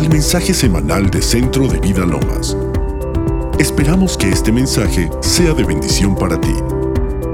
al 0.00 0.08
mensaje 0.08 0.54
semanal 0.54 1.10
de 1.10 1.20
Centro 1.20 1.68
de 1.68 1.78
Vida 1.78 2.06
Lomas. 2.06 2.56
Esperamos 3.58 4.16
que 4.16 4.30
este 4.30 4.50
mensaje 4.50 5.10
sea 5.20 5.52
de 5.52 5.62
bendición 5.62 6.16
para 6.16 6.40
ti. 6.40 6.54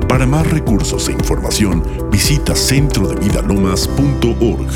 Para 0.09 0.27
más 0.27 0.51
recursos 0.51 1.09
e 1.09 1.13
información, 1.13 2.11
visita 2.11 2.57
centrodevidalomas.org. 2.57 4.71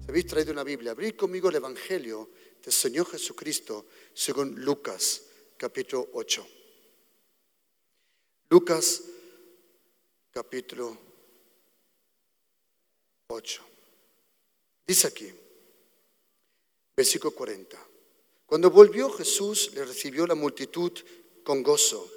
Si 0.00 0.08
habéis 0.08 0.26
traído 0.26 0.52
una 0.52 0.62
Biblia, 0.62 0.92
abrid 0.92 1.16
conmigo 1.16 1.48
el 1.48 1.56
Evangelio 1.56 2.30
del 2.62 2.72
Señor 2.72 3.10
Jesucristo 3.10 3.86
según 4.14 4.64
Lucas, 4.64 5.24
capítulo 5.56 6.08
8. 6.12 6.46
Lucas, 8.50 9.02
capítulo 10.30 10.90
8. 10.90 11.07
Dice 14.86 15.06
aquí, 15.06 15.30
versículo 16.96 17.34
40. 17.34 17.78
Cuando 18.46 18.70
volvió 18.70 19.10
Jesús, 19.10 19.70
le 19.74 19.84
recibió 19.84 20.26
la 20.26 20.34
multitud 20.34 20.92
con 21.44 21.62
gozo, 21.62 22.10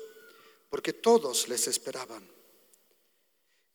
porque 0.69 0.93
todos 0.93 1.49
les 1.49 1.67
esperaban. 1.67 2.25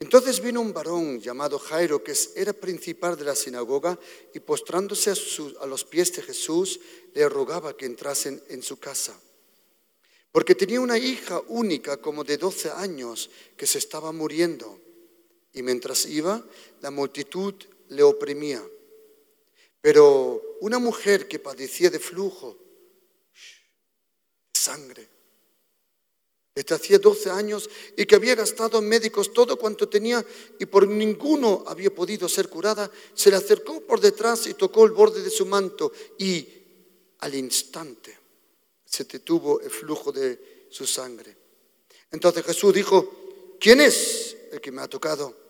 Entonces 0.01 0.41
vino 0.41 0.63
un 0.63 0.73
varón 0.73 1.21
llamado 1.21 1.59
Jairo, 1.59 2.03
que 2.03 2.15
era 2.37 2.55
principal 2.55 3.19
de 3.19 3.25
la 3.25 3.35
sinagoga, 3.35 3.99
y 4.33 4.41
postrándose 4.41 5.11
a, 5.11 5.15
a 5.63 5.67
los 5.67 5.85
pies 5.85 6.17
de 6.17 6.23
Jesús, 6.23 6.81
le 7.13 7.29
rogaba 7.29 7.77
que 7.77 7.85
entrasen 7.85 8.43
en 8.49 8.63
su 8.63 8.79
casa. 8.79 9.15
Porque 10.33 10.55
tenía 10.55 10.81
una 10.81 10.97
hija 10.97 11.43
única, 11.49 11.99
como 11.99 12.25
de 12.25 12.39
12 12.39 12.71
años, 12.71 13.29
que 13.59 13.67
se 13.67 13.77
estaba 13.77 14.11
muriendo. 14.13 14.86
Y 15.57 15.63
mientras 15.63 16.05
iba, 16.05 16.45
la 16.83 16.91
multitud 16.91 17.55
le 17.89 18.03
oprimía. 18.03 18.63
Pero 19.81 20.59
una 20.61 20.79
mujer 20.79 21.27
que 21.27 21.39
padecía 21.39 21.89
de 21.89 21.99
flujo, 21.99 22.59
sangre, 24.53 25.09
desde 26.55 26.75
hacía 26.75 26.99
12 26.99 27.31
años 27.31 27.71
y 27.97 28.05
que 28.05 28.17
había 28.17 28.35
gastado 28.35 28.79
en 28.79 28.89
médicos 28.89 29.33
todo 29.33 29.59
cuanto 29.59 29.89
tenía 29.89 30.25
y 30.59 30.67
por 30.67 30.87
ninguno 30.87 31.65
había 31.67 31.95
podido 31.95 32.29
ser 32.29 32.49
curada, 32.49 32.91
se 33.15 33.31
le 33.31 33.37
acercó 33.37 33.81
por 33.81 33.99
detrás 33.99 34.47
y 34.47 34.55
tocó 34.55 34.85
el 34.85 34.93
borde 34.93 35.23
de 35.23 35.31
su 35.31 35.47
manto 35.47 35.91
y 36.19 36.47
al 37.21 37.35
instante 37.35 38.19
se 38.85 39.05
detuvo 39.05 39.61
el 39.61 39.71
flujo 39.71 40.13
de 40.13 40.67
su 40.69 40.87
sangre. 40.87 41.35
Entonces 42.11 42.45
Jesús 42.45 42.75
dijo, 42.75 43.57
¿quién 43.59 43.81
es 43.81 44.37
el 44.53 44.61
que 44.61 44.73
me 44.73 44.83
ha 44.83 44.89
tocado? 44.89 45.46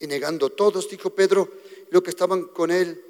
Y 0.00 0.06
negando 0.06 0.50
todos, 0.50 0.88
dijo 0.88 1.10
Pedro, 1.10 1.48
los 1.90 2.02
que 2.02 2.10
estaban 2.10 2.44
con 2.46 2.70
él, 2.70 3.04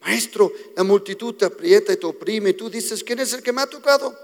Maestro, 0.00 0.52
la 0.76 0.82
multitud 0.82 1.34
te 1.34 1.46
aprieta 1.46 1.92
y 1.92 1.96
te 1.96 2.06
oprime, 2.06 2.50
y 2.50 2.54
tú 2.54 2.68
dices, 2.68 3.02
¿quién 3.02 3.20
es 3.20 3.32
el 3.32 3.42
que 3.42 3.52
me 3.52 3.62
ha 3.62 3.66
tocado? 3.66 4.14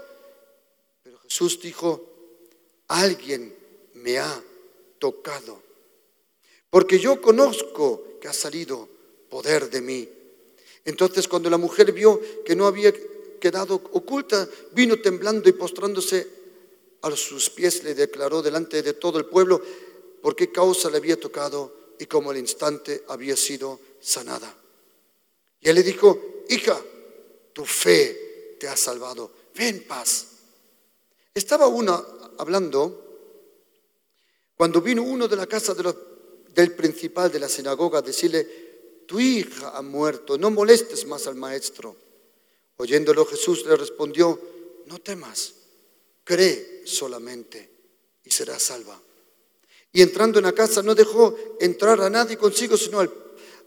Pero 1.01 1.17
Jesús 1.19 1.59
dijo, 1.59 2.05
alguien 2.87 3.55
me 3.95 4.19
ha 4.19 4.43
tocado, 4.99 5.61
porque 6.69 6.99
yo 6.99 7.19
conozco 7.19 8.19
que 8.21 8.27
ha 8.27 8.33
salido 8.33 8.87
poder 9.29 9.69
de 9.69 9.81
mí. 9.81 10.09
Entonces 10.85 11.27
cuando 11.27 11.49
la 11.49 11.57
mujer 11.57 11.91
vio 11.91 12.21
que 12.45 12.55
no 12.55 12.67
había 12.67 12.93
quedado 13.39 13.75
oculta, 13.75 14.47
vino 14.73 14.99
temblando 15.01 15.49
y 15.49 15.53
postrándose 15.53 16.27
a 17.01 17.11
sus 17.15 17.49
pies 17.49 17.83
le 17.83 17.95
declaró 17.95 18.41
delante 18.41 18.83
de 18.83 18.93
todo 18.93 19.17
el 19.17 19.25
pueblo 19.25 19.61
por 20.21 20.35
qué 20.35 20.51
causa 20.51 20.89
le 20.89 20.97
había 20.97 21.19
tocado 21.19 21.80
y 22.01 22.07
cómo 22.07 22.31
al 22.31 22.37
instante 22.37 23.03
había 23.09 23.37
sido 23.37 23.79
sanada. 23.99 24.51
Y 25.59 25.69
él 25.69 25.75
le 25.75 25.83
dijo, 25.83 26.43
hija, 26.49 26.81
tu 27.53 27.63
fe 27.63 28.57
te 28.59 28.67
ha 28.67 28.75
salvado, 28.75 29.31
ve 29.55 29.67
en 29.67 29.83
paz. 29.85 30.25
Estaba 31.31 31.67
una 31.67 32.03
hablando 32.39 33.05
cuando 34.55 34.81
vino 34.81 35.03
uno 35.03 35.27
de 35.27 35.35
la 35.35 35.45
casa 35.45 35.75
del 35.75 36.71
principal 36.73 37.31
de 37.31 37.39
la 37.39 37.47
sinagoga 37.47 37.99
a 37.99 38.01
decirle, 38.01 39.03
tu 39.05 39.19
hija 39.19 39.77
ha 39.77 39.83
muerto, 39.83 40.39
no 40.39 40.49
molestes 40.49 41.05
más 41.05 41.27
al 41.27 41.35
maestro. 41.35 41.95
Oyéndolo 42.77 43.27
Jesús 43.27 43.63
le 43.67 43.75
respondió, 43.75 44.41
no 44.87 44.97
temas, 44.97 45.53
cree 46.23 46.81
solamente 46.83 47.69
y 48.25 48.31
serás 48.31 48.63
salva. 48.63 48.99
Y 49.93 50.01
entrando 50.01 50.39
en 50.39 50.45
la 50.45 50.53
casa 50.53 50.81
no 50.81 50.95
dejó 50.95 51.35
entrar 51.59 51.99
a 52.01 52.09
nadie 52.09 52.37
consigo, 52.37 52.77
sino 52.77 52.99
al- 52.99 53.13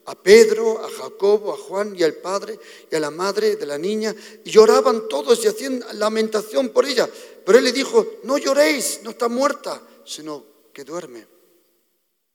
a 0.07 0.15
Pedro, 0.23 0.85
a 0.85 0.91
Jacobo, 0.91 1.53
a 1.53 1.57
Juan 1.57 1.95
y 1.97 2.03
al 2.03 2.15
padre 2.15 2.59
y 2.91 2.95
a 2.95 3.01
la 3.01 3.11
madre 3.11 3.57
de 3.57 3.67
la 3.67 3.79
niña. 3.79 4.15
Y 4.45 4.51
lloraban 4.51 5.09
todos 5.09 5.43
y 5.45 5.49
hacían 5.49 5.83
lamentación 5.95 6.71
por 6.71 6.85
ella. 6.87 7.09
Pero 7.45 7.59
él 7.59 7.65
le 7.65 7.73
dijo, 7.73 8.07
no 8.25 8.39
lloréis, 8.39 9.01
no 9.03 9.11
está 9.11 9.29
muerta, 9.29 9.83
sino 10.05 10.45
que 10.73 10.85
duerme. 10.85 11.27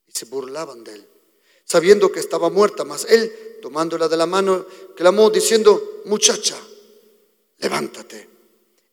Y 0.06 0.12
se 0.12 0.24
burlaban 0.24 0.82
de 0.84 0.94
él, 0.94 1.06
sabiendo 1.64 2.10
que 2.10 2.20
estaba 2.20 2.48
muerta. 2.50 2.84
Mas 2.84 3.06
él, 3.08 3.58
tomándola 3.62 4.08
de 4.08 4.16
la 4.16 4.26
mano, 4.26 4.66
clamó 4.96 5.30
diciendo, 5.30 6.02
muchacha, 6.06 6.56
levántate. 7.58 8.28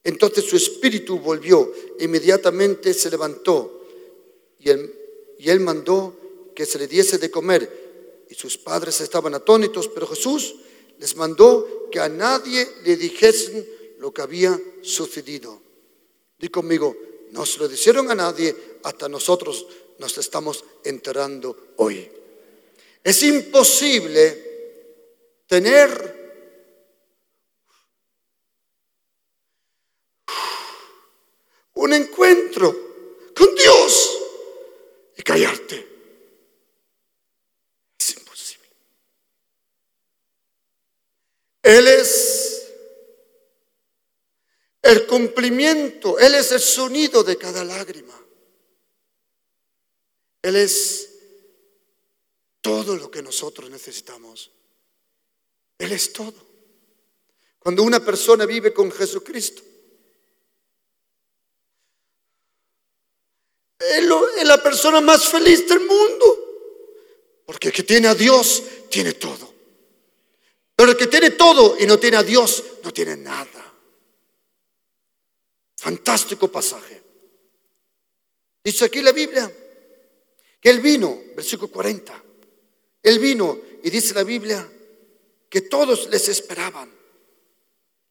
Entonces 0.04 0.46
su 0.46 0.56
espíritu 0.56 1.20
volvió, 1.20 1.72
e 2.00 2.06
inmediatamente 2.06 2.94
se 2.94 3.10
levantó 3.10 3.77
y 5.40 5.50
él, 5.50 5.60
mandó 5.60 6.52
que 6.56 6.66
se 6.66 6.78
le 6.78 6.88
diese 6.88 7.18
de 7.18 7.32
comer. 7.32 8.26
Y 8.30 8.36
sus 8.36 8.58
padres 8.58 9.00
estaban 9.02 9.34
atónitos, 9.34 9.88
pero 9.88 10.08
Jesús 10.08 10.56
les 11.00 11.16
mandó 11.16 11.88
que 11.92 12.00
a 12.00 12.10
nadie 12.10 12.68
le 12.84 12.98
dijesen 12.98 13.68
lo 14.00 14.14
que 14.14 14.22
había 14.22 14.60
sucedido. 14.82 15.62
Di 16.38 16.50
conmigo, 16.50 16.96
no 17.32 17.46
se 17.46 17.60
lo 17.60 17.68
dijeron 17.68 18.12
a 18.12 18.16
nadie, 18.16 18.56
hasta 18.84 19.08
nosotros 19.08 19.66
nos 20.00 20.18
estamos 20.18 20.64
enterando 20.84 21.74
hoy. 21.78 22.10
Es 23.04 23.24
imposible 23.24 24.44
tener 25.48 26.18
un 31.76 31.94
encuentro 31.94 32.76
con 33.36 33.56
Dios 33.56 34.27
callarte. 35.28 35.86
Es 38.00 38.18
imposible. 38.18 38.70
Él 41.64 41.88
es 41.90 42.68
el 44.82 45.06
cumplimiento, 45.06 46.18
Él 46.18 46.36
es 46.36 46.54
el 46.54 46.62
sonido 46.62 47.24
de 47.26 47.38
cada 47.38 47.66
lágrima. 47.66 48.18
Él 50.42 50.56
es 50.56 51.10
todo 52.62 52.96
lo 52.96 53.12
que 53.12 53.22
nosotros 53.22 53.70
necesitamos. 53.70 54.50
Él 55.78 55.92
es 55.92 56.14
todo. 56.14 56.48
Cuando 57.60 57.84
una 57.84 58.00
persona 58.00 58.46
vive 58.46 58.74
con 58.74 58.90
Jesucristo, 58.94 59.62
es, 63.80 64.04
la 64.46 64.62
persona 64.62 65.02
más 65.02 65.28
feliz 65.28 65.68
del 65.68 65.82
mundo. 65.82 66.44
Porque 67.46 67.70
el 67.70 67.74
que 67.74 67.84
tiene 67.84 68.08
a 68.08 68.16
Dios 68.16 68.64
tiene 68.90 69.14
todo. 69.14 69.54
Pero 70.76 70.92
el 70.92 70.98
que 70.98 71.08
tiene 71.08 71.32
todo 71.32 71.76
y 71.80 71.86
no 71.86 71.98
tiene 71.98 72.18
a 72.18 72.24
Dios 72.24 72.64
no 72.84 72.94
tiene 72.94 73.18
nada. 73.18 73.74
Fantástico 75.78 76.48
pasaje. 76.50 77.02
Dice 78.64 78.86
aquí 78.86 79.02
la 79.02 79.12
Biblia 79.12 79.52
que 80.60 80.70
él 80.70 80.80
vino, 80.80 81.22
versículo 81.36 81.72
40. 81.72 82.24
Él 83.04 83.20
vino 83.20 83.60
y 83.84 83.90
dice 83.90 84.14
la 84.14 84.24
Biblia 84.24 84.70
que 85.50 85.62
todos 85.62 86.10
les 86.10 86.28
esperaban. 86.28 86.92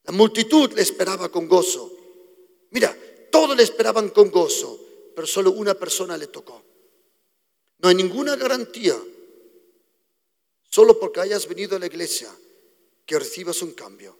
La 0.04 0.12
multitud 0.12 0.72
le 0.72 0.82
esperaba 0.82 1.28
con 1.28 1.48
gozo. 1.48 1.92
Mira, 2.70 2.96
todos 3.30 3.56
le 3.56 3.62
esperaban 3.62 4.08
con 4.10 4.30
gozo, 4.30 4.85
pero 5.16 5.26
solo 5.26 5.52
una 5.52 5.72
persona 5.72 6.14
le 6.18 6.26
tocó. 6.26 6.62
No 7.78 7.88
hay 7.88 7.94
ninguna 7.94 8.36
garantía, 8.36 8.94
solo 10.68 11.00
porque 11.00 11.20
hayas 11.20 11.48
venido 11.48 11.74
a 11.74 11.78
la 11.78 11.86
iglesia, 11.86 12.28
que 13.06 13.18
recibas 13.18 13.62
un 13.62 13.72
cambio. 13.72 14.14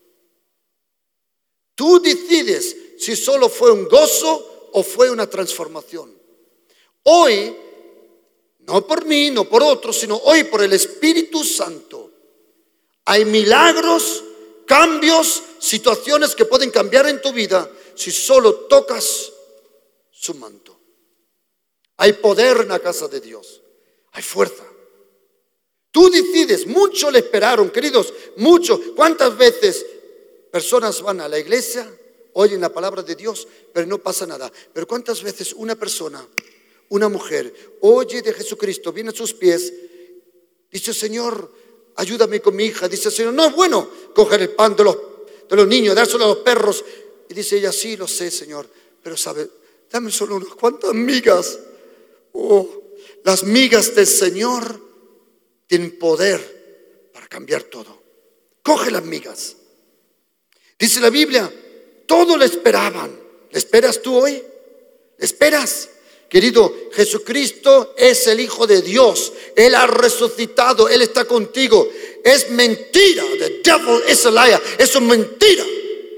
Tú 1.74 2.00
decides 2.00 2.74
si 2.98 3.14
solo 3.14 3.50
fue 3.50 3.72
un 3.72 3.86
gozo 3.86 4.70
o 4.72 4.82
fue 4.82 5.10
una 5.10 5.28
transformación. 5.28 6.16
Hoy, 7.02 7.54
no 8.60 8.86
por 8.86 9.04
mí, 9.04 9.30
no 9.30 9.44
por 9.44 9.62
otros, 9.62 9.98
sino 9.98 10.16
hoy 10.16 10.44
por 10.44 10.62
el 10.62 10.72
Espíritu 10.72 11.44
Santo, 11.44 12.10
hay 13.04 13.26
milagros, 13.26 14.24
cambios, 14.64 15.42
situaciones 15.58 16.34
que 16.34 16.46
pueden 16.46 16.70
cambiar 16.70 17.06
en 17.06 17.20
tu 17.20 17.34
vida 17.34 17.70
si 17.94 18.10
solo 18.10 18.54
tocas 18.60 19.30
su 20.10 20.32
manto. 20.36 20.75
Hay 21.98 22.14
poder 22.14 22.58
en 22.58 22.68
la 22.68 22.78
casa 22.78 23.08
de 23.08 23.20
Dios, 23.20 23.62
hay 24.12 24.22
fuerza. 24.22 24.64
Tú 25.90 26.10
decides, 26.10 26.66
muchos 26.66 27.10
le 27.10 27.20
esperaron, 27.20 27.70
queridos, 27.70 28.12
muchos. 28.36 28.78
¿Cuántas 28.94 29.36
veces 29.36 29.86
personas 30.50 31.00
van 31.00 31.22
a 31.22 31.28
la 31.28 31.38
iglesia, 31.38 31.90
oyen 32.34 32.60
la 32.60 32.72
palabra 32.72 33.02
de 33.02 33.14
Dios, 33.14 33.48
pero 33.72 33.86
no 33.86 33.98
pasa 33.98 34.26
nada? 34.26 34.52
Pero 34.74 34.86
¿cuántas 34.86 35.22
veces 35.22 35.54
una 35.54 35.74
persona, 35.74 36.26
una 36.90 37.08
mujer, 37.08 37.78
oye 37.80 38.20
de 38.20 38.34
Jesucristo, 38.34 38.92
viene 38.92 39.10
a 39.10 39.14
sus 39.14 39.32
pies, 39.32 39.72
dice, 40.70 40.92
Señor, 40.92 41.50
ayúdame 41.96 42.40
con 42.40 42.54
mi 42.54 42.66
hija. 42.66 42.88
Dice, 42.88 43.10
Señor, 43.10 43.34
no 43.34 43.46
es 43.46 43.54
bueno 43.54 43.88
coger 44.14 44.42
el 44.42 44.50
pan 44.50 44.76
de 44.76 44.84
los, 44.84 44.96
de 45.48 45.56
los 45.56 45.66
niños, 45.66 45.94
dárselo 45.94 46.24
a 46.24 46.28
los 46.28 46.38
perros. 46.38 46.84
Y 47.28 47.34
dice 47.34 47.56
ella, 47.56 47.72
sí, 47.72 47.96
lo 47.96 48.06
sé, 48.06 48.30
Señor, 48.30 48.68
pero 49.02 49.16
sabe, 49.16 49.48
dame 49.90 50.10
solo 50.10 50.36
unas 50.36 50.54
cuantas 50.54 50.94
migas. 50.94 51.58
Oh, 52.38 52.68
las 53.24 53.44
migas 53.44 53.94
del 53.94 54.06
Señor 54.06 54.80
tienen 55.66 55.98
poder 55.98 57.10
para 57.12 57.26
cambiar 57.26 57.62
todo. 57.64 58.02
Coge 58.62 58.90
las 58.90 59.02
migas. 59.04 59.56
Dice 60.78 61.00
la 61.00 61.10
Biblia, 61.10 61.50
todo 62.06 62.36
le 62.36 62.44
esperaban. 62.44 63.18
¿Le 63.50 63.58
esperas 63.58 64.02
tú 64.02 64.18
hoy? 64.18 64.42
¿Le 65.18 65.24
esperas? 65.24 65.88
Querido, 66.28 66.74
Jesucristo 66.92 67.94
es 67.96 68.26
el 68.26 68.40
Hijo 68.40 68.66
de 68.66 68.82
Dios. 68.82 69.32
Él 69.54 69.74
ha 69.74 69.86
resucitado. 69.86 70.88
Él 70.88 71.00
está 71.00 71.24
contigo. 71.24 71.88
Es 72.22 72.50
mentira. 72.50 73.24
The 73.38 73.60
devil 73.64 74.02
is 74.08 74.26
a 74.26 74.30
liar. 74.30 74.62
Eso 74.78 74.98
es 74.98 75.04
mentira. 75.04 75.64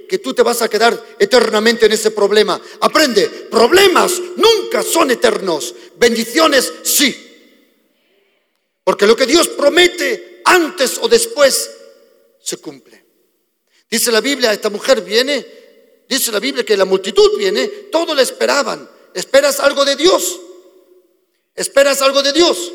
Que 0.09 0.19
tú 0.19 0.33
te 0.33 0.43
vas 0.43 0.63
a 0.63 0.69
quedar 0.69 1.17
eternamente 1.19 1.87
en 1.87 1.93
ese 1.93 2.11
problema. 2.11 2.61
Aprende, 2.81 3.29
problemas 3.51 4.21
nunca 4.37 4.83
son 4.83 5.11
eternos. 5.11 5.75
Bendiciones 5.97 6.73
sí. 6.83 7.15
Porque 8.83 9.07
lo 9.07 9.15
que 9.15 9.27
Dios 9.27 9.49
promete 9.49 10.41
antes 10.47 10.99
o 11.03 11.09
después 11.09 11.71
se 12.43 12.57
cumple. 12.57 13.05
Dice 13.91 14.11
la 14.11 14.21
Biblia, 14.21 14.53
esta 14.53 14.71
mujer 14.71 15.03
viene, 15.03 15.47
dice 16.09 16.33
la 16.33 16.41
Biblia 16.41 16.65
que 16.65 16.77
la 16.77 16.85
multitud 16.85 17.37
viene, 17.39 17.69
todos 17.93 18.17
le 18.17 18.23
esperaban. 18.23 18.89
¿Esperas 19.15 19.61
algo 19.61 19.85
de 19.85 19.97
Dios? 19.97 20.41
¿Esperas 21.55 22.01
algo 22.03 22.23
de 22.23 22.33
Dios? 22.33 22.73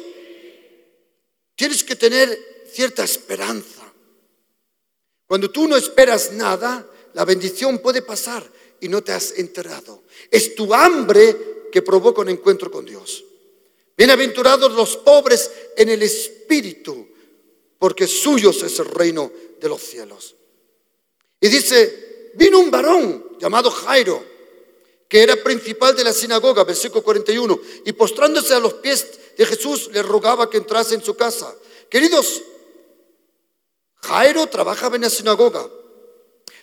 Tienes 1.55 1.83
que 1.83 1.95
tener 1.95 2.65
cierta 2.71 3.03
esperanza. 3.03 3.91
Cuando 5.25 5.49
tú 5.49 5.67
no 5.67 5.77
esperas 5.77 6.31
nada, 6.33 6.85
la 7.13 7.25
bendición 7.25 7.79
puede 7.79 8.01
pasar 8.01 8.43
y 8.79 8.87
no 8.87 9.03
te 9.03 9.11
has 9.11 9.37
enterado. 9.37 10.03
Es 10.29 10.55
tu 10.55 10.73
hambre 10.73 11.69
que 11.71 11.81
provoca 11.81 12.21
un 12.21 12.29
encuentro 12.29 12.69
con 12.69 12.85
Dios. 12.85 13.23
Bienaventurados 13.95 14.73
los 14.73 14.97
pobres 14.97 15.51
en 15.77 15.89
el 15.89 16.01
espíritu, 16.01 17.07
porque 17.77 18.07
suyos 18.07 18.61
es 18.63 18.79
el 18.79 18.85
reino 18.85 19.31
de 19.59 19.69
los 19.69 19.81
cielos. 19.81 20.35
Y 21.39 21.47
dice, 21.47 22.31
vino 22.35 22.59
un 22.59 22.71
varón 22.71 23.37
llamado 23.39 23.69
Jairo, 23.69 24.23
que 25.07 25.21
era 25.21 25.35
principal 25.35 25.95
de 25.95 26.03
la 26.03 26.13
sinagoga, 26.13 26.63
versículo 26.63 27.03
41, 27.03 27.59
y 27.85 27.93
postrándose 27.93 28.53
a 28.53 28.59
los 28.59 28.75
pies 28.75 29.05
de 29.37 29.45
Jesús 29.45 29.89
le 29.93 30.01
rogaba 30.01 30.49
que 30.49 30.57
entrase 30.57 30.95
en 30.95 31.03
su 31.03 31.15
casa. 31.15 31.53
Queridos, 31.89 32.41
Jairo 34.01 34.47
trabajaba 34.47 34.95
en 34.95 35.03
la 35.03 35.09
sinagoga. 35.09 35.69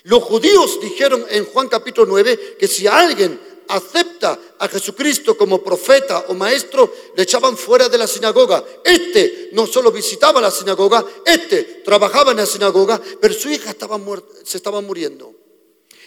Los 0.04 0.22
judíos 0.22 0.78
dijeron 0.80 1.24
en 1.28 1.44
Juan 1.46 1.68
capítulo 1.68 2.06
9 2.06 2.56
que 2.58 2.66
si 2.66 2.86
alguien 2.86 3.38
acepta 3.68 4.38
a 4.58 4.68
Jesucristo 4.68 5.36
como 5.36 5.62
profeta 5.62 6.26
o 6.28 6.34
maestro, 6.34 6.92
le 7.16 7.22
echaban 7.22 7.56
fuera 7.56 7.88
de 7.88 7.98
la 7.98 8.06
sinagoga. 8.06 8.64
Este 8.84 9.50
no 9.52 9.66
solo 9.66 9.92
visitaba 9.92 10.40
la 10.40 10.50
sinagoga, 10.50 11.04
este 11.24 11.82
trabajaba 11.84 12.32
en 12.32 12.38
la 12.38 12.46
sinagoga, 12.46 13.00
pero 13.20 13.34
su 13.34 13.48
hija 13.48 13.70
estaba 13.70 13.98
se 14.44 14.56
estaba 14.56 14.80
muriendo. 14.80 15.34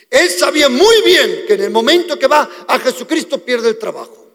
Él 0.09 0.29
sabía 0.29 0.69
muy 0.69 1.01
bien 1.03 1.45
que 1.47 1.53
en 1.53 1.63
el 1.63 1.71
momento 1.71 2.19
que 2.19 2.27
va 2.27 2.65
a 2.67 2.79
Jesucristo 2.79 3.39
pierde 3.39 3.69
el 3.69 3.79
trabajo. 3.79 4.27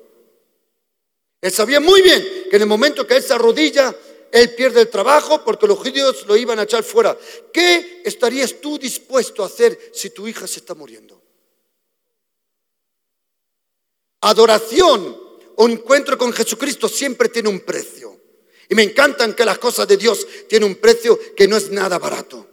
Él 1.41 1.53
sabía 1.53 1.79
muy 1.79 2.03
bien 2.03 2.47
que 2.51 2.57
en 2.57 2.63
el 2.63 2.69
momento 2.69 3.07
que 3.07 3.17
él 3.17 3.23
se 3.23 3.33
arrodilla, 3.33 3.95
él 4.33 4.55
pierde 4.55 4.83
el 4.83 4.91
trabajo 4.91 5.45
porque 5.45 5.67
los 5.67 5.79
judíos 5.79 6.25
lo 6.27 6.37
iban 6.37 6.59
a 6.59 6.65
echar 6.65 6.83
fuera. 6.83 7.17
¿Qué 7.53 8.03
estarías 8.05 8.61
tú 8.61 8.79
dispuesto 8.79 9.43
a 9.43 9.47
hacer 9.47 9.91
si 9.93 10.11
tu 10.11 10.29
hija 10.29 10.47
se 10.47 10.61
está 10.61 10.75
muriendo? 10.75 11.23
Adoración 14.21 15.21
o 15.57 15.69
encuentro 15.69 16.19
con 16.19 16.33
Jesucristo 16.33 16.89
siempre 16.89 17.29
tiene 17.29 17.49
un 17.49 17.61
precio. 17.61 18.19
Y 18.69 18.75
me 18.75 18.83
encantan 18.83 19.35
que 19.35 19.45
las 19.45 19.59
cosas 19.59 19.89
de 19.89 19.97
Dios 19.97 20.27
tienen 20.49 20.69
un 20.69 20.77
precio 20.77 21.19
que 21.35 21.49
no 21.49 21.57
es 21.57 21.71
nada 21.71 21.99
barato. 21.99 22.48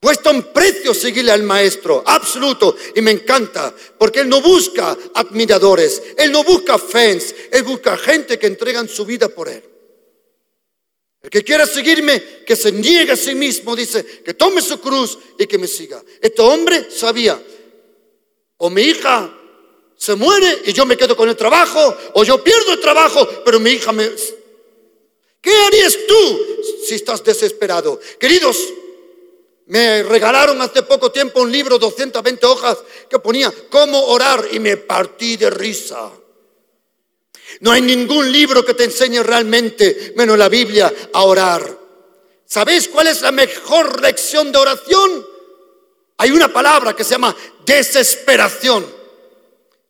Cuesta 0.00 0.30
un 0.30 0.52
precio 0.52 0.94
seguirle 0.94 1.32
al 1.32 1.42
maestro, 1.42 2.04
absoluto. 2.06 2.76
Y 2.94 3.00
me 3.00 3.10
encanta, 3.10 3.74
porque 3.98 4.20
Él 4.20 4.28
no 4.28 4.40
busca 4.40 4.96
admiradores, 5.14 6.02
Él 6.16 6.30
no 6.30 6.44
busca 6.44 6.78
fans, 6.78 7.34
Él 7.50 7.64
busca 7.64 7.96
gente 7.96 8.38
que 8.38 8.46
entregan 8.46 8.88
su 8.88 9.04
vida 9.04 9.28
por 9.28 9.48
Él. 9.48 9.62
El 11.20 11.30
que 11.30 11.42
quiera 11.42 11.66
seguirme, 11.66 12.44
que 12.46 12.54
se 12.54 12.70
niegue 12.70 13.12
a 13.12 13.16
sí 13.16 13.34
mismo, 13.34 13.74
dice, 13.74 14.04
que 14.24 14.34
tome 14.34 14.62
su 14.62 14.80
cruz 14.80 15.18
y 15.36 15.46
que 15.46 15.58
me 15.58 15.66
siga. 15.66 16.00
Este 16.20 16.42
hombre 16.42 16.88
sabía, 16.92 17.42
o 18.58 18.70
mi 18.70 18.82
hija 18.82 19.36
se 19.96 20.14
muere 20.14 20.62
y 20.66 20.72
yo 20.72 20.86
me 20.86 20.96
quedo 20.96 21.16
con 21.16 21.28
el 21.28 21.36
trabajo, 21.36 21.96
o 22.14 22.22
yo 22.22 22.42
pierdo 22.42 22.72
el 22.72 22.80
trabajo, 22.80 23.26
pero 23.44 23.58
mi 23.58 23.70
hija 23.70 23.90
me... 23.90 24.08
¿Qué 25.40 25.54
harías 25.54 25.98
tú 26.06 26.40
si 26.86 26.94
estás 26.94 27.24
desesperado? 27.24 27.98
Queridos, 28.20 28.56
me 29.68 30.02
regalaron 30.02 30.60
hace 30.62 30.82
poco 30.82 31.12
tiempo 31.12 31.42
un 31.42 31.52
libro, 31.52 31.78
220 31.78 32.46
hojas, 32.46 32.78
que 33.08 33.18
ponía 33.18 33.52
cómo 33.68 34.02
orar 34.06 34.46
y 34.50 34.58
me 34.58 34.78
partí 34.78 35.36
de 35.36 35.50
risa. 35.50 36.10
No 37.60 37.72
hay 37.72 37.82
ningún 37.82 38.32
libro 38.32 38.64
que 38.64 38.72
te 38.72 38.84
enseñe 38.84 39.22
realmente, 39.22 40.14
menos 40.16 40.38
la 40.38 40.48
Biblia, 40.48 40.92
a 41.12 41.22
orar. 41.22 41.78
¿Sabéis 42.46 42.88
cuál 42.88 43.08
es 43.08 43.20
la 43.20 43.30
mejor 43.30 44.00
lección 44.00 44.50
de 44.50 44.58
oración? 44.58 45.26
Hay 46.16 46.30
una 46.30 46.50
palabra 46.50 46.96
que 46.96 47.04
se 47.04 47.10
llama 47.10 47.36
desesperación. 47.66 48.86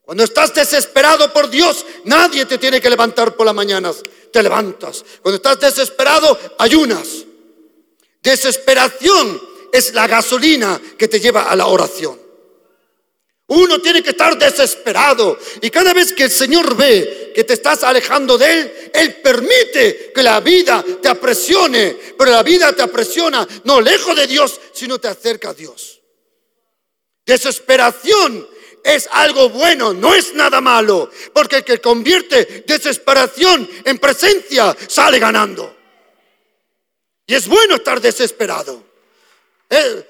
Cuando 0.02 0.24
estás 0.24 0.54
desesperado 0.54 1.32
por 1.32 1.48
Dios, 1.48 1.86
nadie 2.04 2.46
te 2.46 2.58
tiene 2.58 2.80
que 2.80 2.90
levantar 2.90 3.36
por 3.36 3.46
las 3.46 3.54
mañanas. 3.54 4.02
Te 4.32 4.42
levantas. 4.42 5.04
Cuando 5.22 5.36
estás 5.36 5.60
desesperado, 5.60 6.36
ayunas. 6.58 7.06
Desesperación 8.20 9.47
es 9.72 9.94
la 9.94 10.06
gasolina 10.06 10.80
que 10.96 11.08
te 11.08 11.20
lleva 11.20 11.42
a 11.42 11.56
la 11.56 11.66
oración. 11.66 12.28
Uno 13.50 13.80
tiene 13.80 14.02
que 14.02 14.10
estar 14.10 14.36
desesperado 14.36 15.38
y 15.62 15.70
cada 15.70 15.94
vez 15.94 16.12
que 16.12 16.24
el 16.24 16.30
Señor 16.30 16.76
ve 16.76 17.32
que 17.34 17.44
te 17.44 17.54
estás 17.54 17.82
alejando 17.82 18.36
de 18.36 18.52
Él, 18.52 18.90
Él 18.92 19.14
permite 19.22 20.12
que 20.14 20.22
la 20.22 20.40
vida 20.40 20.84
te 21.00 21.08
apresione, 21.08 21.96
pero 22.18 22.30
la 22.30 22.42
vida 22.42 22.74
te 22.74 22.82
apresiona 22.82 23.48
no 23.64 23.80
lejos 23.80 24.14
de 24.16 24.26
Dios, 24.26 24.60
sino 24.74 24.98
te 24.98 25.08
acerca 25.08 25.50
a 25.50 25.54
Dios. 25.54 26.00
Desesperación 27.24 28.46
es 28.84 29.08
algo 29.12 29.48
bueno, 29.48 29.94
no 29.94 30.14
es 30.14 30.34
nada 30.34 30.60
malo, 30.60 31.10
porque 31.32 31.56
el 31.56 31.64
que 31.64 31.80
convierte 31.80 32.64
desesperación 32.66 33.68
en 33.84 33.98
presencia 33.98 34.76
sale 34.86 35.18
ganando. 35.18 35.74
Y 37.26 37.34
es 37.34 37.48
bueno 37.48 37.76
estar 37.76 38.00
desesperado. 38.00 38.87
Es, 39.68 40.04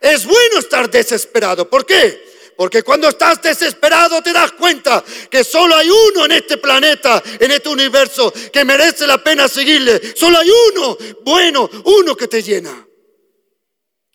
es 0.00 0.26
bueno 0.26 0.58
estar 0.58 0.90
desesperado. 0.90 1.68
¿Por 1.68 1.86
qué? 1.86 2.32
Porque 2.56 2.82
cuando 2.82 3.08
estás 3.08 3.42
desesperado 3.42 4.22
te 4.22 4.32
das 4.32 4.52
cuenta 4.52 5.02
que 5.30 5.42
solo 5.42 5.74
hay 5.74 5.90
uno 5.90 6.26
en 6.26 6.32
este 6.32 6.58
planeta, 6.58 7.22
en 7.40 7.50
este 7.50 7.68
universo, 7.68 8.32
que 8.52 8.64
merece 8.64 9.06
la 9.06 9.22
pena 9.22 9.48
seguirle. 9.48 10.14
Solo 10.14 10.38
hay 10.38 10.50
uno 10.50 10.96
bueno, 11.22 11.68
uno 11.84 12.16
que 12.16 12.28
te 12.28 12.42
llena. 12.42 12.86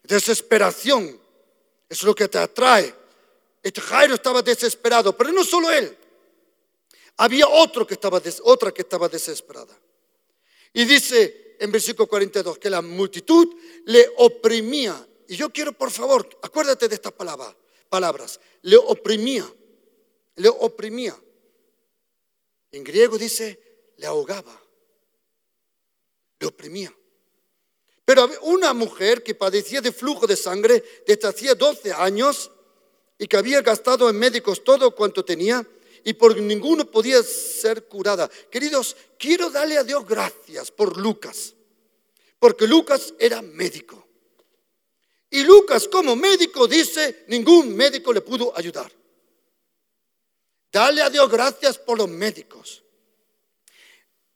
Desesperación 0.03 1.19
es 1.89 2.03
lo 2.03 2.15
que 2.15 2.27
te 2.27 2.37
atrae 2.37 2.99
este 3.61 3.81
Jairo 3.81 4.15
estaba 4.15 4.41
desesperado, 4.41 5.15
pero 5.15 5.31
no 5.31 5.43
solo 5.43 5.69
él. 5.71 5.95
Había 7.17 7.47
otro 7.47 7.85
que 7.85 7.95
estaba 7.95 8.21
otra 8.43 8.71
que 8.71 8.83
estaba 8.83 9.09
desesperada. 9.09 9.77
Y 10.73 10.85
dice 10.85 11.48
en 11.59 11.71
versículo 11.71 12.07
42 12.07 12.57
que 12.57 12.69
la 12.69 12.81
multitud 12.81 13.55
le 13.85 14.09
oprimía. 14.17 15.07
Y 15.27 15.35
yo 15.35 15.51
quiero, 15.51 15.73
por 15.73 15.91
favor, 15.91 16.27
acuérdate 16.41 16.87
de 16.87 16.95
estas 16.95 17.11
palabras, 17.11 17.55
palabras. 17.89 18.39
Le 18.63 18.77
oprimía. 18.77 19.47
Le 20.35 20.49
oprimía. 20.49 21.15
En 22.71 22.83
griego 22.83 23.17
dice, 23.17 23.59
le 23.97 24.07
ahogaba. 24.07 24.59
Le 26.39 26.47
oprimía. 26.47 26.93
Pero 28.05 28.27
una 28.43 28.73
mujer 28.73 29.21
que 29.21 29.35
padecía 29.35 29.81
de 29.81 29.91
flujo 29.91 30.25
de 30.25 30.35
sangre 30.35 30.83
desde 31.05 31.27
hacía 31.27 31.53
12 31.53 31.93
años 31.93 32.49
y 33.19 33.27
que 33.27 33.37
había 33.37 33.61
gastado 33.61 34.09
en 34.09 34.17
médicos 34.17 34.63
todo 34.63 34.95
cuanto 34.95 35.23
tenía 35.23 35.67
y 36.03 36.13
por 36.13 36.37
ninguno 36.37 36.89
podía 36.89 37.21
ser 37.23 37.85
curada. 37.85 38.29
Queridos, 38.49 38.95
quiero 39.17 39.49
darle 39.49 39.77
a 39.77 39.83
Dios 39.83 40.05
gracias 40.05 40.71
por 40.71 40.97
Lucas, 40.97 41.53
porque 42.39 42.67
Lucas 42.67 43.13
era 43.19 43.41
médico. 43.41 44.07
Y 45.29 45.43
Lucas 45.43 45.87
como 45.87 46.15
médico 46.15 46.67
dice, 46.67 47.25
ningún 47.27 47.75
médico 47.75 48.11
le 48.11 48.21
pudo 48.21 48.55
ayudar. 48.57 48.91
Dale 50.71 51.01
a 51.01 51.09
Dios 51.09 51.29
gracias 51.29 51.77
por 51.77 51.97
los 51.97 52.09
médicos. 52.09 52.83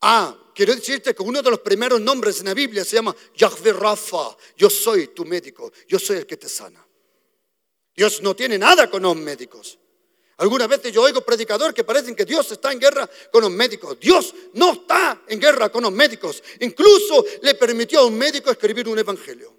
Ah, 0.01 0.35
quiero 0.53 0.75
decirte 0.75 1.15
que 1.15 1.23
uno 1.23 1.41
de 1.41 1.49
los 1.49 1.59
primeros 1.59 2.01
nombres 2.01 2.39
en 2.39 2.47
la 2.47 2.53
Biblia 2.53 2.83
se 2.83 2.97
llama 2.97 3.15
Yahvé 3.35 3.73
Rafa. 3.73 4.35
Yo 4.57 4.69
soy 4.69 5.07
tu 5.07 5.25
médico, 5.25 5.71
yo 5.87 5.97
soy 5.97 6.17
el 6.17 6.25
que 6.25 6.37
te 6.37 6.49
sana. 6.49 6.85
Dios 7.95 8.21
no 8.21 8.35
tiene 8.35 8.57
nada 8.57 8.89
con 8.89 9.03
los 9.03 9.15
médicos. 9.15 9.79
Algunas 10.37 10.67
veces 10.67 10.91
yo 10.91 11.03
oigo 11.03 11.21
predicadores 11.21 11.75
que 11.75 11.83
parecen 11.83 12.15
que 12.15 12.25
Dios 12.25 12.51
está 12.51 12.71
en 12.71 12.79
guerra 12.79 13.09
con 13.31 13.41
los 13.41 13.51
médicos. 13.51 13.99
Dios 13.99 14.33
no 14.53 14.73
está 14.73 15.21
en 15.27 15.39
guerra 15.39 15.69
con 15.69 15.83
los 15.83 15.91
médicos. 15.91 16.41
Incluso 16.59 17.23
le 17.41 17.55
permitió 17.55 17.99
a 17.99 18.05
un 18.05 18.17
médico 18.17 18.49
escribir 18.49 18.87
un 18.87 18.97
evangelio. 18.97 19.53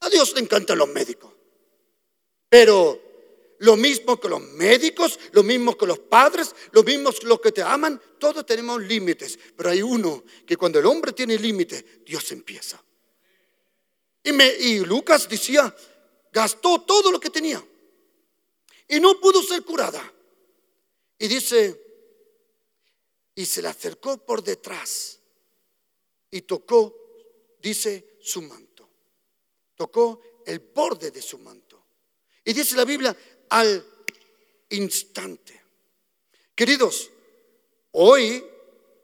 A 0.00 0.08
Dios 0.10 0.34
le 0.34 0.40
encantan 0.40 0.78
los 0.78 0.88
médicos. 0.88 1.32
Pero 2.48 3.00
lo 3.60 3.76
mismo 3.76 4.20
que 4.20 4.28
los 4.28 4.40
médicos, 4.40 5.18
lo 5.32 5.42
mismo 5.42 5.76
que 5.76 5.86
los 5.86 5.98
padres, 5.98 6.54
lo 6.72 6.82
mismo 6.82 7.10
que 7.12 7.26
los 7.26 7.40
que 7.40 7.52
te 7.52 7.62
aman, 7.62 8.00
todos 8.18 8.44
tenemos 8.44 8.82
límites. 8.82 9.38
Pero 9.56 9.70
hay 9.70 9.82
uno 9.82 10.24
que 10.46 10.56
cuando 10.56 10.78
el 10.78 10.86
hombre 10.86 11.12
tiene 11.12 11.38
límites, 11.38 11.84
Dios 12.04 12.30
empieza. 12.32 12.82
Y, 14.22 14.80
Lucas 14.80 15.28
decía, 15.28 15.74
gastó 16.30 16.82
todo 16.82 17.10
lo 17.10 17.18
que 17.18 17.30
tenía 17.30 17.62
y 18.90 18.98
no 18.98 19.20
pudo 19.20 19.42
ser 19.42 19.62
curada. 19.64 20.12
Y 21.18 21.28
dice, 21.28 21.80
y 23.36 23.46
se 23.46 23.62
le 23.62 23.68
acercó 23.68 24.18
por 24.18 24.42
detrás 24.42 25.20
y 26.30 26.42
tocó, 26.42 27.56
dice, 27.62 28.16
su 28.20 28.42
manto. 28.42 28.88
Tocó 29.76 30.20
el 30.44 30.58
borde 30.58 31.12
de 31.12 31.22
su 31.22 31.38
manto. 31.38 31.80
Y 32.44 32.52
dice 32.52 32.74
la 32.74 32.84
Biblia, 32.84 33.16
al 33.50 33.86
instante. 34.70 35.60
Queridos, 36.54 37.10
hoy 37.92 38.44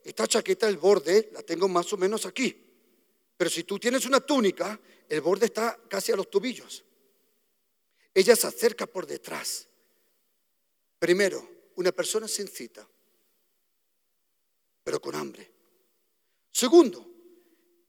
esta 0.02 0.26
chaqueta, 0.26 0.69
el 0.69 0.78
borde, 0.78 1.31
la 1.33 1.43
tengo 1.43 1.69
más 1.69 1.93
o 1.93 1.97
menos 1.97 2.26
aquí. 2.26 2.57
Pero 3.37 3.50
si 3.50 3.62
tú 3.62 3.78
tienes 3.78 4.05
una 4.05 4.21
túnica, 4.21 4.81
el 5.09 5.21
borde 5.21 5.47
está 5.47 5.78
casi 5.88 6.11
a 6.11 6.16
los 6.16 6.28
tobillos. 6.28 6.85
Ella 8.12 8.35
se 8.35 8.49
acerca 8.49 8.87
por 8.87 9.07
detrás 9.07 9.69
Primero, 10.98 11.48
una 11.76 11.92
persona 11.92 12.26
sin 12.26 12.48
cita, 12.48 12.86
pero 14.82 15.00
con 15.00 15.14
hambre. 15.14 15.50
Segundo, 16.50 17.06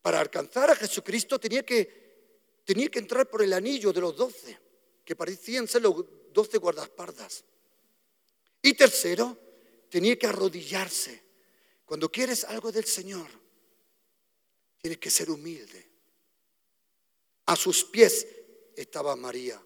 para 0.01 0.19
alcanzar 0.19 0.71
a 0.71 0.75
Jesucristo 0.75 1.39
tenía 1.39 1.65
que, 1.65 2.61
tenía 2.65 2.89
que 2.89 2.99
entrar 2.99 3.29
por 3.29 3.41
el 3.41 3.53
anillo 3.53 3.93
de 3.93 4.01
los 4.01 4.15
doce, 4.15 4.57
que 5.05 5.15
parecían 5.15 5.67
ser 5.67 5.83
los 5.83 6.05
doce 6.33 6.57
guardaespaldas. 6.57 7.43
Y 8.61 8.73
tercero, 8.73 9.37
tenía 9.89 10.17
que 10.17 10.27
arrodillarse. 10.27 11.23
Cuando 11.85 12.11
quieres 12.11 12.43
algo 12.43 12.71
del 12.71 12.85
Señor, 12.85 13.27
tienes 14.81 14.97
que 14.97 15.09
ser 15.09 15.29
humilde. 15.31 15.89
A 17.45 17.55
sus 17.55 17.85
pies 17.85 18.27
estaba 18.75 19.15
María. 19.15 19.61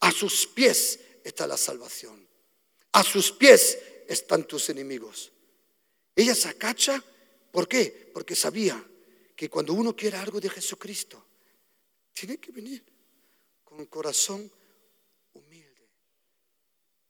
A 0.00 0.12
sus 0.12 0.46
pies 0.46 1.00
está 1.24 1.46
la 1.46 1.56
salvación. 1.56 2.23
A 2.94 3.02
sus 3.02 3.32
pies 3.32 3.78
están 4.06 4.44
tus 4.46 4.70
enemigos. 4.70 5.32
Ella 6.14 6.32
se 6.32 6.48
acacha, 6.48 7.02
¿por 7.50 7.66
qué? 7.66 8.10
Porque 8.14 8.36
sabía 8.36 8.82
que 9.34 9.50
cuando 9.50 9.72
uno 9.72 9.96
quiere 9.96 10.16
algo 10.16 10.40
de 10.40 10.48
Jesucristo, 10.48 11.24
tiene 12.12 12.38
que 12.38 12.52
venir 12.52 12.84
con 13.64 13.84
corazón 13.86 14.48
humilde. 15.32 15.88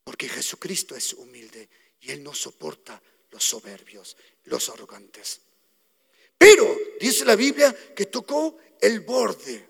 Porque 0.04 0.26
Jesucristo 0.26 0.96
es 0.96 1.12
humilde 1.12 1.68
y 2.00 2.12
Él 2.12 2.22
no 2.22 2.32
soporta 2.32 3.02
los 3.30 3.44
soberbios, 3.44 4.16
los 4.44 4.70
arrogantes. 4.70 5.42
Pero 6.38 6.78
dice 6.98 7.26
la 7.26 7.36
Biblia 7.36 7.76
que 7.94 8.06
tocó 8.06 8.56
el 8.80 9.00
borde, 9.00 9.68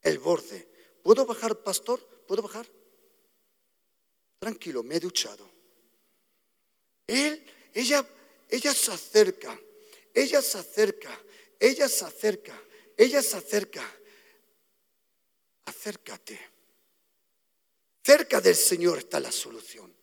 el 0.00 0.18
borde. 0.18 0.66
¿Puedo 1.02 1.26
bajar, 1.26 1.62
pastor? 1.62 2.00
¿Puedo 2.26 2.40
bajar? 2.40 2.66
Tranquilo, 4.42 4.82
me 4.82 4.96
he 4.96 5.00
duchado. 5.00 5.48
Él, 7.06 7.46
ella, 7.72 8.04
ella 8.48 8.74
se 8.74 8.90
acerca, 8.90 9.56
ella 10.12 10.42
se 10.42 10.58
acerca, 10.58 11.16
ella 11.60 11.88
se 11.88 12.04
acerca, 12.04 12.60
ella 12.96 13.22
se 13.22 13.36
acerca. 13.36 13.88
Acércate. 15.64 16.40
Cerca 18.04 18.40
del 18.40 18.56
Señor 18.56 18.98
está 18.98 19.20
la 19.20 19.30
solución. 19.30 19.94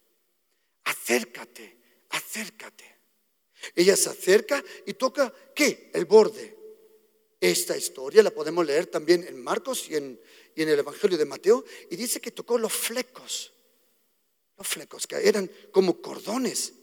Acércate, 0.86 1.77
acércate. 2.12 2.96
Ella 3.75 3.98
se 3.98 4.10
acerca 4.10 4.63
y 4.86 4.93
toca, 4.93 5.34
¿qué? 5.53 5.91
El 5.93 6.05
borde. 6.05 6.58
Esta 7.41 7.75
historia 7.75 8.24
la 8.24 8.31
podemos 8.31 8.65
leer 8.65 8.88
también 8.88 9.27
en 9.27 9.43
Marcos 9.43 9.89
y 9.89 9.98
en, 9.98 10.17
y 10.55 10.62
en 10.62 10.69
el 10.69 10.79
Evangelio 10.79 11.17
de 11.17 11.25
Mateo 11.25 11.65
y 11.89 11.98
dice 11.98 12.22
que 12.22 12.31
tocó 12.31 12.58
los 12.58 12.72
flecos 12.72 13.51
flecos, 14.67 15.07
que 15.07 15.15
eran 15.15 15.49
como 15.71 16.01
cordones, 16.01 16.73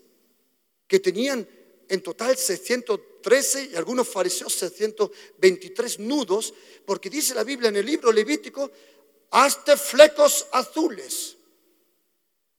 que 0.86 1.00
tenían 1.00 1.48
en 1.88 2.02
total 2.02 2.36
613 2.36 3.70
y 3.72 3.76
algunos 3.76 4.08
fariseos 4.08 4.52
623 4.54 6.00
nudos, 6.00 6.54
porque 6.84 7.10
dice 7.10 7.34
la 7.34 7.44
Biblia 7.44 7.68
en 7.68 7.76
el 7.76 7.86
libro 7.86 8.12
Levítico, 8.12 8.70
hazte 9.30 9.76
flecos 9.76 10.46
azules. 10.52 11.36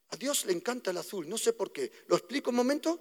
A 0.10 0.16
Dios 0.16 0.46
le 0.46 0.54
encanta 0.54 0.92
el 0.92 0.98
azul, 0.98 1.28
no 1.28 1.38
sé 1.38 1.54
por 1.54 1.72
qué. 1.72 1.92
¿Lo 2.08 2.16
explico 2.16 2.50
un 2.50 2.56
momento? 2.56 3.00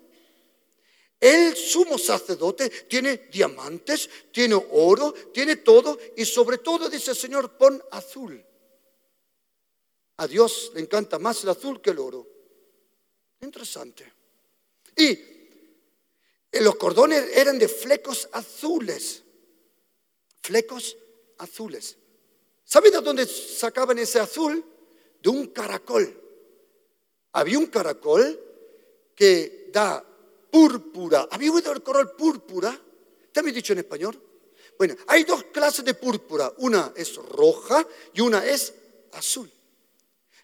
El 1.19 1.57
sumo 1.57 1.97
sacerdote 1.99 2.69
tiene 2.69 3.29
diamantes, 3.33 4.11
tiene 4.33 4.55
oro, 4.73 5.13
tiene 5.33 5.57
todo 5.57 5.99
y 6.17 6.25
sobre 6.25 6.59
todo 6.59 6.91
dice 6.91 7.13
el 7.13 7.17
Señor, 7.17 7.57
pon 7.57 7.83
azul. 7.91 8.45
A 10.19 10.27
Dios 10.27 10.73
le 10.75 10.81
encanta 10.81 11.19
más 11.19 11.43
el 11.43 11.51
azul 11.51 11.81
que 11.81 11.91
el 11.91 11.99
oro. 11.99 12.27
Interesante. 13.41 14.13
Y 14.97 15.19
los 16.61 16.77
cordones 16.77 17.37
eran 17.37 17.59
de 17.59 17.69
flecos 17.69 18.29
azules. 18.33 19.23
Flecos 20.43 20.97
azules. 21.39 21.97
¿Sabe 22.65 22.91
de 22.91 23.01
dónde 23.01 23.27
sacaban 23.27 23.99
ese 23.99 24.19
azul? 24.19 24.65
De 25.23 25.29
un 25.29 25.49
caracol. 25.49 26.23
Había 27.33 27.59
un 27.59 27.67
caracol 27.67 28.41
que 29.15 29.71
da 29.73 30.05
púrpura. 30.51 31.29
¿Había 31.31 31.53
oído 31.53 31.73
el 31.73 31.83
color 31.83 32.17
púrpura? 32.17 32.81
¿Te 33.33 33.41
habéis 33.41 33.57
dicho 33.57 33.75
en 33.75 33.81
español? 33.81 34.21
Bueno, 34.79 34.97
hay 35.09 35.25
dos 35.25 35.45
clases 35.45 35.85
de 35.85 35.95
púrpura. 35.95 36.53
Una 36.59 36.93
es 36.97 37.17
roja 37.17 37.87
y 38.15 38.23
una 38.23 38.47
es 38.47 38.73
azul. 39.13 39.51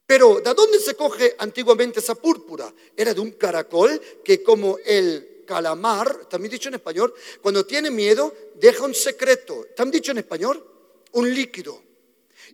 Pero 0.06 0.40
¿de 0.40 0.54
dónde 0.54 0.78
se 0.78 0.94
coge 0.94 1.34
antiguamente 1.38 2.00
esa 2.00 2.14
púrpura? 2.14 2.72
Era 2.96 3.14
de 3.14 3.20
un 3.20 3.32
caracol 3.32 4.00
que 4.24 4.42
como 4.42 4.78
el 4.84 5.44
calamar, 5.46 6.26
también 6.26 6.52
dicho 6.52 6.68
en 6.68 6.76
español, 6.76 7.14
cuando 7.40 7.64
tiene 7.64 7.90
miedo 7.90 8.34
deja 8.54 8.84
un 8.84 8.94
secreto. 8.94 9.66
¿También 9.76 10.00
dicho 10.00 10.12
en 10.12 10.18
español? 10.18 10.64
Un 11.12 11.34
líquido. 11.34 11.82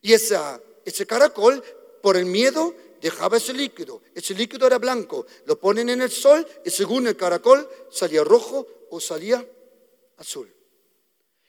Y 0.03 0.13
esa, 0.13 0.61
ese 0.85 1.07
caracol, 1.07 1.63
por 2.03 2.17
el 2.17 2.27
miedo, 2.27 2.75
dejaba 3.01 3.37
ese 3.37 3.53
líquido. 3.53 4.03
Ese 4.15 4.35
líquido 4.35 4.67
era 4.67 4.79
blanco. 4.79 5.27
Lo 5.47 5.59
ponen 5.59 5.89
en 5.89 6.03
el 6.03 6.11
sol 6.11 6.47
y 6.65 6.71
según 6.71 7.07
el 7.07 7.17
caracol 7.17 7.69
salía 7.91 8.25
rojo 8.25 8.67
o 8.91 9.01
salía 9.01 9.45
azul. 10.17 10.53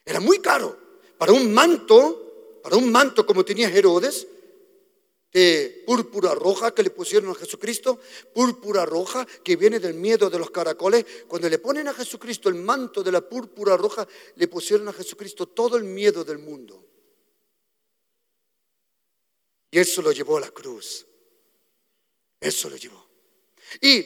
Era 0.05 0.19
muy 0.19 0.39
caro. 0.39 0.77
Para 1.17 1.33
un 1.33 1.53
manto, 1.53 2.59
para 2.63 2.75
un 2.77 2.91
manto 2.91 3.25
como 3.25 3.43
tenía 3.43 3.69
Herodes, 3.69 4.27
de 5.31 5.83
púrpura 5.85 6.33
roja 6.33 6.73
que 6.73 6.83
le 6.83 6.89
pusieron 6.89 7.31
a 7.31 7.35
Jesucristo, 7.35 7.99
púrpura 8.33 8.85
roja 8.85 9.25
que 9.43 9.55
viene 9.55 9.79
del 9.79 9.93
miedo 9.93 10.29
de 10.29 10.39
los 10.39 10.49
caracoles. 10.49 11.05
Cuando 11.27 11.47
le 11.49 11.59
ponen 11.59 11.87
a 11.87 11.93
Jesucristo 11.93 12.49
el 12.49 12.55
manto 12.55 13.03
de 13.03 13.11
la 13.11 13.21
púrpura 13.21 13.77
roja, 13.77 14.07
le 14.35 14.47
pusieron 14.47 14.87
a 14.87 14.93
Jesucristo 14.93 15.47
todo 15.47 15.77
el 15.77 15.83
miedo 15.83 16.23
del 16.23 16.39
mundo. 16.39 16.83
Y 19.71 19.79
eso 19.79 20.01
lo 20.01 20.11
llevó 20.11 20.37
a 20.37 20.41
la 20.41 20.49
cruz. 20.49 21.05
Eso 22.39 22.69
lo 22.69 22.77
llevó. 22.77 23.07
Y 23.81 24.05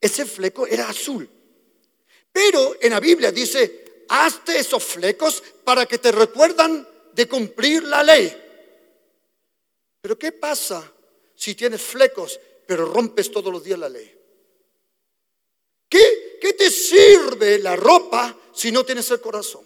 ese 0.00 0.24
fleco 0.24 0.66
era 0.66 0.88
azul. 0.88 1.28
Pero 2.32 2.76
en 2.80 2.90
la 2.90 3.00
Biblia 3.00 3.30
dice, 3.30 4.04
hazte 4.08 4.58
esos 4.58 4.82
flecos 4.82 5.42
para 5.64 5.86
que 5.86 5.98
te 5.98 6.12
recuerdan 6.12 6.88
de 7.12 7.28
cumplir 7.28 7.84
la 7.84 8.02
ley. 8.02 8.43
Pero 10.04 10.18
¿qué 10.18 10.32
pasa 10.32 10.92
si 11.34 11.54
tienes 11.54 11.80
flecos 11.80 12.38
pero 12.66 12.84
rompes 12.84 13.30
todos 13.30 13.50
los 13.50 13.64
días 13.64 13.78
la 13.78 13.88
ley. 13.88 14.14
¿Qué, 15.88 16.38
qué 16.40 16.52
te 16.52 16.70
sirve 16.70 17.58
la 17.58 17.74
ropa 17.74 18.36
si 18.52 18.70
no 18.70 18.84
tienes 18.84 19.10
el 19.10 19.20
corazón? 19.20 19.64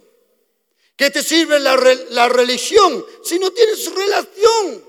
¿Qué 0.96 1.10
te 1.10 1.24
sirve 1.24 1.58
la, 1.58 1.76
la 2.10 2.28
religión 2.28 3.04
si 3.24 3.38
no 3.38 3.50
tienes 3.52 3.92
relación? 3.92 4.84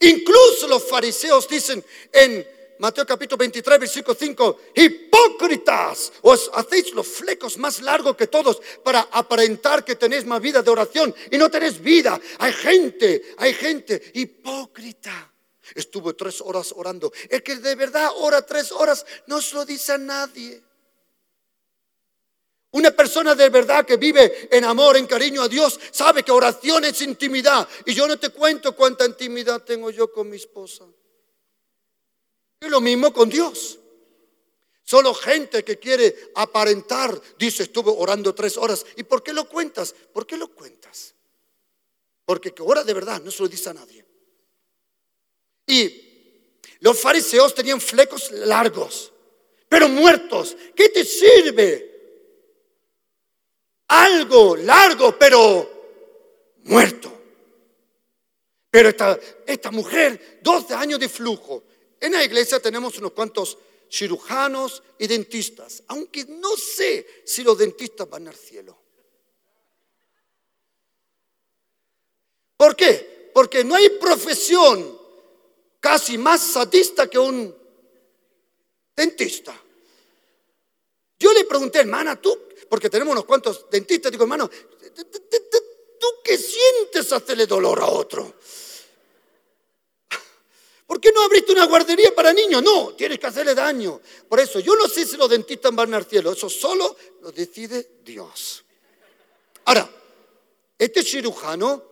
Incluso 0.00 0.68
los 0.68 0.84
fariseos 0.84 1.48
dicen 1.48 1.84
en 2.12 2.46
Mateo 2.80 3.04
capítulo 3.04 3.36
23, 3.36 3.78
versículo 3.78 4.16
5, 4.18 4.60
hipócritas, 4.74 6.12
os 6.22 6.50
hacéis 6.54 6.94
los 6.94 7.06
flecos 7.06 7.58
más 7.58 7.82
largos 7.82 8.16
que 8.16 8.26
todos 8.26 8.58
para 8.82 9.00
aparentar 9.12 9.84
que 9.84 9.96
tenéis 9.96 10.24
más 10.24 10.40
vida 10.40 10.62
de 10.62 10.70
oración 10.70 11.14
y 11.30 11.36
no 11.36 11.50
tenéis 11.50 11.78
vida. 11.78 12.18
Hay 12.38 12.54
gente, 12.54 13.34
hay 13.36 13.52
gente 13.52 14.10
hipócrita. 14.14 15.30
Estuvo 15.74 16.16
tres 16.16 16.40
horas 16.40 16.72
orando. 16.74 17.12
El 17.28 17.42
que 17.42 17.56
de 17.56 17.74
verdad 17.74 18.08
ora 18.16 18.40
tres 18.46 18.72
horas 18.72 19.04
no 19.26 19.42
se 19.42 19.56
lo 19.56 19.66
dice 19.66 19.92
a 19.92 19.98
nadie. 19.98 20.62
Una 22.70 22.92
persona 22.92 23.34
de 23.34 23.50
verdad 23.50 23.84
que 23.84 23.98
vive 23.98 24.48
en 24.50 24.64
amor, 24.64 24.96
en 24.96 25.06
cariño 25.06 25.42
a 25.42 25.48
Dios, 25.48 25.78
sabe 25.90 26.22
que 26.22 26.32
oración 26.32 26.86
es 26.86 27.02
intimidad. 27.02 27.68
Y 27.84 27.92
yo 27.92 28.08
no 28.08 28.18
te 28.18 28.30
cuento 28.30 28.74
cuánta 28.74 29.04
intimidad 29.04 29.62
tengo 29.64 29.90
yo 29.90 30.10
con 30.10 30.30
mi 30.30 30.36
esposa. 30.36 30.86
Y 32.60 32.68
lo 32.68 32.80
mismo 32.80 33.12
con 33.12 33.28
Dios. 33.28 33.78
Solo 34.84 35.14
gente 35.14 35.64
que 35.64 35.78
quiere 35.78 36.32
aparentar 36.34 37.20
dice, 37.38 37.62
estuve 37.62 37.92
orando 37.96 38.34
tres 38.34 38.56
horas. 38.56 38.84
¿Y 38.96 39.04
por 39.04 39.22
qué 39.22 39.32
lo 39.32 39.48
cuentas? 39.48 39.94
¿Por 40.12 40.26
qué 40.26 40.36
lo 40.36 40.48
cuentas? 40.48 41.14
Porque 42.24 42.52
que 42.52 42.62
ora 42.62 42.84
de 42.84 42.92
verdad 42.92 43.22
no 43.22 43.30
se 43.30 43.42
lo 43.42 43.48
dice 43.48 43.70
a 43.70 43.74
nadie. 43.74 44.04
Y 45.66 46.10
los 46.80 47.00
fariseos 47.00 47.54
tenían 47.54 47.80
flecos 47.80 48.30
largos, 48.32 49.12
pero 49.68 49.88
muertos. 49.88 50.56
¿Qué 50.74 50.88
te 50.88 51.04
sirve? 51.04 51.86
Algo 53.88 54.56
largo, 54.56 55.16
pero 55.18 55.70
muerto. 56.64 57.12
Pero 58.70 58.88
esta, 58.88 59.18
esta 59.46 59.70
mujer, 59.70 60.40
12 60.42 60.74
años 60.74 60.98
de 61.00 61.08
flujo, 61.08 61.64
en 62.00 62.12
la 62.12 62.24
iglesia 62.24 62.60
tenemos 62.60 62.96
unos 62.98 63.12
cuantos 63.12 63.58
cirujanos 63.90 64.82
y 64.98 65.06
dentistas, 65.06 65.82
aunque 65.88 66.24
no 66.24 66.56
sé 66.56 67.22
si 67.24 67.42
los 67.42 67.58
dentistas 67.58 68.08
van 68.08 68.28
al 68.28 68.34
cielo. 68.34 68.76
¿Por 72.56 72.76
qué? 72.76 73.30
Porque 73.34 73.64
no 73.64 73.74
hay 73.74 73.90
profesión 73.90 74.98
casi 75.80 76.18
más 76.18 76.40
sadista 76.40 77.08
que 77.08 77.18
un 77.18 77.54
dentista. 78.94 79.58
Yo 81.18 81.32
le 81.32 81.44
pregunté, 81.44 81.80
hermana, 81.80 82.20
tú, 82.20 82.48
porque 82.68 82.88
tenemos 82.88 83.12
unos 83.12 83.24
cuantos 83.24 83.66
dentistas, 83.70 84.12
digo, 84.12 84.24
hermano, 84.24 84.48
¿tú 84.48 86.06
qué 86.24 86.38
sientes 86.38 87.12
hacerle 87.12 87.46
dolor 87.46 87.80
a 87.80 87.86
otro? 87.86 88.34
¿Por 91.00 91.08
qué 91.08 91.14
no 91.14 91.22
abriste 91.22 91.52
una 91.52 91.64
guardería 91.64 92.14
para 92.14 92.30
niños? 92.30 92.62
No, 92.62 92.92
tienes 92.92 93.18
que 93.18 93.26
hacerle 93.26 93.54
daño. 93.54 94.02
Por 94.28 94.38
eso, 94.38 94.60
yo 94.60 94.76
no 94.76 94.86
sé 94.86 95.06
si 95.06 95.16
los 95.16 95.30
dentistas 95.30 95.74
van 95.74 95.94
al 95.94 96.04
cielo, 96.04 96.30
eso 96.30 96.50
solo 96.50 96.94
lo 97.22 97.32
decide 97.32 98.00
Dios. 98.04 98.62
Ahora, 99.64 99.90
este 100.78 101.02
cirujano 101.02 101.82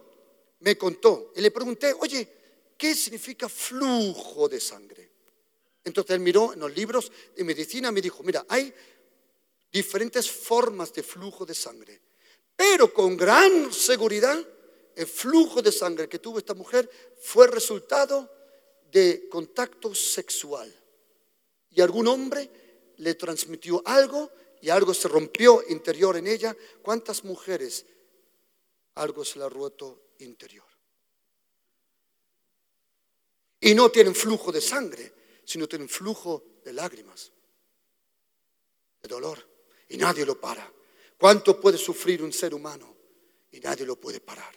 me 0.61 0.77
contó 0.77 1.33
y 1.35 1.41
le 1.41 1.51
pregunté, 1.51 1.95
oye, 1.99 2.29
¿qué 2.77 2.95
significa 2.95 3.49
flujo 3.49 4.47
de 4.47 4.61
sangre? 4.61 5.11
Entonces 5.85 6.15
él 6.15 6.21
miró 6.21 6.53
en 6.53 6.61
los 6.61 6.77
libros 6.77 7.11
de 7.35 7.45
medicina 7.45 7.89
y 7.89 7.93
me 7.93 8.03
dijo, 8.03 8.23
mira, 8.23 8.45
hay 8.47 8.75
diferentes 9.73 10.31
formas 10.31 10.93
de 10.93 11.03
flujo 11.03 11.47
de 11.47 11.55
sangre, 11.55 11.99
pero 12.55 12.93
con 12.93 13.17
gran 13.17 13.73
seguridad 13.73 14.39
el 14.95 15.07
flujo 15.07 15.63
de 15.63 15.73
sangre 15.73 16.11
que 16.11 16.19
tuvo 16.19 16.37
esta 16.37 16.53
mujer 16.53 16.91
fue 17.23 17.47
resultado 17.47 18.37
de 18.91 19.29
contacto 19.29 19.95
sexual. 19.95 20.75
Y 21.71 21.81
algún 21.81 22.09
hombre 22.09 22.51
le 22.97 23.15
transmitió 23.15 23.83
algo 23.85 24.31
y 24.61 24.71
algo 24.71 24.93
se 24.95 25.09
rompió 25.09 25.63
interior 25.69 26.17
en 26.17 26.27
ella. 26.27 26.57
¿Cuántas 26.83 27.25
mujeres 27.25 27.87
algo 28.95 29.25
se 29.25 29.39
le 29.39 29.45
ha 29.45 29.49
roto 29.49 30.13
interior? 30.19 30.67
Y 33.61 33.75
no 33.75 33.91
tienen 33.91 34.15
flujo 34.15 34.53
de 34.53 34.61
sangre, 34.61 35.13
sino 35.45 35.69
tienen 35.69 35.89
flujo 35.89 36.45
de 36.65 36.73
lágrimas, 36.73 37.33
de 39.03 39.09
dolor. 39.09 39.47
Y 39.89 39.97
nadie 39.97 40.25
lo 40.25 40.41
para. 40.41 40.71
¿Cuánto 41.19 41.61
puede 41.61 41.79
sufrir 41.79 42.23
un 42.23 42.33
ser 42.33 42.55
humano? 42.55 42.95
Y 43.51 43.61
nadie 43.61 43.85
lo 43.85 43.97
puede 43.97 44.21
parar. 44.21 44.55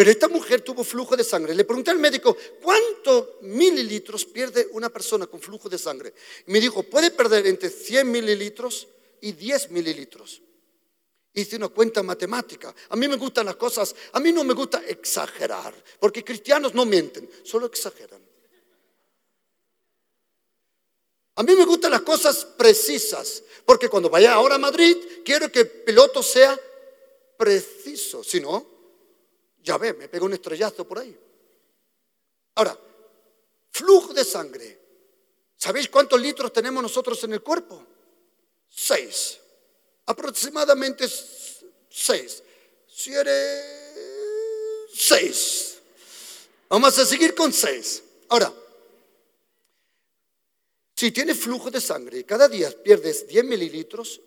Pero 0.00 0.12
esta 0.12 0.28
mujer 0.28 0.62
tuvo 0.62 0.82
flujo 0.82 1.14
de 1.14 1.22
sangre. 1.22 1.54
Le 1.54 1.66
pregunté 1.66 1.90
al 1.90 1.98
médico, 1.98 2.34
¿cuántos 2.62 3.42
mililitros 3.42 4.24
pierde 4.24 4.68
una 4.72 4.88
persona 4.88 5.26
con 5.26 5.42
flujo 5.42 5.68
de 5.68 5.76
sangre? 5.76 6.14
Me 6.46 6.58
dijo, 6.58 6.82
puede 6.84 7.10
perder 7.10 7.46
entre 7.46 7.68
100 7.68 8.10
mililitros 8.10 8.88
y 9.20 9.32
10 9.32 9.72
mililitros. 9.72 10.40
Hice 11.34 11.56
una 11.56 11.68
cuenta 11.68 12.02
matemática. 12.02 12.74
A 12.88 12.96
mí 12.96 13.08
me 13.08 13.16
gustan 13.16 13.44
las 13.44 13.56
cosas, 13.56 13.94
a 14.12 14.20
mí 14.20 14.32
no 14.32 14.42
me 14.42 14.54
gusta 14.54 14.82
exagerar, 14.88 15.74
porque 15.98 16.24
cristianos 16.24 16.72
no 16.72 16.86
mienten, 16.86 17.28
solo 17.42 17.66
exageran. 17.66 18.22
A 21.34 21.42
mí 21.42 21.54
me 21.54 21.66
gustan 21.66 21.90
las 21.90 22.00
cosas 22.00 22.46
precisas, 22.46 23.42
porque 23.66 23.90
cuando 23.90 24.08
vaya 24.08 24.32
ahora 24.32 24.54
a 24.54 24.58
Madrid, 24.58 24.96
quiero 25.22 25.52
que 25.52 25.60
el 25.60 25.68
piloto 25.68 26.22
sea 26.22 26.58
preciso, 27.36 28.24
si 28.24 28.40
no, 28.40 28.79
ya 29.62 29.78
ve, 29.78 29.94
me 29.94 30.08
pegó 30.08 30.26
un 30.26 30.32
estrellazo 30.32 30.86
por 30.86 30.98
ahí. 30.98 31.16
Ahora, 32.54 32.78
flujo 33.70 34.12
de 34.12 34.24
sangre. 34.24 34.78
¿Sabéis 35.56 35.88
cuántos 35.88 36.20
litros 36.20 36.52
tenemos 36.52 36.82
nosotros 36.82 37.22
en 37.24 37.34
el 37.34 37.42
cuerpo? 37.42 37.84
Seis. 38.68 39.38
Aproximadamente 40.06 41.06
seis. 41.88 42.42
Si 42.86 43.12
eres 43.12 44.88
seis. 44.92 45.78
Vamos 46.68 46.98
a 46.98 47.04
seguir 47.04 47.34
con 47.34 47.52
seis. 47.52 48.02
Ahora, 48.28 48.52
si 51.00 51.10
tienes 51.12 51.38
flujo 51.38 51.70
de 51.70 51.80
sangre 51.80 52.18
y 52.18 52.24
cada 52.24 52.46
día 52.46 52.70
pierdes 52.70 53.26
10 53.26 53.44
mililitros, 53.46 54.20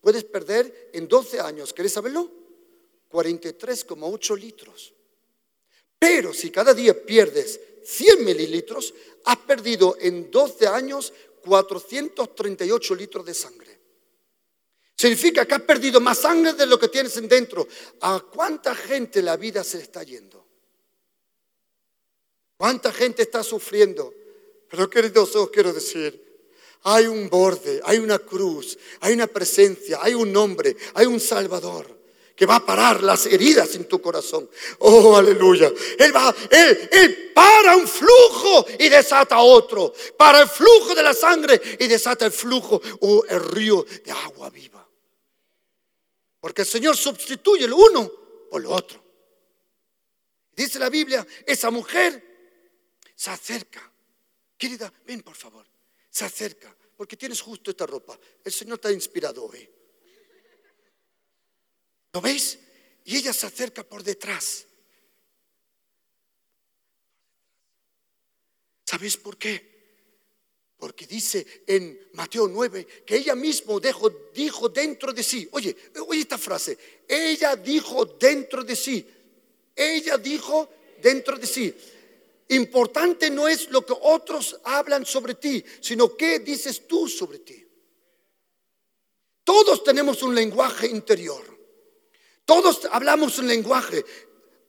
puedes 0.00 0.24
perder 0.24 0.90
en 0.92 1.06
12 1.06 1.38
años. 1.38 1.72
¿Querés 1.72 1.92
saberlo? 1.92 2.28
43,8 3.10 4.38
litros. 4.38 4.94
Pero 5.98 6.32
si 6.32 6.50
cada 6.50 6.74
día 6.74 6.94
pierdes 7.04 7.60
100 7.84 8.24
mililitros, 8.24 8.94
has 9.24 9.38
perdido 9.38 9.96
en 10.00 10.30
12 10.30 10.66
años 10.66 11.12
438 11.42 12.94
litros 12.94 13.24
de 13.24 13.34
sangre. 13.34 13.80
Significa 14.94 15.46
que 15.46 15.54
has 15.54 15.62
perdido 15.62 16.00
más 16.00 16.18
sangre 16.18 16.52
de 16.52 16.66
lo 16.66 16.78
que 16.78 16.88
tienes 16.88 17.16
en 17.16 17.28
dentro. 17.28 17.66
¿A 18.00 18.20
cuánta 18.20 18.74
gente 18.74 19.22
la 19.22 19.36
vida 19.36 19.62
se 19.64 19.78
está 19.78 20.02
yendo? 20.02 20.46
¿Cuánta 22.56 22.92
gente 22.92 23.22
está 23.22 23.42
sufriendo? 23.42 24.12
Pero 24.68 24.90
queridos, 24.90 25.34
os 25.36 25.50
quiero 25.50 25.72
decir, 25.72 26.26
hay 26.82 27.06
un 27.06 27.30
borde, 27.30 27.80
hay 27.84 27.98
una 27.98 28.18
cruz, 28.18 28.76
hay 29.00 29.14
una 29.14 29.28
presencia, 29.28 29.98
hay 30.02 30.14
un 30.14 30.32
nombre, 30.32 30.76
hay 30.94 31.06
un 31.06 31.20
Salvador 31.20 31.97
que 32.38 32.46
va 32.46 32.56
a 32.56 32.64
parar 32.64 33.02
las 33.02 33.26
heridas 33.26 33.74
en 33.74 33.88
tu 33.88 34.00
corazón. 34.00 34.48
Oh, 34.78 35.16
aleluya. 35.16 35.72
Él 35.98 36.14
va, 36.14 36.32
él, 36.48 36.88
él 36.92 37.32
para 37.34 37.76
un 37.76 37.88
flujo 37.88 38.64
y 38.78 38.88
desata 38.88 39.40
otro. 39.40 39.92
Para 40.16 40.42
el 40.42 40.48
flujo 40.48 40.94
de 40.94 41.02
la 41.02 41.12
sangre 41.14 41.60
y 41.80 41.88
desata 41.88 42.26
el 42.26 42.30
flujo 42.30 42.80
o 43.00 43.16
oh, 43.16 43.24
el 43.24 43.40
río 43.40 43.84
de 44.04 44.12
agua 44.12 44.50
viva. 44.50 44.88
Porque 46.38 46.62
el 46.62 46.68
Señor 46.68 46.96
sustituye 46.96 47.66
lo 47.66 47.76
uno 47.76 48.08
por 48.48 48.62
lo 48.62 48.70
otro. 48.70 49.04
Dice 50.54 50.78
la 50.78 50.90
Biblia, 50.90 51.26
esa 51.44 51.72
mujer 51.72 52.24
se 53.16 53.30
acerca. 53.30 53.92
Querida, 54.56 54.92
ven 55.04 55.22
por 55.22 55.34
favor. 55.34 55.66
Se 56.08 56.24
acerca 56.24 56.72
porque 56.96 57.16
tienes 57.16 57.40
justo 57.40 57.72
esta 57.72 57.84
ropa. 57.84 58.16
El 58.44 58.52
Señor 58.52 58.78
te 58.78 58.86
ha 58.86 58.92
inspirado 58.92 59.44
hoy. 59.44 59.68
¿Lo 62.12 62.20
veis? 62.20 62.58
Y 63.04 63.16
ella 63.16 63.32
se 63.32 63.46
acerca 63.46 63.82
por 63.82 64.02
detrás. 64.02 64.66
¿Sabéis 68.84 69.16
por 69.16 69.36
qué? 69.36 69.68
Porque 70.78 71.06
dice 71.06 71.64
en 71.66 72.08
Mateo 72.14 72.48
9 72.48 72.86
que 73.04 73.16
ella 73.16 73.34
mismo 73.34 73.80
dijo, 73.80 74.08
dijo 74.32 74.68
dentro 74.68 75.12
de 75.12 75.22
sí. 75.22 75.48
Oye, 75.52 75.76
oye 76.06 76.20
esta 76.20 76.38
frase. 76.38 76.78
Ella 77.06 77.56
dijo 77.56 78.04
dentro 78.04 78.62
de 78.62 78.76
sí. 78.76 79.06
Ella 79.74 80.16
dijo 80.16 80.70
dentro 81.02 81.36
de 81.36 81.46
sí. 81.46 81.74
importante 82.48 83.28
no 83.28 83.46
es 83.46 83.68
lo 83.70 83.84
que 83.84 83.94
otros 84.00 84.58
hablan 84.64 85.04
sobre 85.04 85.34
ti, 85.34 85.62
sino 85.80 86.16
qué 86.16 86.38
dices 86.38 86.86
tú 86.86 87.08
sobre 87.08 87.40
ti. 87.40 87.66
Todos 89.44 89.82
tenemos 89.82 90.22
un 90.22 90.34
lenguaje 90.34 90.86
interior. 90.86 91.57
Todos 92.48 92.88
hablamos 92.92 93.38
un 93.40 93.46
lenguaje. 93.46 94.02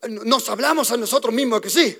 Nos 0.09 0.49
hablamos 0.49 0.91
a 0.91 0.97
nosotros 0.97 1.33
mismos, 1.33 1.61
que 1.61 1.69
sí. 1.69 1.97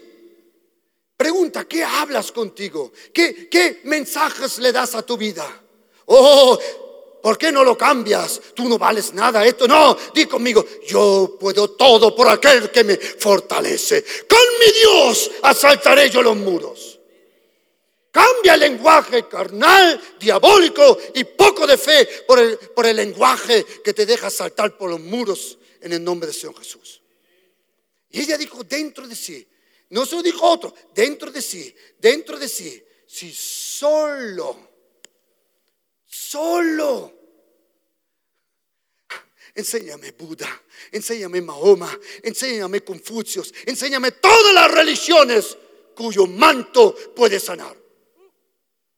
Pregunta, 1.16 1.64
¿qué 1.64 1.86
hablas 1.86 2.34
contigo? 2.34 2.92
¿Qué, 3.14 3.80
mensajes 3.86 4.60
le 4.60 4.74
das 4.74 4.96
a 4.96 5.04
tu 5.04 5.16
vida? 5.16 5.48
Oh, 6.08 6.60
¿por 7.24 7.38
qué 7.38 7.54
no 7.54 7.64
lo 7.64 7.78
cambias? 7.78 8.42
Tú 8.54 8.68
no 8.68 8.78
vales 8.78 9.14
nada, 9.14 9.46
esto 9.46 9.70
no. 9.70 9.98
Di 10.14 10.26
conmigo, 10.26 10.66
yo 10.86 11.38
puedo 11.40 11.70
todo 11.70 12.14
por 12.14 12.28
aquel 12.28 12.70
que 12.72 12.84
me 12.84 12.98
fortalece. 12.98 14.04
Con 14.30 14.40
mi 14.60 14.80
Dios 14.82 15.32
asaltaré 15.44 16.10
yo 16.10 16.22
los 16.22 16.36
muros. 16.36 17.00
Cambia 18.12 18.56
el 18.56 18.60
lenguaje 18.60 19.30
carnal, 19.30 20.02
diabólico 20.20 20.98
y 21.14 21.24
poco 21.24 21.66
de 21.66 21.78
fe 21.78 22.06
por 22.28 22.38
el, 22.38 22.58
por 22.58 22.86
el 22.86 22.98
lenguaje 22.98 23.66
que 23.82 23.94
te 23.94 24.06
deja 24.06 24.30
saltar 24.30 24.78
por 24.78 24.90
los 24.90 25.00
muros 25.00 25.59
en 25.82 25.94
el 25.94 26.04
nombre 26.04 26.28
de 26.28 26.34
Señor 26.34 26.58
Jesús. 26.58 27.02
Y 28.10 28.22
ella 28.22 28.38
dijo 28.38 28.64
dentro 28.64 29.08
de 29.08 29.16
sí, 29.16 29.48
no 29.90 30.06
se 30.06 30.16
lo 30.16 30.24
dijo 30.24 30.46
otro, 30.48 30.74
dentro 30.94 31.32
de 31.32 31.42
sí, 31.42 31.76
dentro 31.98 32.38
de 32.38 32.48
sí, 32.48 32.84
si 33.08 33.32
solo, 33.34 34.70
solo, 36.06 37.14
enséñame 39.56 40.12
Buda, 40.12 40.64
enséñame 40.92 41.42
Mahoma, 41.42 41.98
enséñame 42.24 42.84
Confucios, 42.84 43.54
enséñame 43.66 44.12
todas 44.14 44.54
las 44.54 44.72
religiones 44.72 45.58
cuyo 45.96 46.28
manto 46.28 46.96
puede 47.16 47.40
sanar. 47.40 47.76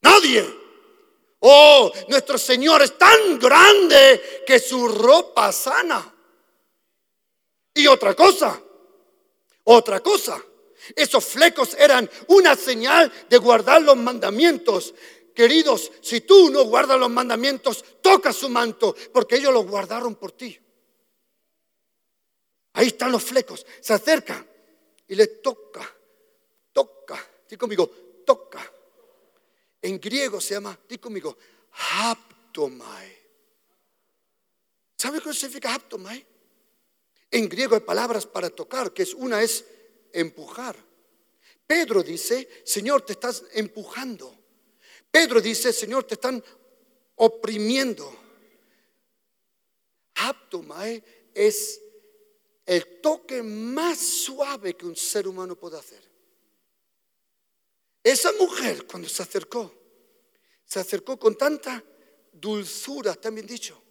Nadie. 0.01 0.61
Oh, 1.43 1.91
nuestro 2.07 2.37
Señor 2.37 2.83
es 2.83 2.97
tan 2.97 3.39
grande 3.39 4.43
que 4.45 4.59
su 4.59 4.87
ropa 4.87 5.51
sana. 5.51 6.13
Y 7.73 7.87
otra 7.87 8.13
cosa, 8.13 8.61
otra 9.63 10.01
cosa, 10.01 10.43
esos 10.95 11.25
flecos 11.25 11.75
eran 11.75 12.09
una 12.27 12.55
señal 12.55 13.11
de 13.29 13.37
guardar 13.37 13.81
los 13.81 13.95
mandamientos. 13.95 14.93
Queridos, 15.33 15.91
si 16.01 16.21
tú 16.21 16.49
no 16.49 16.65
guardas 16.65 16.99
los 16.99 17.09
mandamientos, 17.09 17.83
toca 18.01 18.33
su 18.33 18.49
manto, 18.49 18.95
porque 19.13 19.37
ellos 19.37 19.53
los 19.53 19.65
guardaron 19.65 20.15
por 20.15 20.33
ti. 20.33 20.59
Ahí 22.73 22.87
están 22.87 23.11
los 23.11 23.23
flecos. 23.23 23.65
Se 23.79 23.93
acerca 23.93 24.45
y 25.07 25.15
le 25.15 25.27
toca, 25.27 25.87
toca. 26.73 27.25
Dí 27.47 27.57
conmigo, 27.57 27.89
toca. 28.25 28.61
En 29.81 29.99
griego 29.99 30.39
se 30.39 30.55
llama, 30.55 30.77
di 30.87 30.97
conmigo, 30.97 31.37
haptomai. 31.71 33.19
¿Sabe 34.97 35.19
qué 35.21 35.33
significa 35.33 35.73
haptomai? 35.73 36.30
En 37.31 37.47
griego 37.47 37.75
hay 37.75 37.81
palabras 37.81 38.27
para 38.27 38.49
tocar, 38.49 38.93
que 38.93 39.03
es 39.03 39.13
una 39.13 39.41
es 39.41 39.65
empujar. 40.11 40.75
Pedro 41.65 42.03
dice, 42.03 42.49
Señor, 42.65 43.03
te 43.03 43.13
estás 43.13 43.45
empujando. 43.53 44.37
Pedro 45.09 45.39
dice, 45.39 45.71
Señor, 45.71 46.03
te 46.03 46.15
están 46.15 46.43
oprimiendo. 47.15 48.13
Haptomai 50.15 51.01
es 51.33 51.81
el 52.65 52.99
toque 52.99 53.41
más 53.41 53.97
suave 53.97 54.75
que 54.75 54.85
un 54.85 54.95
ser 54.95 55.27
humano 55.27 55.55
puede 55.55 55.79
hacer. 55.79 56.03
Esa 58.03 58.31
mujer 58.33 58.85
cuando 58.85 59.07
se 59.07 59.23
acercó, 59.23 59.73
se 60.65 60.79
acercó 60.79 61.17
con 61.17 61.37
tanta 61.37 61.83
dulzura, 62.31 63.15
también 63.15 63.47
dicho, 63.47 63.81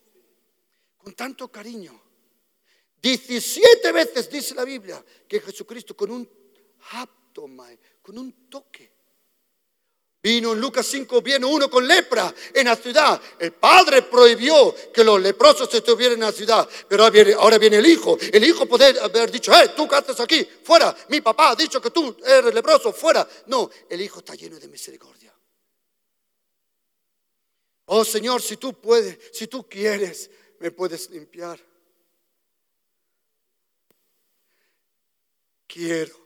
con 0.98 1.14
tanto 1.14 1.50
cariño. 1.50 2.09
17 3.00 3.92
veces 3.92 4.28
dice 4.28 4.54
la 4.54 4.64
Biblia 4.64 5.02
que 5.26 5.40
Jesucristo 5.40 5.96
con 5.96 6.10
un 6.10 6.28
haptomai, 6.92 7.78
con 8.02 8.18
un 8.18 8.48
toque. 8.48 9.00
Vino 10.22 10.52
en 10.52 10.60
Lucas 10.60 10.84
5, 10.86 11.22
viene 11.22 11.46
uno 11.46 11.70
con 11.70 11.88
lepra 11.88 12.34
en 12.52 12.66
la 12.66 12.76
ciudad. 12.76 13.18
El 13.38 13.52
padre 13.52 14.02
prohibió 14.02 14.74
que 14.92 15.02
los 15.02 15.18
leprosos 15.18 15.72
estuvieran 15.72 16.18
en 16.18 16.26
la 16.26 16.32
ciudad. 16.32 16.68
Pero 16.86 17.04
ahora 17.38 17.56
viene, 17.58 17.78
el 17.78 17.86
hijo. 17.86 18.18
El 18.30 18.44
hijo 18.44 18.66
puede 18.66 19.00
haber 19.00 19.30
dicho, 19.30 19.50
hey, 19.54 19.70
tú 19.74 19.88
qué 19.88 19.96
haces 19.96 20.20
aquí, 20.20 20.46
fuera. 20.62 20.94
Mi 21.08 21.22
papá 21.22 21.52
ha 21.52 21.56
dicho 21.56 21.80
que 21.80 21.90
tú 21.90 22.14
eres 22.22 22.52
leproso, 22.52 22.92
fuera. 22.92 23.26
No, 23.46 23.70
el 23.88 24.02
hijo 24.02 24.18
está 24.18 24.34
lleno 24.34 24.58
de 24.58 24.68
misericordia. 24.68 25.34
Oh 27.86 28.04
Señor, 28.04 28.42
si 28.42 28.58
tú 28.58 28.74
puedes, 28.74 29.18
si 29.32 29.46
tú 29.46 29.66
quieres, 29.66 30.30
me 30.58 30.70
puedes 30.70 31.08
limpiar. 31.08 31.69
Quiero 35.72 36.18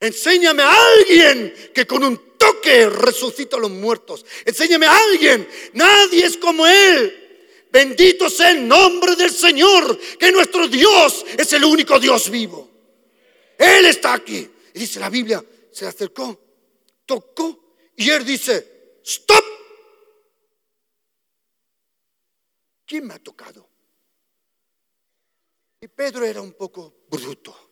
Enséñame 0.00 0.62
a 0.62 0.72
alguien 0.72 1.72
que 1.74 1.86
con 1.86 2.02
un 2.02 2.38
toque 2.38 2.88
resucita 2.88 3.58
a 3.58 3.60
los 3.60 3.70
muertos. 3.70 4.24
Enséñame 4.46 4.86
a 4.86 4.96
alguien. 4.96 5.46
Nadie 5.74 6.24
es 6.24 6.38
como 6.38 6.66
Él. 6.66 7.66
Bendito 7.70 8.30
sea 8.30 8.50
el 8.50 8.66
nombre 8.66 9.14
del 9.14 9.30
Señor, 9.30 9.98
que 10.18 10.32
nuestro 10.32 10.66
Dios 10.68 11.26
es 11.36 11.52
el 11.52 11.64
único 11.64 12.00
Dios 12.00 12.30
vivo. 12.30 12.68
Él 13.58 13.84
está 13.84 14.14
aquí. 14.14 14.50
Y 14.72 14.78
dice 14.78 14.98
la 14.98 15.10
Biblia, 15.10 15.44
se 15.70 15.86
acercó, 15.86 16.40
tocó 17.04 17.74
y 17.94 18.08
Él 18.08 18.24
dice, 18.24 19.00
stop. 19.04 19.44
¿Quién 22.86 23.06
me 23.06 23.14
ha 23.14 23.18
tocado? 23.18 23.69
Y 25.80 25.88
Pedro 25.88 26.24
era 26.24 26.42
un 26.42 26.52
poco 26.52 27.04
bruto. 27.08 27.70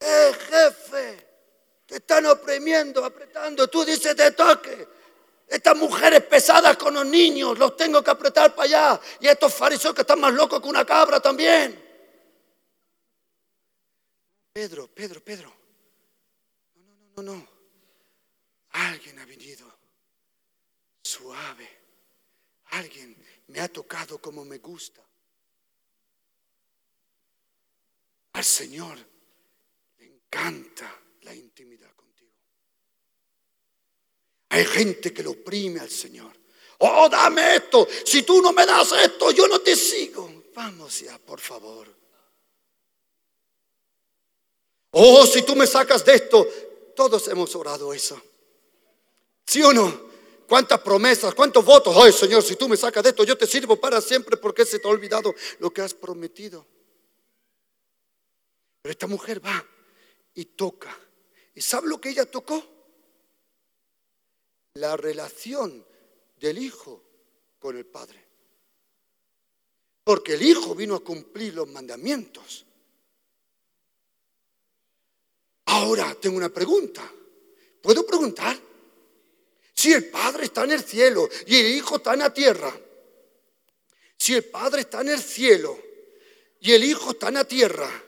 ¡Eh, 0.00 0.32
jefe! 0.32 1.28
Te 1.84 1.96
están 1.96 2.24
oprimiendo, 2.26 3.04
apretando. 3.04 3.68
Tú 3.68 3.84
dices 3.84 4.16
de 4.16 4.30
toque. 4.30 4.88
Estas 5.46 5.76
mujeres 5.76 6.22
pesadas 6.24 6.76
con 6.76 6.92
los 6.94 7.06
niños, 7.06 7.58
los 7.58 7.74
tengo 7.76 8.02
que 8.02 8.10
apretar 8.10 8.54
para 8.54 8.64
allá. 8.64 9.00
Y 9.20 9.28
estos 9.28 9.54
fariseos 9.54 9.94
que 9.94 10.02
están 10.02 10.20
más 10.20 10.32
locos 10.32 10.60
que 10.60 10.68
una 10.68 10.84
cabra 10.84 11.20
también. 11.20 11.84
Pedro, 14.52 14.88
Pedro, 14.88 15.22
Pedro. 15.22 15.54
No, 16.74 16.82
no, 16.82 16.94
no, 16.94 17.22
no, 17.22 17.36
no. 17.36 17.48
Alguien 18.70 19.18
ha 19.18 19.24
venido 19.24 19.66
suave. 21.02 21.68
Alguien 22.70 23.16
me 23.46 23.60
ha 23.60 23.68
tocado 23.68 24.18
como 24.18 24.44
me 24.44 24.58
gusta. 24.58 25.07
Al 28.38 28.44
Señor 28.44 28.96
canta 30.30 30.96
la 31.22 31.34
intimidad 31.34 31.92
contigo. 31.96 32.30
Hay 34.50 34.64
gente 34.64 35.12
que 35.12 35.24
lo 35.24 35.32
oprime 35.32 35.80
al 35.80 35.90
Señor. 35.90 36.30
Oh, 36.78 37.08
dame 37.08 37.56
esto. 37.56 37.88
Si 38.04 38.22
tú 38.22 38.40
no 38.40 38.52
me 38.52 38.64
das 38.64 38.92
esto, 38.92 39.32
yo 39.32 39.48
no 39.48 39.60
te 39.60 39.74
sigo. 39.74 40.44
Vamos 40.54 41.00
ya, 41.00 41.18
por 41.18 41.40
favor. 41.40 41.92
Oh, 44.92 45.26
si 45.26 45.42
tú 45.42 45.56
me 45.56 45.66
sacas 45.66 46.04
de 46.04 46.14
esto, 46.14 46.46
todos 46.94 47.26
hemos 47.26 47.56
orado 47.56 47.92
eso. 47.92 48.22
¿Sí 49.48 49.60
o 49.64 49.72
no? 49.72 50.00
¿Cuántas 50.48 50.80
promesas, 50.80 51.34
cuántos 51.34 51.64
votos? 51.64 51.96
Ay, 51.96 52.12
Señor, 52.12 52.44
si 52.44 52.54
tú 52.54 52.68
me 52.68 52.76
sacas 52.76 53.02
de 53.02 53.08
esto, 53.08 53.24
yo 53.24 53.36
te 53.36 53.48
sirvo 53.48 53.74
para 53.74 54.00
siempre 54.00 54.36
porque 54.36 54.64
se 54.64 54.78
te 54.78 54.86
ha 54.86 54.92
olvidado 54.92 55.34
lo 55.58 55.72
que 55.72 55.82
has 55.82 55.92
prometido. 55.92 56.77
Pero 58.88 58.94
esta 58.94 59.06
mujer 59.06 59.44
va 59.44 59.62
y 60.34 60.46
toca. 60.46 60.98
¿Y 61.54 61.60
sabe 61.60 61.88
lo 61.88 62.00
que 62.00 62.08
ella 62.08 62.24
tocó? 62.24 62.64
La 64.72 64.96
relación 64.96 65.84
del 66.40 66.56
Hijo 66.56 67.04
con 67.58 67.76
el 67.76 67.84
Padre. 67.84 68.24
Porque 70.04 70.36
el 70.36 70.42
Hijo 70.42 70.74
vino 70.74 70.94
a 70.94 71.04
cumplir 71.04 71.52
los 71.52 71.68
mandamientos. 71.68 72.64
Ahora 75.66 76.14
tengo 76.14 76.38
una 76.38 76.48
pregunta. 76.48 77.12
¿Puedo 77.82 78.06
preguntar? 78.06 78.58
Si 79.74 79.92
el 79.92 80.08
Padre 80.08 80.46
está 80.46 80.64
en 80.64 80.70
el 80.70 80.82
cielo 80.82 81.28
y 81.46 81.56
el 81.56 81.66
Hijo 81.74 81.96
está 81.96 82.14
en 82.14 82.20
la 82.20 82.32
tierra, 82.32 82.74
si 84.16 84.32
el 84.34 84.46
Padre 84.46 84.80
está 84.80 85.02
en 85.02 85.10
el 85.10 85.20
cielo 85.20 85.78
y 86.60 86.72
el 86.72 86.84
Hijo 86.84 87.10
está 87.10 87.28
en 87.28 87.34
la 87.34 87.44
tierra, 87.44 88.06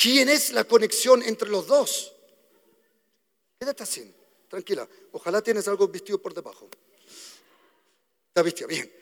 ¿Quién 0.00 0.28
es 0.28 0.52
la 0.52 0.64
conexión 0.64 1.22
entre 1.22 1.48
los 1.48 1.66
dos? 1.66 2.12
Quédate 3.58 3.82
así, 3.82 4.14
tranquila. 4.48 4.88
Ojalá 5.12 5.42
tienes 5.42 5.66
algo 5.66 5.88
vestido 5.88 6.22
por 6.22 6.34
debajo. 6.34 6.68
Está 8.28 8.42
vestido 8.42 8.68
bien. 8.68 8.92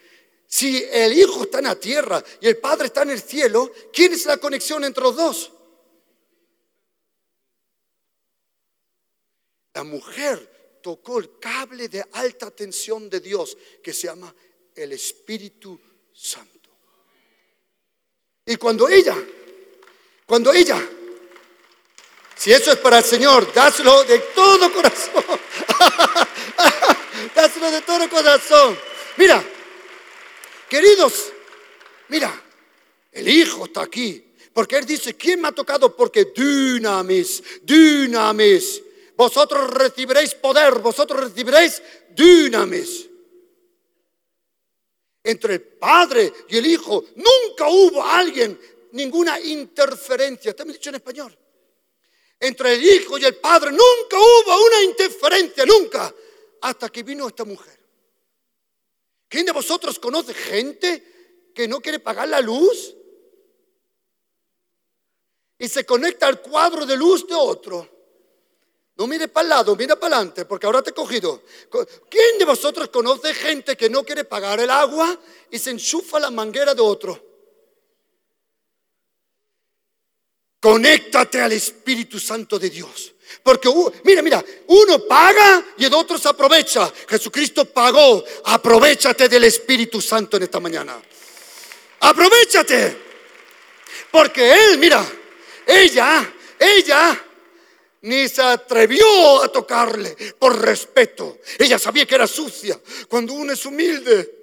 Si 0.46 0.82
el 0.85 1.12
Hijo 1.12 1.42
está 1.42 1.59
en 1.59 1.64
la 1.64 1.78
tierra 1.78 2.22
y 2.40 2.46
el 2.46 2.56
Padre 2.59 2.87
está 2.87 3.02
en 3.02 3.11
el 3.11 3.20
cielo, 3.20 3.70
¿quién 3.92 4.12
es 4.12 4.24
la 4.24 4.38
conexión 4.38 4.85
entre 4.85 5.02
los 5.02 5.16
dos? 5.16 5.52
la 9.76 9.85
mujer 9.85 10.80
tocó 10.82 11.18
el 11.18 11.38
cable 11.38 11.90
de 11.90 12.02
alta 12.12 12.50
tensión 12.50 13.11
de 13.11 13.20
Dios 13.20 13.59
que 13.82 13.92
se 13.92 14.06
llama 14.06 14.35
el 14.74 14.92
Espíritu 14.92 15.78
Santo. 16.14 16.70
Y 18.46 18.56
cuando 18.56 18.88
ella, 18.88 19.14
cuando 20.26 20.52
ella, 20.52 20.82
si 22.36 22.52
eso 22.52 22.72
es 22.72 22.78
para 22.78 22.98
el 22.98 23.04
Señor, 23.04 23.52
dáselo 23.54 24.04
de 24.04 24.18
todo 24.34 24.72
corazón. 24.72 25.24
dáselo 27.34 27.70
de 27.70 27.80
todo 27.82 28.08
corazón. 28.10 28.78
Mira, 29.16 29.42
queridos, 30.68 31.32
mira, 32.08 32.42
el 33.12 33.28
Hijo 33.28 33.64
está 33.64 33.82
aquí. 33.82 34.26
Porque 34.56 34.78
Él 34.78 34.86
dice, 34.86 35.14
¿quién 35.14 35.42
me 35.42 35.48
ha 35.48 35.52
tocado? 35.52 35.94
Porque 35.94 36.32
dunamis, 36.34 37.42
dunamis. 37.60 38.82
Vosotros 39.14 39.70
recibiréis 39.70 40.34
poder, 40.34 40.78
vosotros 40.78 41.24
recibiréis 41.24 41.82
dunamis. 42.08 43.06
Entre 45.22 45.54
el 45.54 45.60
Padre 45.60 46.32
y 46.48 46.56
el 46.56 46.66
Hijo 46.66 47.04
nunca 47.16 47.68
hubo 47.68 48.02
alguien, 48.02 48.58
ninguna 48.96 49.38
interferencia. 49.38 50.50
Está 50.50 50.64
dicho 50.64 50.88
en 50.88 50.96
español. 50.96 51.38
Entre 52.40 52.74
el 52.74 52.85
Hijo 52.85 53.18
y 53.18 53.24
el 53.24 53.37
Padre 53.37 53.70
nunca 53.70 54.16
hubo 54.18 54.66
una 54.66 54.82
interferencia, 54.82 55.64
nunca. 55.64 56.12
Hasta 56.62 56.88
que 56.88 57.02
vino 57.02 57.28
esta 57.28 57.44
mujer. 57.44 57.78
¿Quién 59.28 59.46
de 59.46 59.52
vosotros 59.52 59.98
conoce 59.98 60.35
gente 60.35 61.50
que 61.54 61.68
no 61.68 61.80
quiere 61.80 62.00
pagar 62.00 62.28
la 62.28 62.40
luz? 62.40 62.94
Y 65.59 65.68
se 65.68 65.87
conecta 65.87 66.26
al 66.26 66.40
cuadro 66.40 66.85
de 66.85 66.96
luz 66.96 67.26
de 67.26 67.35
otro. 67.35 67.88
No 68.96 69.06
mire 69.06 69.28
para 69.28 69.42
el 69.42 69.48
lado, 69.50 69.76
mira 69.76 69.98
para 69.98 70.16
adelante, 70.16 70.46
porque 70.46 70.64
ahora 70.64 70.82
te 70.82 70.90
he 70.90 70.94
cogido. 70.94 71.42
¿Quién 72.09 72.38
de 72.38 72.46
vosotros 72.46 72.88
conoce 72.88 73.35
gente 73.35 73.76
que 73.76 73.90
no 73.90 74.04
quiere 74.04 74.24
pagar 74.24 74.59
el 74.61 74.70
agua 74.70 75.18
y 75.50 75.59
se 75.59 75.70
enchufa 75.70 76.18
la 76.18 76.30
manguera 76.30 76.74
de 76.74 76.80
otro? 76.80 77.36
Conéctate 80.66 81.40
al 81.40 81.52
Espíritu 81.52 82.18
Santo 82.18 82.59
de 82.59 82.68
Dios. 82.68 83.14
Porque, 83.40 83.72
mira, 84.02 84.20
mira, 84.20 84.44
uno 84.66 84.98
paga 85.07 85.64
y 85.79 85.85
el 85.85 85.94
otro 85.94 86.18
se 86.18 86.29
aprovecha. 86.29 86.92
Jesucristo 87.09 87.66
pagó. 87.66 88.24
Aprovechate 88.46 89.29
del 89.29 89.44
Espíritu 89.44 90.00
Santo 90.00 90.37
en 90.37 90.42
esta 90.42 90.59
mañana. 90.59 91.00
Aprovechate. 92.00 92.96
Porque 94.11 94.55
Él, 94.55 94.79
mira, 94.79 95.07
ella, 95.64 96.35
ella 96.59 97.24
ni 98.00 98.29
se 98.29 98.42
atrevió 98.42 99.44
a 99.44 99.52
tocarle 99.52 100.16
por 100.37 100.61
respeto. 100.61 101.38
Ella 101.61 101.79
sabía 101.79 102.07
que 102.07 102.16
era 102.16 102.26
sucia 102.26 102.76
cuando 103.09 103.35
uno 103.35 103.52
es 103.52 103.64
humilde. 103.66 104.35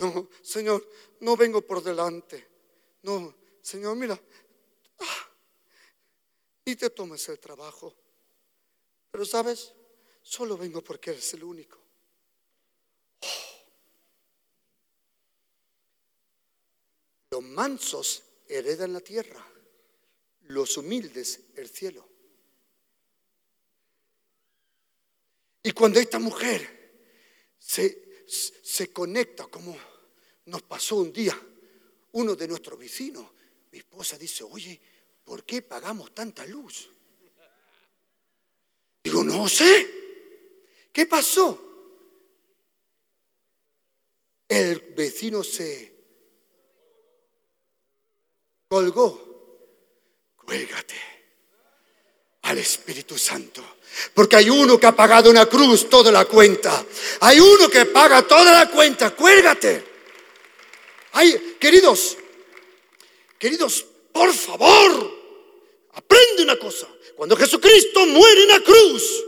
No, 0.00 0.28
Señor, 0.42 0.86
no 1.20 1.34
vengo 1.34 1.62
por 1.62 1.82
delante. 1.82 2.55
No, 3.06 3.32
Señor, 3.62 3.96
mira, 3.96 4.20
ah, 4.98 5.30
ni 6.64 6.74
te 6.74 6.90
tomes 6.90 7.28
el 7.28 7.38
trabajo. 7.38 7.94
Pero 9.12 9.24
sabes, 9.24 9.72
solo 10.22 10.56
vengo 10.56 10.82
porque 10.82 11.10
eres 11.10 11.32
el 11.34 11.44
único. 11.44 11.78
Los 17.30 17.42
mansos 17.44 18.24
heredan 18.48 18.92
la 18.92 19.00
tierra, 19.00 19.46
los 20.48 20.76
humildes 20.76 21.42
el 21.54 21.68
cielo. 21.68 22.08
Y 25.62 25.70
cuando 25.70 26.00
esta 26.00 26.18
mujer 26.18 27.04
se, 27.56 28.24
se 28.26 28.92
conecta, 28.92 29.46
como 29.46 29.78
nos 30.46 30.62
pasó 30.62 30.96
un 30.96 31.12
día, 31.12 31.40
uno 32.16 32.34
de 32.34 32.48
nuestros 32.48 32.78
vecinos, 32.78 33.26
mi 33.70 33.78
esposa 33.78 34.16
dice, 34.16 34.42
oye, 34.42 34.80
¿por 35.22 35.44
qué 35.44 35.60
pagamos 35.60 36.14
tanta 36.14 36.46
luz? 36.46 36.88
Digo, 39.04 39.22
no 39.22 39.46
sé. 39.48 40.88
¿Qué 40.92 41.04
pasó? 41.04 41.62
El 44.48 44.94
vecino 44.96 45.44
se 45.44 45.94
colgó. 48.68 49.24
Cuélgate 50.36 50.94
al 52.42 52.56
Espíritu 52.56 53.18
Santo. 53.18 53.62
Porque 54.14 54.36
hay 54.36 54.48
uno 54.48 54.80
que 54.80 54.86
ha 54.86 54.96
pagado 54.96 55.28
una 55.28 55.44
cruz 55.44 55.90
toda 55.90 56.10
la 56.10 56.24
cuenta. 56.24 56.82
Hay 57.20 57.40
uno 57.40 57.68
que 57.68 57.84
paga 57.84 58.26
toda 58.26 58.64
la 58.64 58.70
cuenta. 58.70 59.14
Cuélgate. 59.14 59.95
Hay, 61.16 61.56
queridos, 61.58 62.14
queridos, 63.38 63.86
por 64.12 64.30
favor, 64.34 65.10
aprende 65.94 66.42
una 66.42 66.58
cosa. 66.58 66.86
Cuando 67.16 67.34
Jesucristo 67.34 68.04
muere 68.04 68.42
en 68.42 68.48
la 68.48 68.60
cruz, 68.60 69.24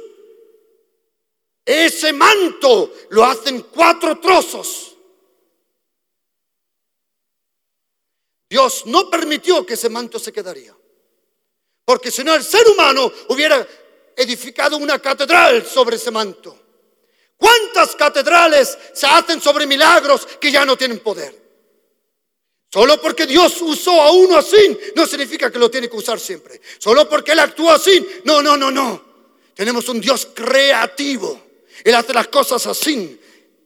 ese 1.65 2.13
manto 2.13 2.93
lo 3.09 3.25
hacen 3.25 3.63
cuatro 3.73 4.21
trozos. 4.21 4.99
Dios 8.51 8.85
no 8.85 9.09
permitió 9.09 9.65
que 9.65 9.73
ese 9.73 9.89
manto 9.89 10.19
se 10.19 10.31
quedaría. 10.31 10.77
Porque 11.87 12.11
si 12.11 12.23
no, 12.23 12.35
el 12.35 12.45
ser 12.45 12.69
humano 12.69 13.11
hubiera 13.29 13.67
edificado 14.15 14.77
una 14.77 14.99
catedral 14.99 15.65
sobre 15.65 15.97
ese 15.97 16.11
manto. 16.11 16.55
¿Cuántas 17.39 17.97
catedrales 17.97 18.77
se 18.93 19.07
hacen 19.07 19.41
sobre 19.41 19.67
milagros 19.67 20.27
que 20.39 20.53
ya 20.53 20.67
no 20.67 20.77
tienen 20.77 20.99
poder? 20.99 21.48
Solo 22.71 23.01
porque 23.01 23.27
Dios 23.27 23.61
usó 23.63 24.03
a 24.03 24.13
uno 24.13 24.37
así, 24.37 24.79
no 24.95 25.07
significa 25.07 25.51
que 25.51 25.59
lo 25.59 25.71
tiene 25.71 25.89
que 25.89 25.97
usar 25.97 26.21
siempre. 26.21 26.61
Solo 26.79 27.09
porque 27.09 27.33
Él 27.33 27.39
actuó 27.39 27.71
así, 27.71 28.07
no, 28.25 28.43
no, 28.43 28.57
no, 28.57 28.71
no. 28.71 29.05
Tenemos 29.55 29.89
un 29.89 30.01
Dios 30.01 30.29
creativo. 30.35 31.41
Él 31.83 31.95
hace 31.95 32.13
las 32.13 32.29
cosas 32.29 32.67
así, 32.67 33.19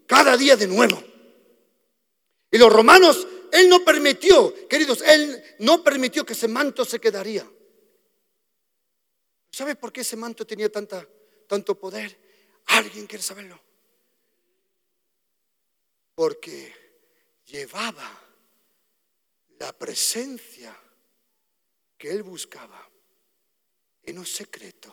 cada 0.07 0.37
día 0.37 0.57
de 0.57 0.67
nuevo. 0.67 1.03
Y 2.51 2.59
los 2.59 2.73
romanos 2.73 3.27
él 3.53 3.69
no 3.69 3.85
permitió, 3.85 4.67
queridos, 4.67 5.03
Él 5.03 5.45
no 5.59 5.85
permitió 5.85 6.25
que 6.25 6.33
ese 6.33 6.49
manto 6.49 6.87
se 6.87 6.99
quedaría. 6.99 7.47
¿Sabe 9.51 9.77
por 9.77 9.93
qué 9.93 10.01
ese 10.01 10.17
manto 10.17 10.47
tenía 10.47 10.73
tanta, 10.73 11.07
tanto 11.47 11.79
poder? 11.79 12.19
¿Alguien 12.69 13.07
quiere 13.07 13.23
saberlo? 13.23 13.61
Porque 16.15 16.75
llevaba 17.45 18.22
la 19.63 19.73
presencia 19.73 20.77
que 21.97 22.11
él 22.11 22.25
buscaba 22.25 22.91
en 24.03 24.19
un 24.19 24.27
secreto. 24.27 24.93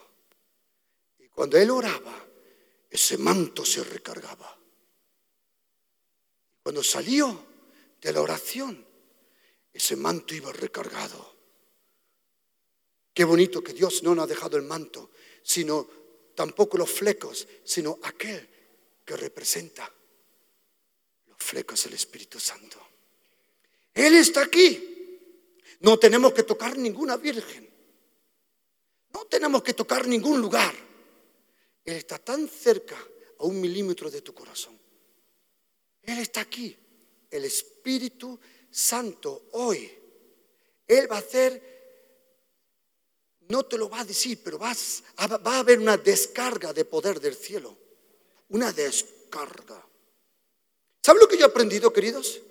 Y 1.17 1.27
cuando 1.27 1.57
él 1.57 1.71
oraba, 1.71 2.27
ese 2.87 3.17
manto 3.17 3.65
se 3.65 3.83
recargaba. 3.83 4.55
Cuando 6.61 6.83
salió, 6.83 7.47
de 7.99 8.13
la 8.13 8.21
oración, 8.21 8.85
ese 9.73 9.95
manto 9.95 10.35
iba 10.35 10.53
recargado. 10.53 11.35
Qué 13.11 13.23
bonito 13.25 13.63
que 13.63 13.73
Dios 13.73 14.03
no 14.03 14.13
nos 14.13 14.25
ha 14.25 14.27
dejado 14.27 14.55
el 14.55 14.63
manto, 14.63 15.09
sino 15.41 15.89
tampoco 16.35 16.77
los 16.77 16.91
flecos, 16.91 17.47
sino 17.65 17.99
aquel 18.03 18.47
que 19.03 19.17
representa 19.17 19.91
los 21.25 21.37
flecos 21.39 21.83
del 21.85 21.95
Espíritu 21.95 22.39
Santo. 22.39 22.88
Él 23.93 24.15
está 24.15 24.43
aquí. 24.43 24.85
No 25.81 25.97
tenemos 25.97 26.33
que 26.33 26.43
tocar 26.43 26.77
ninguna 26.77 27.17
virgen. 27.17 27.69
No 29.13 29.25
tenemos 29.25 29.63
que 29.63 29.73
tocar 29.73 30.07
ningún 30.07 30.41
lugar. 30.41 30.73
Él 31.85 31.95
está 31.95 32.19
tan 32.19 32.47
cerca 32.47 32.97
a 33.39 33.45
un 33.45 33.59
milímetro 33.59 34.11
de 34.11 34.21
tu 34.21 34.33
corazón. 34.33 34.77
Él 36.03 36.19
está 36.19 36.41
aquí 36.41 36.77
el 37.31 37.45
Espíritu 37.45 38.39
Santo 38.69 39.49
hoy. 39.53 39.91
Él 40.87 41.11
va 41.11 41.17
a 41.17 41.19
hacer, 41.19 41.61
no 43.47 43.63
te 43.63 43.77
lo 43.77 43.89
va 43.89 44.01
a 44.01 44.05
decir, 44.05 44.41
pero 44.43 44.57
vas, 44.57 45.03
va 45.17 45.55
a 45.55 45.59
haber 45.59 45.79
una 45.79 45.97
descarga 45.97 46.73
de 46.73 46.85
poder 46.85 47.19
del 47.19 47.35
cielo. 47.35 47.77
Una 48.49 48.71
descarga. 48.71 49.85
¿Saben 51.01 51.21
lo 51.21 51.27
que 51.27 51.37
yo 51.37 51.45
he 51.45 51.49
aprendido, 51.49 51.93
queridos? 51.93 52.41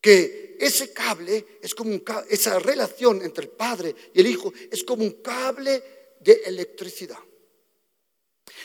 Que 0.00 0.43
ese 0.58 0.92
cable 0.92 1.58
es 1.60 1.74
como 1.74 1.90
un 1.90 2.04
esa 2.28 2.58
relación 2.58 3.22
entre 3.22 3.44
el 3.44 3.50
Padre 3.50 3.94
y 4.12 4.20
el 4.20 4.26
Hijo 4.26 4.52
es 4.70 4.84
como 4.84 5.04
un 5.04 5.22
cable 5.22 6.14
de 6.20 6.42
electricidad. 6.46 7.18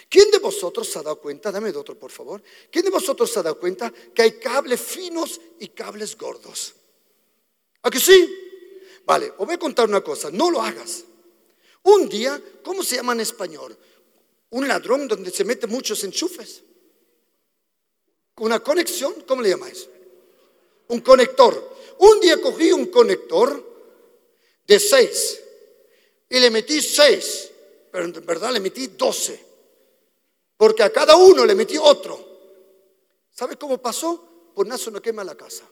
¿Quién 0.10 0.32
de 0.32 0.40
vosotros 0.40 0.88
se 0.90 1.00
ha 1.00 1.04
dado 1.04 1.20
cuenta? 1.20 1.52
Dame 1.52 1.70
otro, 1.70 1.98
por 1.98 2.12
favor. 2.12 2.42
¿Quién 2.72 2.86
de 2.86 2.92
vosotros 2.92 3.32
se 3.32 3.40
ha 3.40 3.44
dado 3.44 3.60
cuenta 3.60 3.94
que 4.14 4.22
hay 4.22 4.40
cables 4.40 4.82
finos 4.82 5.40
y 5.60 5.70
cables 5.70 6.18
gordos? 6.18 6.74
¿A 7.84 7.90
que 7.90 8.00
sí? 8.00 8.36
Vale, 9.06 9.32
os 9.38 9.46
voy 9.46 9.56
a 9.56 9.60
contar 9.60 9.88
una 9.88 10.02
cosa. 10.02 10.30
No 10.32 10.52
lo 10.52 10.62
hagas. 10.62 11.06
Un 11.84 12.10
día, 12.10 12.42
¿cómo 12.64 12.84
se 12.84 12.98
llama 12.98 13.14
en 13.14 13.22
español? 13.22 13.78
Un 14.52 14.68
ladrón 14.68 15.08
donde 15.08 15.32
se 15.32 15.46
mete 15.46 15.68
muchos 15.68 16.04
enchufes. 16.04 16.64
Una 18.38 18.60
conexión, 18.62 19.14
¿cómo 19.28 19.42
le 19.42 19.50
llamáis? 19.50 19.88
Un 20.90 21.02
conector. 21.02 21.78
Un 22.00 22.20
día 22.20 22.40
cogí 22.42 22.72
un 22.72 22.88
conector 22.88 23.66
de 24.66 24.80
seis 24.80 25.42
y 26.30 26.40
le 26.40 26.52
metí 26.52 26.82
seis, 26.82 27.52
pero 27.92 28.06
en 28.06 28.26
verdad 28.26 28.52
le 28.52 28.60
metí 28.60 28.88
doce, 28.88 29.44
porque 30.56 30.84
a 30.84 30.92
cada 30.92 31.16
uno 31.16 31.46
le 31.46 31.56
metí 31.56 31.78
otro. 31.78 32.28
¿Sabe 33.32 33.56
cómo 33.56 33.80
pasó? 33.80 34.52
Pues 34.54 34.68
nazo 34.68 34.92
no 34.92 35.02
quema 35.02 35.24
la 35.24 35.36
casa. 35.36 35.68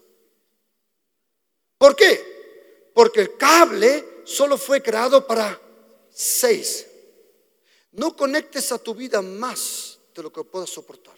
¿Por 1.77 1.95
qué? 1.95 2.91
Porque 2.93 3.21
el 3.21 3.37
cable 3.37 4.21
solo 4.23 4.57
fue 4.57 4.81
creado 4.81 5.25
para 5.27 5.61
seis. 6.09 6.87
No 7.91 8.15
conectes 8.15 8.71
a 8.71 8.79
tu 8.79 8.95
vida 8.95 9.21
más 9.21 9.99
de 10.13 10.23
lo 10.23 10.33
que 10.33 10.43
puedas 10.43 10.69
soportar. 10.69 11.15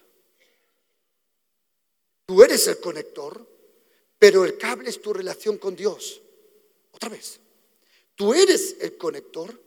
Tú 2.26 2.44
eres 2.44 2.68
el 2.68 2.80
conector, 2.80 3.46
pero 4.20 4.44
el 4.44 4.58
cable 4.58 4.90
es 4.90 5.02
tu 5.02 5.14
relación 5.14 5.58
con 5.58 5.76
Dios. 5.76 6.22
Otra 6.92 7.10
vez. 7.10 7.40
Tú 8.16 8.34
eres 8.34 8.76
el 8.82 8.98
conector, 8.98 9.58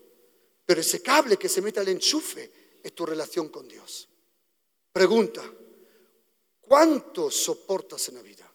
pero 0.66 0.80
ese 0.82 1.00
cable 1.00 1.38
que 1.38 1.48
se 1.48 1.62
mete 1.62 1.80
al 1.80 1.88
enchufe 1.88 2.78
es 2.82 2.94
tu 2.94 3.06
relación 3.06 3.48
con 3.48 3.66
Dios. 3.66 4.08
Pregunta, 4.92 5.42
¿cuánto 6.60 7.30
soportas 7.30 8.08
en 8.10 8.16
la 8.16 8.22
vida? 8.22 8.52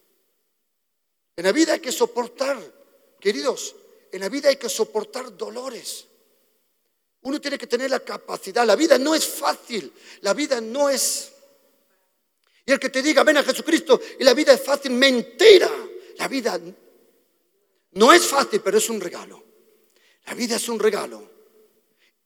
En 1.36 1.44
la 1.44 1.52
vida 1.52 1.72
hay 1.72 1.80
que 1.80 1.90
soportar, 1.90 2.56
queridos, 3.20 3.74
en 4.12 4.20
la 4.20 4.28
vida 4.28 4.48
hay 4.48 4.56
que 4.56 4.68
soportar 4.68 5.36
dolores. 5.36 6.06
Uno 7.22 7.40
tiene 7.40 7.58
que 7.58 7.66
tener 7.66 7.90
la 7.90 8.00
capacidad. 8.00 8.64
La 8.64 8.76
vida 8.76 8.96
no 8.98 9.14
es 9.14 9.26
fácil. 9.26 9.92
La 10.20 10.34
vida 10.34 10.60
no 10.60 10.88
es... 10.88 11.32
Y 12.64 12.72
el 12.72 12.78
que 12.78 12.90
te 12.90 13.02
diga, 13.02 13.24
ven 13.24 13.38
a 13.38 13.42
Jesucristo 13.42 14.00
y 14.18 14.24
la 14.24 14.34
vida 14.34 14.52
es 14.52 14.62
fácil, 14.62 14.92
mentira. 14.92 15.70
La 16.18 16.28
vida 16.28 16.60
no 17.92 18.12
es 18.12 18.26
fácil, 18.26 18.60
pero 18.60 18.78
es 18.78 18.88
un 18.90 19.00
regalo. 19.00 19.42
La 20.26 20.34
vida 20.34 20.56
es 20.56 20.68
un 20.68 20.78
regalo. 20.78 21.30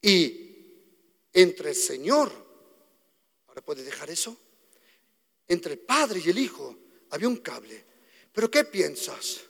Y 0.00 0.42
entre 1.32 1.70
el 1.70 1.76
Señor, 1.76 2.30
ahora 3.46 3.62
puedes 3.62 3.84
dejar 3.84 4.10
eso, 4.10 4.36
entre 5.46 5.74
el 5.74 5.78
Padre 5.78 6.20
y 6.24 6.30
el 6.30 6.38
Hijo 6.38 6.76
había 7.10 7.28
un 7.28 7.36
cable. 7.36 7.84
Pero 8.32 8.50
¿qué 8.50 8.64
piensas? 8.64 9.42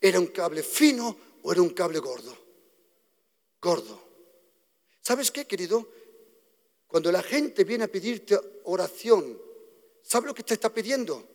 ¿Era 0.00 0.18
un 0.18 0.28
cable 0.28 0.62
fino 0.62 1.16
o 1.42 1.52
era 1.52 1.60
un 1.60 1.70
cable 1.70 1.98
gordo? 1.98 2.36
Gordo. 3.60 4.08
¿Sabes 5.02 5.30
qué, 5.30 5.46
querido? 5.46 5.88
Cuando 6.86 7.12
la 7.12 7.22
gente 7.22 7.64
viene 7.64 7.84
a 7.84 7.88
pedirte 7.88 8.38
oración, 8.64 9.40
¿sabe 10.02 10.28
lo 10.28 10.34
que 10.34 10.42
te 10.42 10.54
está 10.54 10.72
pidiendo? 10.72 11.28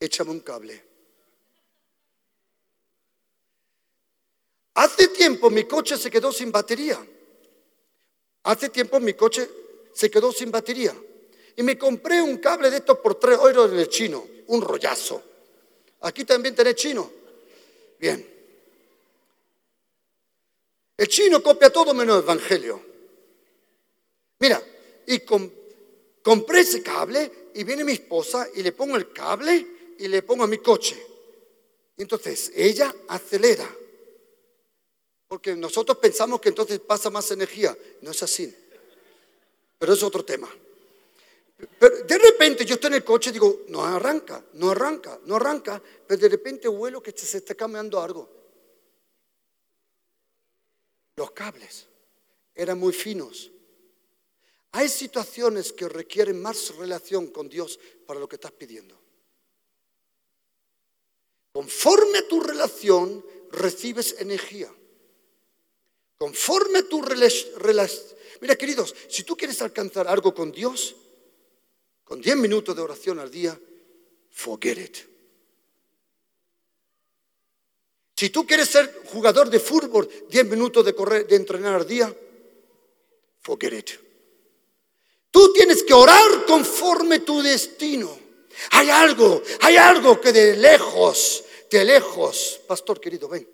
Échame 0.00 0.30
un 0.30 0.40
cable. 0.40 0.82
Hace 4.74 5.08
tiempo 5.08 5.50
mi 5.50 5.64
coche 5.64 5.98
se 5.98 6.10
quedó 6.10 6.32
sin 6.32 6.50
batería. 6.50 6.98
Hace 8.44 8.70
tiempo 8.70 8.98
mi 8.98 9.12
coche 9.12 9.46
se 9.92 10.10
quedó 10.10 10.32
sin 10.32 10.50
batería. 10.50 10.94
Y 11.56 11.62
me 11.62 11.76
compré 11.76 12.22
un 12.22 12.38
cable 12.38 12.70
de 12.70 12.78
estos 12.78 12.98
por 13.00 13.16
tres 13.16 13.38
euros 13.38 13.70
en 13.72 13.78
el 13.78 13.88
chino, 13.90 14.26
un 14.46 14.62
rollazo. 14.62 15.22
Aquí 16.00 16.24
también 16.24 16.54
tenés 16.54 16.76
chino. 16.76 17.10
Bien. 17.98 18.26
El 20.96 21.08
chino 21.08 21.42
copia 21.42 21.70
todo 21.70 21.92
menos 21.92 22.16
el 22.16 22.22
Evangelio. 22.22 22.82
Mira, 24.38 24.62
y 25.06 25.20
compré 26.22 26.60
ese 26.60 26.82
cable 26.82 27.50
y 27.54 27.64
viene 27.64 27.84
mi 27.84 27.92
esposa 27.92 28.48
y 28.54 28.62
le 28.62 28.72
pongo 28.72 28.96
el 28.96 29.12
cable 29.12 29.79
y 30.00 30.08
le 30.08 30.22
pongo 30.22 30.44
a 30.44 30.46
mi 30.46 30.58
coche. 30.58 30.96
Entonces 31.98 32.52
ella 32.54 32.94
acelera. 33.08 33.68
Porque 35.28 35.54
nosotros 35.54 35.98
pensamos 35.98 36.40
que 36.40 36.48
entonces 36.48 36.80
pasa 36.80 37.10
más 37.10 37.30
energía. 37.30 37.76
No 38.00 38.10
es 38.10 38.22
así. 38.22 38.52
Pero 39.78 39.92
es 39.92 40.02
otro 40.02 40.24
tema. 40.24 40.48
Pero 41.78 42.04
de 42.04 42.18
repente 42.18 42.64
yo 42.64 42.76
estoy 42.76 42.88
en 42.88 42.94
el 42.94 43.04
coche 43.04 43.28
y 43.28 43.34
digo, 43.34 43.64
no 43.68 43.84
arranca, 43.84 44.42
no 44.54 44.70
arranca, 44.70 45.20
no 45.26 45.36
arranca. 45.36 45.80
Pero 46.06 46.20
de 46.20 46.28
repente 46.30 46.66
huelo 46.66 47.02
que 47.02 47.12
se 47.12 47.36
está 47.36 47.54
cambiando 47.54 48.00
algo. 48.00 48.28
Los 51.14 51.30
cables 51.32 51.86
eran 52.54 52.78
muy 52.78 52.94
finos. 52.94 53.50
Hay 54.72 54.88
situaciones 54.88 55.74
que 55.74 55.88
requieren 55.90 56.40
más 56.40 56.74
relación 56.76 57.26
con 57.26 57.50
Dios 57.50 57.78
para 58.06 58.18
lo 58.18 58.26
que 58.26 58.36
estás 58.36 58.52
pidiendo. 58.52 58.98
Conforme 61.60 62.20
a 62.20 62.26
tu 62.26 62.40
relación, 62.40 63.22
recibes 63.52 64.16
energía. 64.18 64.72
Conforme 66.16 66.78
a 66.78 66.88
tu 66.88 67.02
relación. 67.02 68.16
Mira, 68.40 68.56
queridos, 68.56 68.94
si 69.08 69.24
tú 69.24 69.36
quieres 69.36 69.60
alcanzar 69.60 70.08
algo 70.08 70.34
con 70.34 70.52
Dios, 70.52 70.96
con 72.02 72.22
10 72.22 72.36
minutos 72.38 72.74
de 72.74 72.80
oración 72.80 73.18
al 73.18 73.30
día, 73.30 73.60
forget 74.30 74.78
it. 74.78 74.96
Si 78.16 78.30
tú 78.30 78.46
quieres 78.46 78.70
ser 78.70 79.02
jugador 79.12 79.50
de 79.50 79.60
fútbol, 79.60 80.08
10 80.30 80.46
minutos 80.46 80.82
de 80.82 80.94
correr, 80.94 81.26
de 81.26 81.36
entrenar 81.36 81.74
al 81.74 81.86
día, 81.86 82.10
forget 83.42 83.72
it. 83.74 83.90
Tú 85.30 85.52
tienes 85.52 85.82
que 85.82 85.92
orar 85.92 86.46
conforme 86.46 87.18
tu 87.18 87.42
destino. 87.42 88.18
Hay 88.70 88.88
algo, 88.88 89.42
hay 89.60 89.76
algo 89.76 90.18
que 90.22 90.32
de 90.32 90.56
lejos, 90.56 91.44
de 91.70 91.84
lejos, 91.84 92.60
pastor 92.66 93.00
querido, 93.00 93.28
ven, 93.28 93.48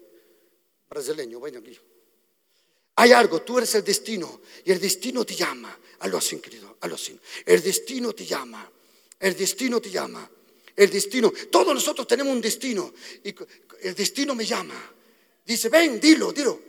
brasileño, 0.89 1.41
ven 1.41 1.57
aquí. 1.57 1.79
Hay 2.97 3.13
algo, 3.13 3.43
tú 3.43 3.59
eres 3.59 3.75
el 3.75 3.85
destino 3.85 4.41
y 4.65 4.73
el 4.73 4.81
destino 4.81 5.25
te 5.25 5.35
llama. 5.35 5.79
Algo 6.01 6.19
así, 6.19 6.39
querido, 6.39 6.77
algo 6.81 6.97
así. 6.97 7.19
El 7.45 7.63
destino 7.63 8.13
te 8.13 8.25
llama, 8.25 8.71
el 9.21 9.37
destino 9.37 9.81
te 9.81 9.91
llama 9.91 10.31
el 10.77 10.91
destino. 10.91 11.33
Todos 11.51 11.75
nosotros 11.75 12.07
tenemos 12.07 12.33
un 12.33 12.41
destino 12.41 12.93
y 13.25 13.35
el 13.83 13.95
destino 13.95 14.35
me 14.35 14.45
llama. 14.45 14.93
Dice, 15.45 15.69
ven, 15.69 15.99
dilo, 15.99 16.33
dilo. 16.33 16.61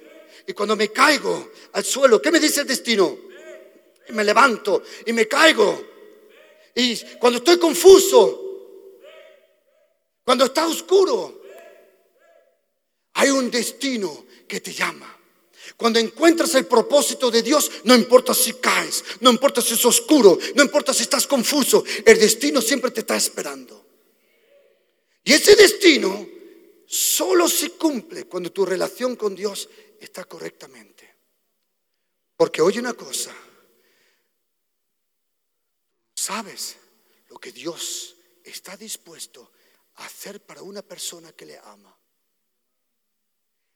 Y 0.47 0.53
cuando 0.53 0.75
me 0.75 0.89
caigo 0.91 1.51
al 1.73 1.83
suelo, 1.83 2.21
¿qué 2.21 2.31
me 2.31 2.39
dice 2.39 2.61
el 2.61 2.67
destino? 2.67 3.17
Y 4.07 4.13
me 4.13 4.23
levanto 4.23 4.81
y 5.05 5.13
me 5.13 5.27
caigo. 5.27 5.85
Y 6.73 6.97
cuando 7.19 7.39
estoy 7.39 7.59
confuso, 7.59 8.43
cuando 10.23 10.45
está 10.45 10.67
oscuro, 10.67 11.36
hay 13.17 13.31
un 13.31 13.49
destino 13.49 14.25
que 14.47 14.61
te 14.61 14.71
llama. 14.71 15.13
Cuando 15.75 15.99
encuentras 15.99 16.53
el 16.55 16.67
propósito 16.67 17.31
de 17.31 17.41
Dios, 17.41 17.71
no 17.83 17.95
importa 17.95 18.33
si 18.33 18.53
caes, 18.53 19.03
no 19.21 19.31
importa 19.31 19.59
si 19.59 19.73
es 19.73 19.85
oscuro, 19.85 20.37
no 20.55 20.63
importa 20.63 20.93
si 20.93 21.03
estás 21.03 21.25
confuso, 21.25 21.83
el 22.05 22.19
destino 22.19 22.61
siempre 22.61 22.91
te 22.91 23.01
está 23.01 23.15
esperando. 23.15 23.85
Y 25.23 25.33
ese 25.33 25.55
destino 25.55 26.27
solo 26.85 27.49
se 27.49 27.71
cumple 27.71 28.25
cuando 28.25 28.51
tu 28.51 28.65
relación 28.65 29.15
con 29.15 29.35
Dios 29.35 29.67
está 29.99 30.25
correctamente. 30.25 31.15
Porque 32.35 32.61
oye 32.61 32.79
una 32.79 32.93
cosa, 32.93 33.35
sabes 36.15 36.77
lo 37.29 37.39
que 37.39 37.51
Dios 37.51 38.15
está 38.43 38.77
dispuesto 38.77 39.51
a 39.95 40.05
hacer 40.05 40.39
para 40.45 40.61
una 40.61 40.83
persona 40.83 41.31
que 41.33 41.47
le 41.47 41.57
ama. 41.57 41.97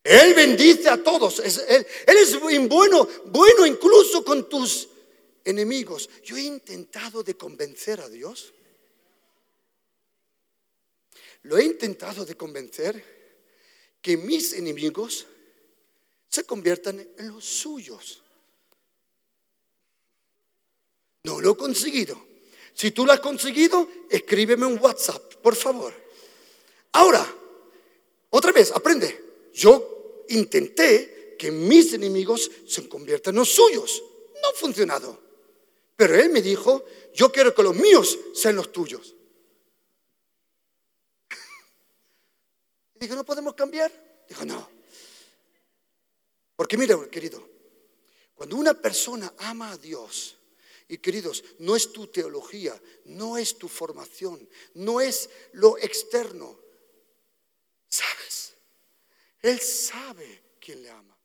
Él 0.04 0.34
bendice 0.34 0.90
a 0.90 1.02
todos. 1.02 1.40
él, 1.40 1.86
es 2.08 2.40
bueno, 2.68 3.08
bueno 3.26 3.66
incluso 3.66 4.24
con 4.24 4.50
tus 4.50 4.88
enemigos. 5.46 6.10
Yo 6.24 6.38
he 6.38 6.42
intentado 6.42 7.24
de 7.24 7.36
convencer 7.36 8.02
a 8.02 8.10
Dios 8.10 8.54
lo 11.44 11.58
he 11.58 11.64
intentado 11.64 12.26
de 12.26 12.36
convencer 12.36 13.04
que 14.02 14.18
mis 14.18 14.54
enemigos 14.54 15.26
se 16.30 16.44
conviertan 16.44 17.00
en 17.18 17.30
los 17.30 17.46
suyos. 17.46 18.22
No 21.24 21.42
lo 21.42 21.52
he 21.52 21.58
conseguido. 21.58 22.30
Si 22.74 22.92
tú 22.92 23.06
lo 23.06 23.12
has 23.12 23.20
conseguido, 23.20 23.88
escríbeme 24.10 24.66
un 24.66 24.80
WhatsApp, 24.80 25.36
por 25.36 25.56
favor. 25.56 25.94
Ahora, 26.94 27.26
otra 28.30 28.52
vez, 28.52 28.72
aprende. 28.72 29.50
Yo 29.54 29.91
intenté 30.32 31.36
que 31.38 31.52
mis 31.52 31.94
enemigos 31.94 32.50
se 32.68 32.88
conviertan 32.88 33.34
en 33.34 33.40
los 33.40 33.50
suyos. 33.50 34.04
No 34.42 34.50
ha 34.50 34.54
funcionado. 34.54 35.20
Pero 35.96 36.16
él 36.16 36.30
me 36.30 36.42
dijo, 36.42 36.84
yo 37.14 37.32
quiero 37.32 37.54
que 37.54 37.64
los 37.64 37.76
míos 37.76 38.18
sean 38.34 38.56
los 38.56 38.72
tuyos. 38.72 39.16
Dijo, 42.96 43.16
¿no 43.16 43.24
podemos 43.24 43.54
cambiar? 43.54 43.92
Dijo, 44.28 44.46
no. 44.46 44.68
Porque 46.56 46.78
mira, 46.78 46.98
querido, 47.10 47.48
cuando 48.34 48.56
una 48.56 48.74
persona 48.74 49.34
ama 49.38 49.72
a 49.72 49.78
Dios, 49.78 50.38
y 50.92 50.98
queridos, 50.98 51.44
no 51.60 51.76
es 51.78 51.94
tu 51.94 52.08
teología, 52.08 52.78
no 53.06 53.38
es 53.38 53.58
tu 53.58 53.70
formación, 53.70 54.50
no 54.74 55.00
es 55.00 55.30
lo 55.54 55.78
externo. 55.78 56.60
¿Sabes? 57.88 58.31
Él 59.42 59.60
sabe 59.60 60.44
quién 60.60 60.84
le 60.84 60.90
ama. 60.90 61.18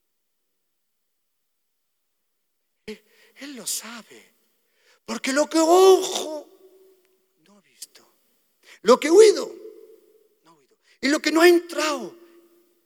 Él, 2.87 3.55
lo 3.55 3.67
sabe. 3.67 4.35
Porque 5.05 5.33
lo 5.33 5.49
que 5.49 5.59
ojo 5.59 6.49
no 7.45 7.59
ha 7.59 7.61
visto, 7.61 8.07
lo 8.83 8.99
que 8.99 9.09
he 9.09 9.11
oído, 9.11 9.55
no 10.45 10.51
ha 10.51 10.55
oído, 10.55 10.77
y 11.01 11.09
lo 11.09 11.21
que 11.21 11.31
no 11.31 11.43
ha 11.43 11.49
entrado 11.49 12.15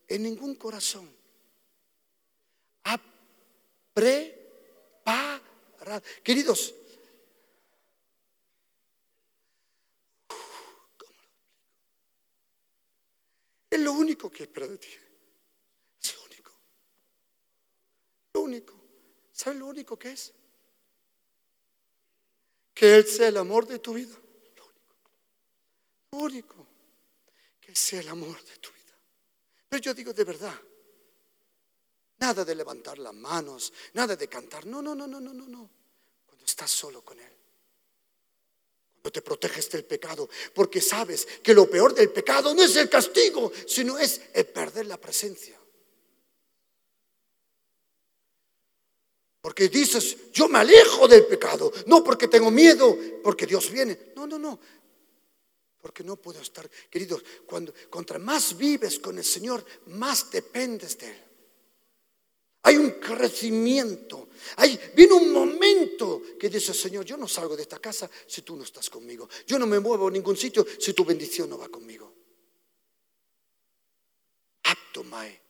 en 0.09 0.23
ningún 0.25 0.57
corazón, 0.57 1.09
ha 2.85 3.01
preparado 3.95 5.51
Queridos, 6.23 6.75
es 13.71 13.81
lo 13.81 13.93
único 13.93 14.31
que 14.31 14.43
espera 14.45 14.67
de 14.67 14.79
ti. 14.79 14.89
Es 16.03 16.15
lo 16.17 16.25
único. 16.25 16.53
Lo 18.35 18.40
único. 18.51 18.75
¿Sabes 19.33 19.59
lo 19.59 19.67
único 19.67 19.99
que 19.99 20.13
es? 20.13 20.33
Que 22.75 22.97
Él 22.97 23.07
sea 23.07 23.29
el 23.29 23.37
amor 23.37 23.67
de 23.67 23.79
tu 23.79 23.95
vida. 23.95 24.17
Lo 24.57 24.65
único. 24.65 25.11
Lo 26.13 26.19
único. 26.19 26.67
Que 27.61 27.75
sea 27.75 28.01
el 28.01 28.09
amor 28.09 28.43
de 28.45 28.57
tu 28.57 28.71
vida. 28.71 28.97
Pero 29.69 29.83
yo 29.83 29.95
digo 29.95 30.13
de 30.13 30.25
verdad. 30.25 30.61
Nada 32.19 32.45
de 32.45 32.55
levantar 32.55 32.99
las 32.99 33.15
manos, 33.15 33.73
nada 33.95 34.15
de 34.17 34.29
cantar. 34.29 34.67
No, 34.67 34.83
no, 34.83 34.95
no, 34.95 35.07
no, 35.07 35.21
no, 35.21 35.33
no, 35.33 35.47
no. 35.47 35.71
Cuando 36.27 36.45
estás 36.45 36.71
solo 36.71 37.03
con 37.03 37.19
Él. 37.19 37.33
Cuando 38.95 39.13
te 39.13 39.23
proteges 39.23 39.71
del 39.71 39.85
pecado. 39.85 40.29
Porque 40.55 40.81
sabes 40.81 41.27
que 41.43 41.55
lo 41.55 41.71
peor 41.71 41.95
del 41.95 42.11
pecado 42.11 42.53
no 42.53 42.63
es 42.63 42.77
el 42.77 42.91
castigo, 42.91 43.53
sino 43.67 43.97
es 43.97 44.21
el 44.35 44.47
perder 44.47 44.87
la 44.87 44.99
presencia. 44.99 45.60
Porque 49.41 49.69
dices, 49.69 50.33
yo 50.33 50.49
me 50.49 50.59
alejo 50.59 51.09
del 51.09 51.27
pecado. 51.27 51.73
No 51.87 52.05
porque 52.05 52.29
tengo 52.29 52.51
miedo, 52.51 52.97
porque 53.23 53.47
Dios 53.47 53.71
viene. 53.71 54.13
No, 54.15 54.27
no, 54.27 54.39
no. 54.39 54.61
Porque 55.81 56.05
no 56.05 56.17
puedo 56.17 56.41
estar, 56.41 56.69
queridos, 56.91 57.25
cuando 57.47 57.73
contra 57.89 58.19
más 58.19 58.57
vives 58.57 58.99
con 58.99 59.17
el 59.17 59.25
Señor, 59.25 59.65
más 59.87 60.31
dependes 60.31 60.99
de 60.99 61.11
Él. 61.11 61.25
Hay 62.63 62.77
un 62.77 62.91
crecimiento. 63.01 64.29
Hay, 64.57 64.79
viene 64.95 65.15
un 65.15 65.33
momento 65.33 66.21
que 66.39 66.51
dice, 66.51 66.75
Señor, 66.75 67.07
yo 67.07 67.17
no 67.17 67.27
salgo 67.27 67.57
de 67.57 67.63
esta 67.63 67.79
casa 67.79 68.11
si 68.27 68.43
tú 68.43 68.57
no 68.57 68.65
estás 68.65 68.91
conmigo. 68.91 69.27
Yo 69.47 69.59
no 69.59 69.67
me 69.67 69.81
muevo 69.81 70.09
a 70.09 70.11
ningún 70.11 70.37
sitio 70.37 70.67
si 70.79 70.93
tu 70.93 71.03
bendición 71.03 71.49
no 71.49 71.57
va 71.57 71.69
conmigo. 71.69 72.13
Apto, 74.65 75.03
Mae. 75.05 75.41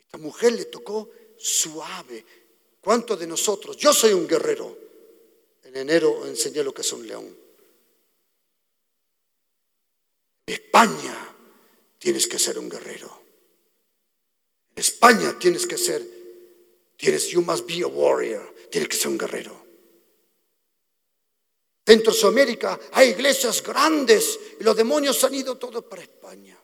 Esta 0.00 0.18
mujer 0.18 0.54
le 0.54 0.64
tocó 0.64 1.08
suave. 1.36 2.24
¿Cuántos 2.80 3.18
de 3.18 3.26
nosotros? 3.26 3.76
Yo 3.76 3.92
soy 3.92 4.12
un 4.12 4.26
guerrero. 4.26 4.76
En 5.64 5.76
enero 5.76 6.26
enseñé 6.26 6.62
lo 6.62 6.72
que 6.72 6.82
es 6.82 6.92
un 6.92 7.06
león. 7.06 7.36
España 10.46 11.36
tienes 11.98 12.26
que 12.26 12.38
ser 12.38 12.58
un 12.58 12.68
guerrero. 12.68 13.18
España 14.74 15.36
tienes 15.38 15.66
que 15.66 15.76
ser, 15.76 16.02
tienes, 16.96 17.28
you 17.28 17.42
must 17.42 17.66
be 17.66 17.82
a 17.82 17.88
warrior, 17.88 18.54
tienes 18.70 18.88
que 18.88 18.96
ser 18.96 19.08
un 19.08 19.18
guerrero. 19.18 19.66
Dentro 21.84 22.12
de 22.12 22.18
Sudamérica 22.18 22.78
hay 22.92 23.10
iglesias 23.10 23.62
grandes 23.62 24.38
y 24.60 24.62
los 24.62 24.76
demonios 24.76 25.22
han 25.24 25.34
ido 25.34 25.56
todos 25.56 25.84
para 25.84 26.02
España. 26.02 26.57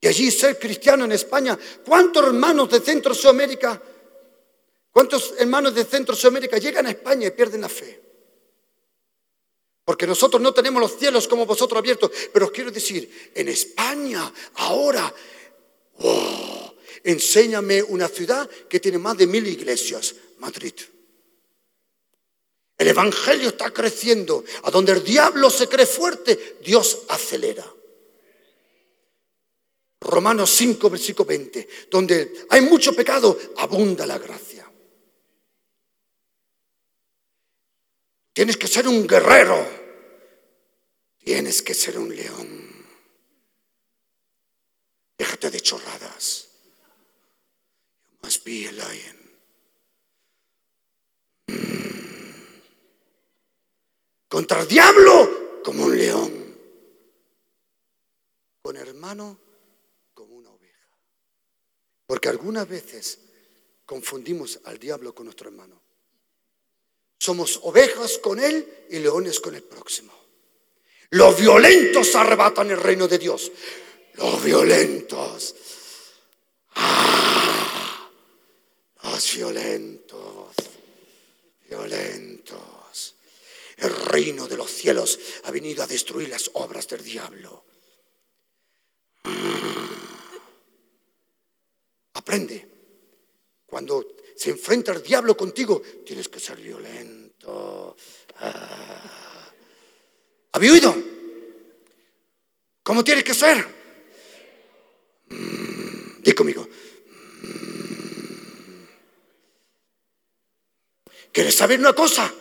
Y 0.00 0.08
allí 0.08 0.30
ser 0.30 0.58
cristiano 0.58 1.04
en 1.04 1.12
España, 1.12 1.58
¿cuántos 1.84 2.24
hermanos 2.26 2.70
de 2.70 2.80
Centro 2.80 3.14
Sudamérica, 3.14 3.80
cuántos 4.92 5.34
hermanos 5.38 5.74
de 5.74 5.84
Centro 5.84 6.14
Sudamérica 6.14 6.58
llegan 6.58 6.86
a 6.86 6.90
España 6.90 7.28
y 7.28 7.30
pierden 7.30 7.62
la 7.62 7.68
fe? 7.68 8.02
Porque 9.84 10.06
nosotros 10.06 10.42
no 10.42 10.52
tenemos 10.52 10.80
los 10.80 10.98
cielos 10.98 11.28
como 11.28 11.46
vosotros 11.46 11.78
abiertos, 11.78 12.10
pero 12.32 12.46
os 12.46 12.52
quiero 12.52 12.70
decir, 12.70 13.30
en 13.34 13.48
España 13.48 14.32
ahora 14.56 15.12
Oh, 15.98 16.74
enséñame 17.04 17.82
una 17.82 18.08
ciudad 18.08 18.48
que 18.68 18.80
tiene 18.80 18.98
más 18.98 19.16
de 19.16 19.26
mil 19.26 19.46
iglesias, 19.46 20.14
Madrid. 20.38 20.74
El 22.78 22.88
Evangelio 22.88 23.48
está 23.48 23.70
creciendo. 23.70 24.44
A 24.64 24.70
donde 24.70 24.92
el 24.92 25.02
diablo 25.02 25.48
se 25.48 25.68
cree 25.68 25.86
fuerte, 25.86 26.58
Dios 26.62 27.04
acelera. 27.08 27.64
Romanos 30.06 30.50
5, 30.50 30.90
versículo 30.90 31.26
20. 31.26 31.68
Donde 31.90 32.46
hay 32.50 32.60
mucho 32.62 32.94
pecado, 32.94 33.38
abunda 33.56 34.06
la 34.06 34.18
gracia. 34.18 34.70
Tienes 38.32 38.56
que 38.56 38.68
ser 38.68 38.86
un 38.86 39.06
guerrero. 39.06 39.66
Tienes 41.18 41.62
que 41.62 41.74
ser 41.74 41.98
un 41.98 42.14
león. 42.14 42.86
Déjate 45.16 45.50
de 45.50 45.60
chorradas. 45.60 46.48
Must 48.22 48.44
be 48.44 48.68
a 48.68 48.72
lion. 48.72 49.16
Contra 54.28 54.60
el 54.60 54.68
diablo 54.68 55.62
como 55.64 55.84
un 55.84 55.96
león. 55.96 56.56
Con 58.62 58.76
hermano. 58.76 59.45
Porque 62.06 62.28
algunas 62.28 62.68
veces 62.68 63.18
confundimos 63.84 64.60
al 64.64 64.78
diablo 64.78 65.14
con 65.14 65.26
nuestro 65.26 65.48
hermano. 65.48 65.80
Somos 67.18 67.60
ovejas 67.62 68.18
con 68.18 68.38
él 68.38 68.86
y 68.90 68.98
leones 68.98 69.40
con 69.40 69.54
el 69.54 69.62
próximo. 69.62 70.12
Los 71.10 71.38
violentos 71.38 72.14
arrebatan 72.14 72.70
el 72.70 72.80
reino 72.80 73.08
de 73.08 73.18
Dios 73.18 73.50
los 74.16 74.42
violentos. 74.42 75.54
Ah, 76.74 78.10
los 79.02 79.34
violentos, 79.34 80.54
violentos. 81.68 83.14
El 83.76 83.94
reino 83.94 84.48
de 84.48 84.56
los 84.56 84.70
cielos 84.70 85.18
ha 85.44 85.50
venido 85.50 85.82
a 85.82 85.86
destruir 85.86 86.28
las 86.28 86.50
obras 86.54 86.88
del 86.88 87.04
diablo. 87.04 87.64
Aprende. 92.26 92.68
Cuando 93.64 94.16
se 94.34 94.50
enfrenta 94.50 94.90
el 94.90 95.00
diablo 95.00 95.36
contigo, 95.36 95.80
tienes 96.04 96.28
que 96.28 96.40
ser 96.40 96.56
violento. 96.58 97.96
Ah. 98.40 99.48
¿Habéis 100.50 100.72
oído? 100.72 100.92
¿Cómo 102.82 103.04
tienes 103.04 103.22
que 103.22 103.32
ser? 103.32 103.64
Dí 106.18 106.32
conmigo. 106.32 106.68
¿Quieres 111.30 111.54
saber 111.54 111.78
una 111.78 111.92
cosa? 111.92 112.34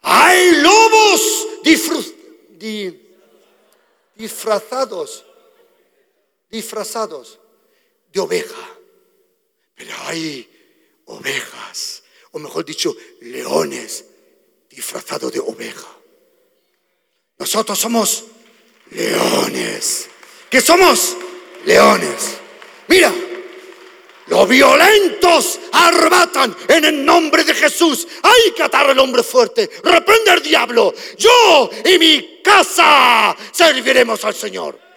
Hay 0.00 0.62
lobos 0.62 1.46
disfrazados, 4.16 5.26
disfrazados 6.48 7.41
de 8.12 8.20
oveja. 8.20 8.68
Pero 9.74 9.94
hay 10.04 10.48
ovejas, 11.06 12.02
o 12.32 12.38
mejor 12.38 12.64
dicho, 12.64 12.94
leones 13.20 14.04
disfrazados 14.68 15.32
de 15.32 15.40
oveja. 15.40 15.88
Nosotros 17.38 17.78
somos 17.78 18.24
leones. 18.90 20.08
¿Qué 20.48 20.60
somos? 20.60 21.16
Leones. 21.64 22.36
Mira, 22.88 23.12
los 24.26 24.48
violentos 24.48 25.60
arrebatan 25.72 26.56
en 26.68 26.84
el 26.84 27.04
nombre 27.04 27.44
de 27.44 27.54
Jesús. 27.54 28.06
Hay 28.22 28.52
que 28.52 28.62
atar 28.62 28.88
al 28.88 28.98
hombre 28.98 29.22
fuerte. 29.22 29.68
Reprende 29.82 30.30
al 30.30 30.42
diablo. 30.42 30.94
Yo 31.16 31.70
y 31.84 31.98
mi 31.98 32.40
casa 32.42 33.36
serviremos 33.50 34.24
al 34.24 34.34
Señor. 34.34 34.91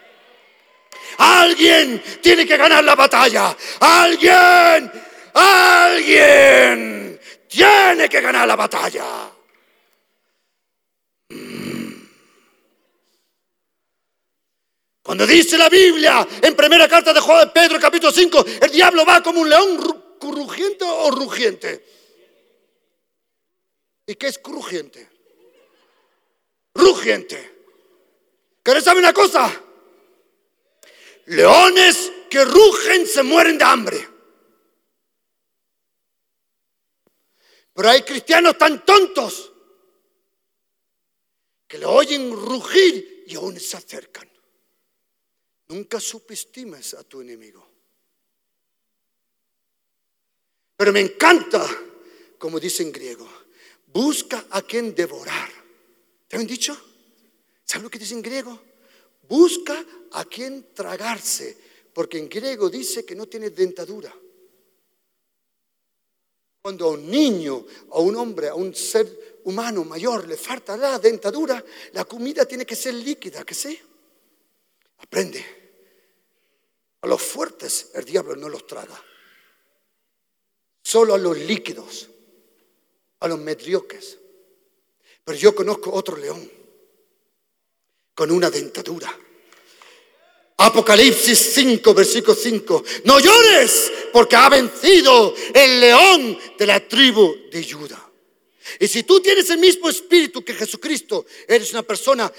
Alguien 1.18 2.02
tiene 2.22 2.46
que 2.46 2.58
ganar 2.58 2.84
la 2.84 2.96
batalla. 2.96 3.56
Alguien, 3.80 4.92
alguien 5.34 7.20
tiene 7.48 8.10
que 8.10 8.22
ganar 8.22 8.48
la 8.48 8.56
batalla. 8.56 9.32
Cuando 15.06 15.28
dice 15.28 15.56
la 15.58 15.70
Biblia 15.70 16.28
en 16.42 16.56
primera 16.56 16.88
carta 16.88 17.14
de 17.14 17.20
Juan 17.20 17.54
Pedro 17.54 17.80
capítulo 17.80 18.12
5, 18.12 18.46
el 18.62 18.72
diablo 18.72 19.06
va 19.06 19.22
como 19.22 19.40
un 19.40 19.50
león 19.50 19.78
crujiente 20.20 20.84
o 20.84 21.12
rugiente. 21.12 21.86
¿Y 24.08 24.16
qué 24.16 24.28
es 24.28 24.40
crujiente? 24.40 25.08
Rugiente. 26.74 27.54
¿Quieres 28.64 28.84
saber 28.84 29.04
una 29.04 29.14
cosa? 29.14 29.62
Leones 31.28 32.12
que 32.30 32.44
rugen 32.46 33.08
se 33.08 33.24
mueren 33.24 33.58
de 33.58 33.64
hambre. 33.64 34.10
Pero 37.74 37.90
hay 37.90 38.04
cristianos 38.04 38.58
tan 38.58 38.86
tontos 38.86 39.52
que 41.68 41.78
le 41.78 41.86
oyen 41.86 42.32
rugir 42.32 43.26
y 43.28 43.36
aún 43.36 43.60
se 43.60 43.76
acercan. 43.76 44.30
Nunca 45.68 46.00
subestimes 46.00 46.94
a 46.94 47.04
tu 47.04 47.22
enemigo. 47.22 47.68
Pero 50.78 50.94
me 50.94 51.02
encanta, 51.02 51.66
como 52.38 52.60
dice 52.60 52.84
en 52.84 52.92
griego, 52.92 53.28
busca 53.88 54.46
a 54.52 54.62
quien 54.62 54.94
devorar. 54.94 55.50
¿Te 56.28 56.38
han 56.38 56.46
dicho? 56.46 56.80
¿Sabes 57.64 57.84
lo 57.84 57.90
que 57.90 58.00
dice 58.00 58.14
en 58.14 58.22
griego? 58.22 58.75
Busca 59.28 59.86
a 60.12 60.26
quien 60.26 60.74
tragarse, 60.74 61.58
porque 61.94 62.18
en 62.18 62.30
griego 62.30 62.70
dice 62.70 63.06
que 63.06 63.16
no 63.16 63.28
tiene 63.28 63.50
dentadura. 63.50 64.14
Cuando 66.62 66.86
a 66.86 66.92
un 66.92 67.10
niño, 67.10 67.66
a 67.92 68.00
un 68.00 68.16
hombre, 68.16 68.50
a 68.50 68.56
un 68.56 68.74
ser 68.74 69.40
humano 69.44 69.84
mayor 69.84 70.28
le 70.28 70.36
falta 70.36 70.76
la 70.76 70.98
dentadura, 71.00 71.64
la 71.94 72.06
comida 72.06 72.46
tiene 72.46 72.66
que 72.66 72.76
ser 72.76 72.94
líquida, 72.96 73.44
¿que 73.44 73.54
sí? 73.54 73.80
Aprende. 74.98 75.46
A 77.02 77.08
los 77.08 77.22
fuertes 77.22 77.92
el 77.94 78.04
diablo 78.04 78.36
no 78.36 78.50
los 78.50 78.66
traga. 78.66 79.00
Solo 80.82 81.14
a 81.14 81.18
los 81.18 81.38
líquidos, 81.38 82.10
a 83.20 83.28
los 83.28 83.40
mediocres. 83.40 84.18
Pero 85.24 85.38
yo 85.38 85.56
conozco 85.56 85.92
otro 85.92 86.18
león 86.18 86.65
con 88.16 88.32
una 88.32 88.50
dentadura. 88.50 89.16
Apocalipsis 90.58 91.38
5, 91.54 91.94
versículo 91.94 92.34
5. 92.34 92.84
No 93.04 93.20
llores 93.20 93.92
porque 94.14 94.38
ha 94.38 94.48
vencido 94.48 95.36
el 95.54 95.82
león 95.82 96.40
de 96.58 96.66
la 96.66 96.88
tribu 96.88 97.50
de 97.52 97.72
Judá. 97.72 98.02
Y 98.80 98.88
si 98.88 99.04
tú 99.04 99.20
tienes 99.20 99.50
el 99.50 99.60
mismo 99.60 99.90
espíritu 99.90 100.44
que 100.44 100.54
Jesucristo, 100.54 101.26
eres 101.48 101.72
una 101.72 101.84
persona, 101.84 102.32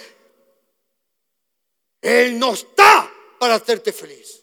Él 2.00 2.38
no 2.38 2.54
está 2.54 3.12
para 3.38 3.56
hacerte 3.56 3.92
feliz. 3.92 4.42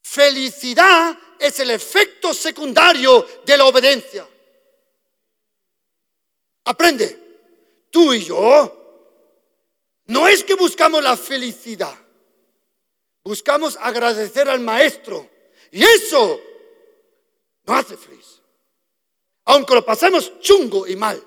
Felicidad 0.00 1.18
es 1.38 1.58
el 1.60 1.70
efecto 1.70 2.32
secundario 2.32 3.26
de 3.44 3.56
la 3.56 3.64
obediencia. 3.64 4.26
Aprende, 6.64 7.18
tú 7.90 8.12
y 8.12 8.24
yo 8.24 8.79
no 10.10 10.26
es 10.26 10.42
que 10.42 10.54
buscamos 10.54 11.02
la 11.02 11.16
felicidad, 11.16 11.96
buscamos 13.22 13.76
agradecer 13.80 14.48
al 14.48 14.60
maestro. 14.60 15.28
Y 15.70 15.84
eso 15.84 16.40
no 17.64 17.74
hace 17.74 17.96
feliz. 17.96 18.40
Aunque 19.44 19.74
lo 19.74 19.84
pasemos 19.84 20.40
chungo 20.40 20.86
y 20.86 20.96
mal. 20.96 21.22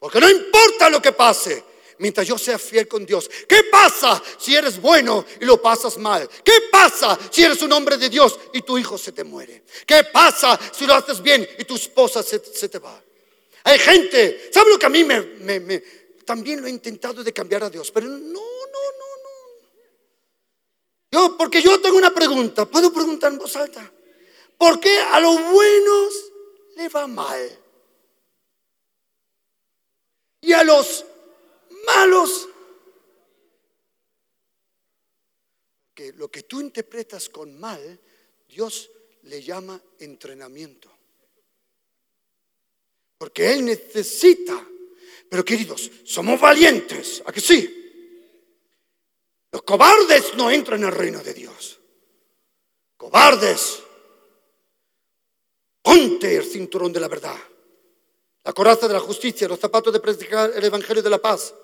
Porque 0.00 0.18
no 0.18 0.28
importa 0.28 0.90
lo 0.90 1.00
que 1.00 1.12
pase, 1.12 1.62
mientras 1.98 2.26
yo 2.26 2.36
sea 2.36 2.58
fiel 2.58 2.88
con 2.88 3.06
Dios. 3.06 3.30
¿Qué 3.48 3.64
pasa 3.70 4.20
si 4.36 4.56
eres 4.56 4.80
bueno 4.80 5.24
y 5.40 5.44
lo 5.44 5.62
pasas 5.62 5.96
mal? 5.96 6.28
¿Qué 6.44 6.62
pasa 6.72 7.16
si 7.30 7.44
eres 7.44 7.62
un 7.62 7.70
hombre 7.70 7.96
de 7.96 8.08
Dios 8.08 8.36
y 8.52 8.62
tu 8.62 8.76
hijo 8.78 8.98
se 8.98 9.12
te 9.12 9.22
muere? 9.22 9.62
¿Qué 9.86 10.02
pasa 10.12 10.58
si 10.72 10.86
lo 10.86 10.94
haces 10.94 11.22
bien 11.22 11.48
y 11.56 11.64
tu 11.64 11.76
esposa 11.76 12.20
se, 12.20 12.40
te 12.40 12.78
va? 12.80 13.00
Hay 13.62 13.78
gente, 13.78 14.50
¿sabe 14.52 14.70
lo 14.70 14.78
que 14.78 14.86
a 14.86 14.88
mí 14.88 15.04
me, 15.04 16.01
también 16.24 16.60
lo 16.60 16.66
he 16.66 16.70
intentado 16.70 17.22
de 17.22 17.32
cambiar 17.32 17.64
a 17.64 17.70
Dios, 17.70 17.90
pero 17.90 18.06
no, 18.06 18.18
no, 18.18 18.20
no, 18.28 19.08
no. 19.22 19.68
Yo, 21.10 21.36
porque 21.36 21.62
yo 21.62 21.80
tengo 21.80 21.96
una 21.96 22.14
pregunta, 22.14 22.66
puedo 22.66 22.92
preguntar 22.92 23.32
en 23.32 23.38
voz 23.38 23.54
alta. 23.56 23.92
¿Por 24.56 24.80
qué 24.80 24.98
a 25.00 25.20
los 25.20 25.52
buenos 25.52 26.32
le 26.76 26.88
va 26.88 27.06
mal? 27.06 27.58
Y 30.40 30.52
a 30.52 30.64
los 30.64 31.04
malos, 31.86 32.48
que 35.94 36.12
lo 36.12 36.30
que 36.30 36.42
tú 36.44 36.60
interpretas 36.60 37.28
con 37.28 37.58
mal, 37.58 38.00
Dios 38.48 38.90
le 39.22 39.42
llama 39.42 39.80
entrenamiento. 39.98 40.90
Porque 43.18 43.52
Él 43.52 43.64
necesita 43.64 44.66
pero 45.32 45.46
queridos, 45.46 45.90
somos 46.04 46.38
valientes, 46.38 47.22
¿a 47.24 47.32
que 47.32 47.40
sí? 47.40 47.64
Los 49.50 49.62
cobardes 49.62 50.34
no 50.34 50.50
entran 50.50 50.80
en 50.80 50.88
el 50.90 50.94
reino 50.94 51.22
de 51.22 51.32
Dios. 51.32 51.80
Cobardes, 52.98 53.82
ponte 55.80 56.36
el 56.36 56.44
cinturón 56.44 56.92
de 56.92 57.00
la 57.00 57.08
verdad, 57.08 57.38
la 58.44 58.52
coraza 58.52 58.86
de 58.86 58.92
la 58.92 59.00
justicia, 59.00 59.48
los 59.48 59.58
zapatos 59.58 59.90
de 59.94 60.00
predicar 60.00 60.52
el 60.54 60.64
evangelio 60.64 61.02
de 61.02 61.08
la 61.08 61.16
paz, 61.16 61.54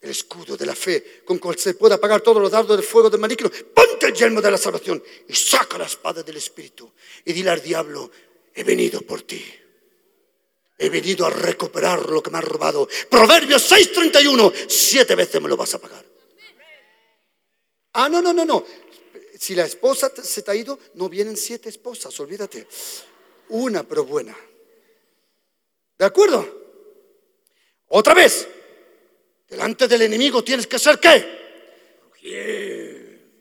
el 0.00 0.10
escudo 0.10 0.56
de 0.56 0.66
la 0.66 0.74
fe 0.74 1.22
con 1.24 1.38
cual 1.38 1.56
se 1.56 1.74
puede 1.74 1.94
apagar 1.94 2.20
todos 2.20 2.42
los 2.42 2.50
dardos 2.50 2.76
del 2.76 2.84
fuego 2.84 3.08
del 3.08 3.20
maligno. 3.20 3.48
Ponte 3.72 4.06
el 4.06 4.12
yelmo 4.12 4.40
de 4.40 4.50
la 4.50 4.58
salvación 4.58 5.00
y 5.28 5.34
saca 5.34 5.78
la 5.78 5.84
espada 5.84 6.24
del 6.24 6.36
Espíritu 6.36 6.90
y 7.24 7.32
dile 7.32 7.50
al 7.50 7.62
diablo, 7.62 8.10
he 8.52 8.64
venido 8.64 9.02
por 9.02 9.22
ti. 9.22 9.60
He 10.76 10.88
venido 10.88 11.24
a 11.24 11.30
recuperar 11.30 12.08
lo 12.08 12.22
que 12.22 12.30
me 12.30 12.38
ha 12.38 12.40
robado. 12.40 12.88
Proverbios 13.08 13.62
6:31, 13.70 14.52
siete 14.68 15.14
veces 15.14 15.40
me 15.40 15.48
lo 15.48 15.56
vas 15.56 15.74
a 15.74 15.78
pagar. 15.78 16.04
Ah, 17.92 18.08
no, 18.08 18.20
no, 18.20 18.32
no, 18.32 18.44
no. 18.44 18.64
Si 19.38 19.54
la 19.54 19.64
esposa 19.64 20.10
se 20.22 20.42
te 20.42 20.50
ha 20.50 20.54
ido, 20.54 20.78
no 20.94 21.08
vienen 21.08 21.36
siete 21.36 21.68
esposas, 21.68 22.18
olvídate. 22.18 22.66
Una, 23.50 23.82
pero 23.84 24.04
buena. 24.04 24.36
¿De 25.98 26.04
acuerdo? 26.04 26.62
Otra 27.88 28.14
vez, 28.14 28.48
delante 29.48 29.86
del 29.86 30.02
enemigo 30.02 30.42
tienes 30.42 30.66
que 30.66 30.78
ser 30.78 30.98
qué? 30.98 31.34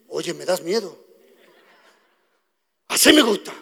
Oye, 0.09 0.33
me 0.33 0.45
das 0.45 0.61
miedo. 0.61 1.03
Así 2.89 3.11
me 3.13 3.23
gusta. 3.23 3.53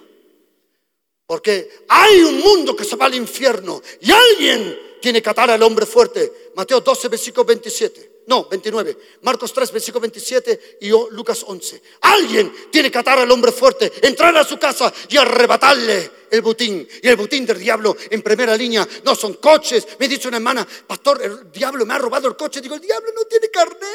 Porque 1.32 1.86
hay 1.88 2.24
un 2.24 2.40
mundo 2.42 2.76
que 2.76 2.84
se 2.84 2.98
va 2.98 3.06
al 3.06 3.16
infierno 3.16 3.82
y 4.02 4.12
alguien 4.12 4.98
tiene 5.02 5.22
que 5.22 5.30
atar 5.30 5.50
al 5.50 5.64
hombre 5.64 5.86
fuerte. 5.86 6.52
Mateo 6.56 6.82
12, 6.82 7.08
versículo 7.08 7.46
27. 7.46 8.24
No, 8.28 8.50
29. 8.50 8.98
Marcos 9.22 9.54
3, 9.54 9.72
versículo 9.72 10.02
27 10.02 10.80
y 10.82 10.90
Lucas 10.90 11.46
11. 11.48 11.82
Alguien 12.02 12.54
tiene 12.70 12.92
que 12.92 12.98
atar 12.98 13.18
al 13.18 13.32
hombre 13.32 13.54
fuerte, 13.54 13.90
entrar 14.02 14.36
a 14.36 14.44
su 14.44 14.60
casa 14.60 14.94
y 15.08 15.16
arrebatarle 15.16 16.12
el 16.30 16.42
butín. 16.42 16.86
Y 17.02 17.08
el 17.08 17.16
butín 17.16 17.46
del 17.46 17.60
diablo 17.60 17.96
en 18.10 18.22
primera 18.22 18.58
línea 18.58 18.86
no 19.06 19.16
son 19.16 19.36
coches. 19.36 19.88
Me 20.00 20.10
dicho 20.10 20.28
una 20.28 20.36
hermana, 20.36 20.68
pastor, 20.86 21.22
el 21.24 21.50
diablo 21.50 21.86
me 21.86 21.94
ha 21.94 21.98
robado 21.98 22.28
el 22.28 22.36
coche. 22.36 22.60
Digo, 22.60 22.76
el 22.76 22.82
diablo 22.82 23.10
no 23.16 23.24
tiene 23.24 23.48
carne. 23.48 23.88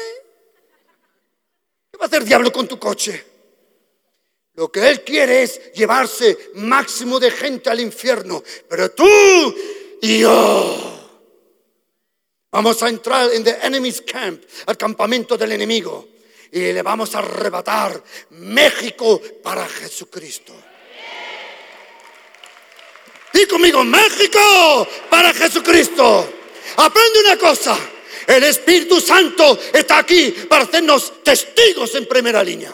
¿Qué 1.91 1.99
va 1.99 2.05
a 2.05 2.07
hacer 2.07 2.23
el 2.23 2.27
diablo 2.27 2.51
con 2.51 2.67
tu 2.67 2.79
coche? 2.79 3.36
Lo 4.57 4.71
que 4.71 4.89
Él 4.89 5.03
quiere 5.03 5.43
es 5.43 5.71
llevarse 5.73 6.49
máximo 6.55 7.19
de 7.19 7.29
gente 7.29 7.69
al 7.69 7.79
infierno. 7.79 8.43
Pero 8.67 8.89
tú 8.89 9.07
y 10.01 10.19
yo 10.21 11.09
vamos 12.51 12.81
a 12.81 12.89
entrar 12.89 13.31
en 13.33 13.43
the 13.43 13.55
enemy's 13.61 14.01
camp, 14.01 14.43
al 14.65 14.75
campamento 14.75 15.37
del 15.37 15.51
enemigo. 15.51 16.07
Y 16.51 16.73
le 16.73 16.81
vamos 16.81 17.13
a 17.13 17.19
arrebatar 17.19 18.03
México 18.31 19.21
para 19.43 19.67
Jesucristo. 19.67 20.53
Y 23.33 23.45
conmigo, 23.45 23.83
México 23.83 24.87
para 25.07 25.33
Jesucristo. 25.35 26.33
Aprende 26.77 27.19
una 27.19 27.37
cosa. 27.37 27.77
El 28.25 28.43
Espíritu 28.43 28.99
Santo 28.99 29.59
está 29.71 29.99
aquí 29.99 30.31
para 30.49 30.63
hacernos 30.63 31.21
testigos 31.23 31.93
en 31.93 32.07
primera 32.07 32.43
línea. 32.43 32.73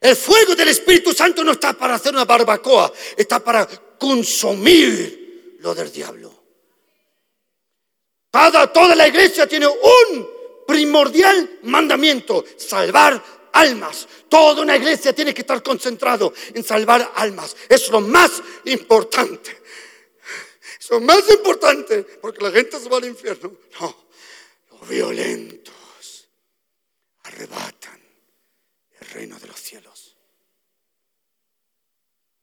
El 0.00 0.16
fuego 0.16 0.54
del 0.54 0.68
Espíritu 0.68 1.12
Santo 1.12 1.44
no 1.44 1.52
está 1.52 1.74
para 1.74 1.94
hacer 1.94 2.14
una 2.14 2.24
barbacoa, 2.24 2.90
está 3.16 3.40
para 3.40 3.66
consumir 3.66 5.58
lo 5.60 5.74
del 5.74 5.92
diablo. 5.92 6.32
toda 8.30 8.94
la 8.94 9.06
iglesia 9.06 9.46
tiene 9.46 9.66
un 9.66 10.64
primordial 10.66 11.58
mandamiento, 11.64 12.44
salvar 12.56 13.22
almas. 13.52 14.06
Toda 14.28 14.62
una 14.62 14.76
iglesia 14.76 15.12
tiene 15.12 15.34
que 15.34 15.42
estar 15.42 15.62
concentrado 15.62 16.32
en 16.54 16.64
salvar 16.64 17.12
almas. 17.16 17.56
Es 17.68 17.88
lo 17.90 18.00
más 18.00 18.42
importante. 18.64 19.62
Es 20.78 20.90
lo 20.90 21.00
más 21.00 21.28
importante, 21.30 22.04
porque 22.04 22.42
la 22.42 22.50
gente 22.50 22.78
se 22.78 22.88
va 22.88 22.98
al 22.98 23.04
infierno. 23.04 23.52
No, 23.80 24.06
violentos 24.88 26.28
arrebatan 27.24 28.00
el 29.00 29.08
reino 29.08 29.38
de 29.38 29.46
los 29.46 29.60
cielos. 29.60 29.89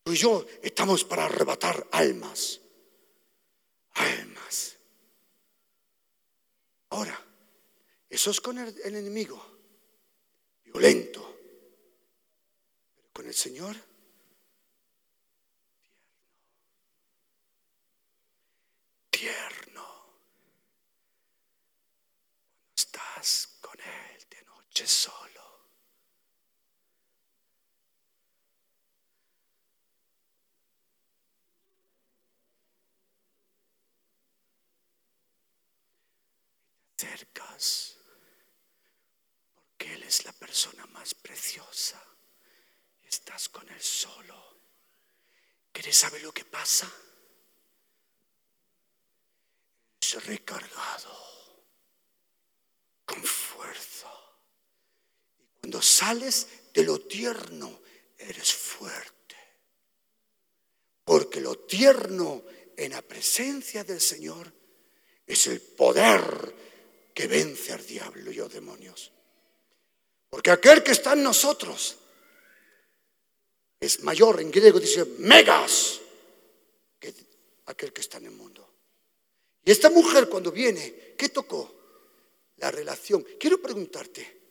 Tú 0.07 0.13
y 0.13 0.15
yo 0.15 0.45
estamos 0.61 1.03
para 1.03 1.25
arrebatar 1.25 1.85
almas, 1.91 2.61
almas. 3.95 4.77
Ahora, 6.91 7.21
eso 8.09 8.31
es 8.31 8.39
con 8.39 8.57
el, 8.57 8.73
enemigo, 8.85 9.45
violento. 10.63 11.37
Pero 12.95 13.09
con 13.11 13.27
el 13.27 13.33
Señor, 13.33 13.75
tierno. 19.09 20.05
Cuando 22.63 22.73
estás 22.77 23.57
con 23.59 23.77
Él 23.77 24.25
de 24.29 24.41
noche. 24.43 24.85
Te 36.97 37.05
acercas 37.05 37.95
porque 39.55 39.93
Él 39.93 40.03
es 40.03 40.25
la 40.25 40.33
persona 40.33 40.85
más 40.87 41.13
preciosa 41.13 42.03
estás 43.07 43.49
con 43.49 43.67
Él 43.69 43.81
solo. 43.81 44.35
¿Quieres 45.71 45.97
saber 45.97 46.21
lo 46.21 46.33
que 46.33 46.45
pasa? 46.45 46.91
Es 50.01 50.25
recargado 50.25 51.15
con 53.05 53.23
fuerza. 53.23 54.11
Y 55.39 55.59
cuando 55.59 55.81
sales 55.81 56.47
de 56.73 56.83
lo 56.83 56.99
tierno, 57.01 57.81
eres 58.17 58.53
fuerte. 58.53 59.35
Porque 61.05 61.41
lo 61.41 61.59
tierno 61.59 62.43
en 62.75 62.91
la 62.91 63.01
presencia 63.01 63.83
del 63.83 64.01
Señor 64.01 64.51
es 65.25 65.47
el 65.47 65.61
poder 65.61 66.55
que 67.17 67.25
vence 67.25 67.73
al 67.73 67.83
diablo 67.83 68.31
y 68.31 68.37
a 68.37 68.43
los 68.43 68.53
demonios. 68.53 69.11
Porque 70.29 70.51
aquel 70.51 70.83
que 70.83 70.91
está 70.91 71.13
en 71.13 71.23
nosotros 71.23 71.97
es 73.79 74.03
mayor, 74.03 74.39
en 74.39 74.51
griego 74.51 74.79
dice 74.79 75.03
megas, 75.17 75.99
que 76.99 77.15
aquel 77.65 77.91
que 77.91 78.01
está 78.01 78.19
en 78.19 78.25
el 78.25 78.33
mundo. 78.33 78.69
Y 79.65 79.71
esta 79.71 79.89
mujer 79.89 80.29
cuando 80.29 80.51
viene, 80.51 81.15
¿qué 81.17 81.29
tocó? 81.29 81.73
La 82.57 82.69
relación. 82.69 83.25
Quiero 83.39 83.59
preguntarte, 83.59 84.41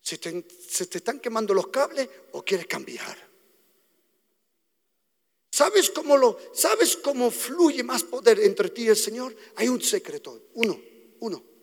¿se 0.00 0.18
te, 0.18 0.46
se 0.68 0.84
están 0.84 1.18
quemando 1.18 1.52
los 1.52 1.66
cables 1.66 2.08
o 2.30 2.44
quieres 2.44 2.68
cambiar? 2.68 3.18
¿Sabes 5.50 5.90
cómo, 5.90 6.16
lo, 6.16 6.38
¿Sabes 6.52 6.96
cómo 6.96 7.32
fluye 7.32 7.82
más 7.82 8.04
poder 8.04 8.38
entre 8.38 8.68
ti 8.68 8.82
y 8.84 8.88
el 8.90 8.96
Señor? 8.96 9.34
Hay 9.56 9.66
un 9.66 9.82
secreto, 9.82 10.50
uno, 10.54 10.80
uno. 11.18 11.53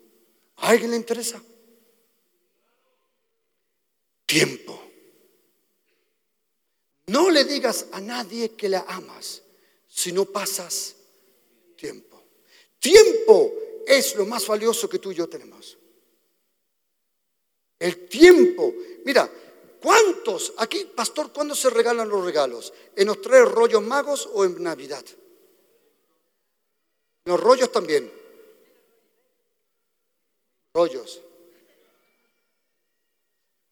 ¿A 0.62 0.70
alguien 0.70 0.92
le 0.92 0.98
interesa? 0.98 1.42
Tiempo. 4.26 4.80
No 7.08 7.30
le 7.30 7.44
digas 7.44 7.88
a 7.92 8.00
nadie 8.00 8.56
que 8.56 8.70
la 8.70 8.86
amas 8.88 9.42
si 9.88 10.12
no 10.12 10.26
pasas 10.26 10.96
tiempo. 11.76 12.24
Tiempo 12.80 13.54
es 13.86 14.16
lo 14.16 14.26
más 14.26 14.48
valioso 14.48 14.88
que 14.88 15.00
tú 15.00 15.12
y 15.12 15.16
yo 15.16 15.28
tenemos. 15.28 15.78
El 17.80 18.08
tiempo. 18.08 18.74
Mira, 19.04 19.30
¿cuántos? 19.82 20.54
Aquí, 20.58 20.86
pastor, 20.96 21.34
¿cuándo 21.34 21.56
se 21.56 21.72
regalan 21.72 22.08
los 22.08 22.24
regalos? 22.24 22.72
¿En 22.96 23.08
los 23.08 23.20
tres 23.20 23.50
rollos 23.50 23.82
magos 23.82 24.30
o 24.32 24.46
en 24.46 24.62
Navidad? 24.62 25.04
En 27.26 27.32
los 27.32 27.40
rollos 27.40 27.72
también. 27.72 28.21
Rollos. 30.74 31.22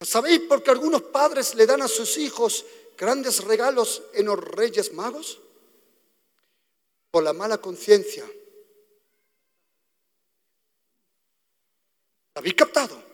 ¿Sabéis 0.00 0.40
por 0.40 0.62
qué 0.62 0.70
algunos 0.70 1.02
padres 1.02 1.54
le 1.54 1.66
dan 1.66 1.82
a 1.82 1.88
sus 1.88 2.16
hijos 2.18 2.64
grandes 2.96 3.44
regalos 3.44 4.02
en 4.14 4.26
los 4.26 4.38
Reyes 4.38 4.92
Magos? 4.92 5.40
Por 7.10 7.22
la 7.22 7.32
mala 7.32 7.58
conciencia. 7.58 8.24
¿Habéis 12.34 12.54
captado? 12.54 13.10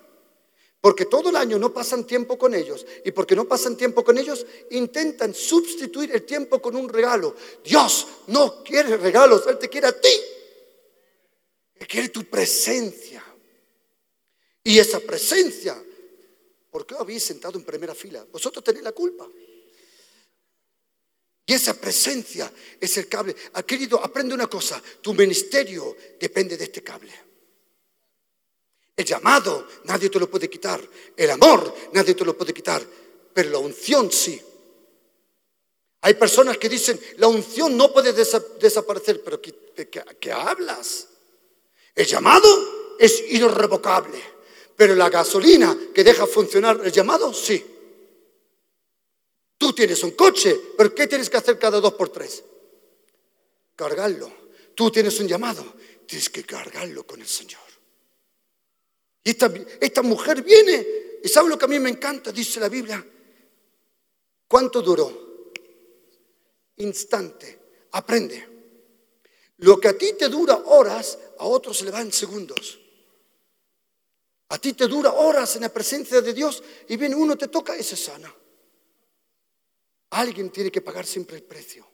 Porque 0.81 1.07
todo 1.07 1.31
el 1.31 1.37
año 1.37 1.59
no 1.59 1.73
pasan 1.73 2.05
tiempo 2.05 2.39
con 2.39 2.55
ellos 2.55 2.87
y 3.05 3.11
porque 3.11 3.35
no 3.35 3.47
pasan 3.47 3.77
tiempo 3.77 4.05
con 4.05 4.19
ellos, 4.19 4.47
intentan 4.71 5.35
sustituir 5.35 6.13
el 6.13 6.25
tiempo 6.25 6.63
con 6.63 6.77
un 6.77 6.89
regalo. 6.89 7.35
Dios 7.65 8.07
no 8.29 8.63
quiere 8.63 8.97
regalos, 8.97 9.47
Él 9.49 9.59
te 9.59 9.69
quiere 9.69 9.89
a 9.89 10.01
ti. 10.01 10.21
Él 11.75 11.87
quiere 11.89 12.11
tu 12.11 12.25
presencia. 12.25 13.25
Y 14.67 14.81
esa 14.81 14.99
presencia, 14.99 15.81
¿por 16.73 16.85
qué 16.85 16.95
os 16.95 17.01
habéis 17.01 17.23
sentado 17.23 17.57
en 17.57 17.65
primera 17.65 17.95
fila? 17.95 18.27
Vosotros 18.33 18.65
tenéis 18.65 18.83
la 18.83 18.91
culpa. 18.91 19.25
Y 21.47 21.53
esa 21.55 21.75
presencia 21.75 22.53
es 22.81 22.97
el 22.97 23.07
cable. 23.09 23.37
Ah, 23.53 23.63
querido, 23.63 24.03
aprende 24.05 24.35
una 24.35 24.49
cosa, 24.49 24.83
tu 25.01 25.15
ministerio 25.15 25.97
depende 26.19 26.57
de 26.57 26.65
este 26.65 26.83
cable. 26.83 27.13
El 28.97 29.05
llamado 29.05 29.69
nadie 29.85 30.11
te 30.11 30.19
lo 30.19 30.29
puede 30.29 30.51
quitar. 30.51 30.81
El 31.17 31.31
amor 31.31 31.73
nadie 31.93 32.15
te 32.17 32.25
lo 32.25 32.37
puede 32.37 32.53
quitar. 32.53 32.85
Pero 33.33 33.51
la 33.51 33.59
unción 33.59 34.11
sí. 34.11 34.43
Hay 36.01 36.15
personas 36.15 36.59
que 36.59 36.69
dicen, 36.69 36.99
la 37.19 37.29
unción 37.29 37.77
no 37.77 37.93
puede 37.93 38.13
desa- 38.13 38.59
desaparecer. 38.59 39.23
Pero 39.23 39.41
¿qué, 39.41 39.55
de 39.77 39.89
qué- 39.89 40.03
qué 40.19 40.33
hablas? 40.33 41.07
El 41.95 42.05
llamado 42.07 42.49
es 42.99 43.23
irrevocable. 43.31 44.35
Pero 44.77 44.95
la 44.95 45.09
gasolina 45.09 45.77
que 45.95 46.05
deja 46.05 46.27
funcionar 46.27 46.81
el 46.85 46.93
llamado, 46.93 47.33
sí. 47.33 47.65
Tú 49.57 49.73
tienes 49.73 50.03
un 50.03 50.11
coche, 50.11 50.61
pero 50.77 50.95
¿qué 50.95 51.07
tienes 51.07 51.31
que 51.31 51.39
hacer 51.39 51.59
cada 51.59 51.81
dos 51.81 51.95
por 51.95 52.11
tres? 52.11 52.45
Cargarlo. 53.75 54.31
Tú 54.75 54.91
tienes 54.91 55.19
un 55.19 55.27
llamado, 55.27 55.65
tienes 56.07 56.29
que 56.29 56.45
cargarlo 56.45 57.07
con 57.07 57.21
el 57.21 57.27
Señor. 57.27 57.63
Y 59.25 59.31
esta, 59.31 59.53
esta 59.81 60.03
mujer 60.03 60.43
viene, 60.43 60.87
y 61.23 61.29
¿sabe 61.29 61.49
lo 61.49 61.59
que 61.59 61.65
a 61.65 61.69
mí 61.69 61.81
me 61.81 61.89
encanta? 61.89 62.31
Dice 62.31 62.61
la 62.61 62.69
Biblia. 62.69 63.05
¿Cuánto 64.47 64.83
duró? 64.83 65.53
Instante. 66.77 67.61
Aprende. 67.93 68.47
Lo 69.59 69.81
que 69.81 69.89
a 69.89 69.97
ti 69.97 70.13
te 70.19 70.29
dura 70.29 70.57
horas, 70.67 71.19
a 71.39 71.47
otros 71.47 71.79
se 71.79 71.87
le 71.87 71.91
va 71.91 72.03
en 72.03 72.13
segundos. 72.13 72.79
A 74.49 74.59
ti 74.59 74.73
te 74.75 74.87
dura 74.87 75.13
horas 75.13 75.57
en 75.57 75.63
la 75.63 75.69
presencia 75.69 76.21
de 76.21 76.33
Dios 76.33 76.63
y 76.89 76.97
viene 76.97 77.17
uno, 77.17 77.37
te 77.37 77.49
toca 77.49 77.77
y 77.77 77.83
se 77.83 77.97
sana. 77.97 78.33
Alguien 80.11 80.51
tiene 80.51 80.71
que 80.71 80.81
pagar 80.81 81.05
siempre 81.05 81.37
el 81.37 81.43
precio. 81.43 81.87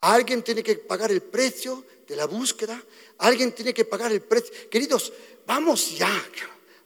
Alguien 0.00 0.42
tiene 0.42 0.62
que 0.62 0.76
pagar 0.76 1.10
el 1.10 1.22
precio 1.22 1.84
de 2.06 2.16
la 2.16 2.26
búsqueda. 2.26 2.80
Alguien 3.18 3.52
tiene 3.52 3.72
que 3.72 3.84
pagar 3.84 4.12
el 4.12 4.22
precio. 4.22 4.52
Queridos, 4.70 5.12
vamos 5.46 5.96
ya. 5.96 6.10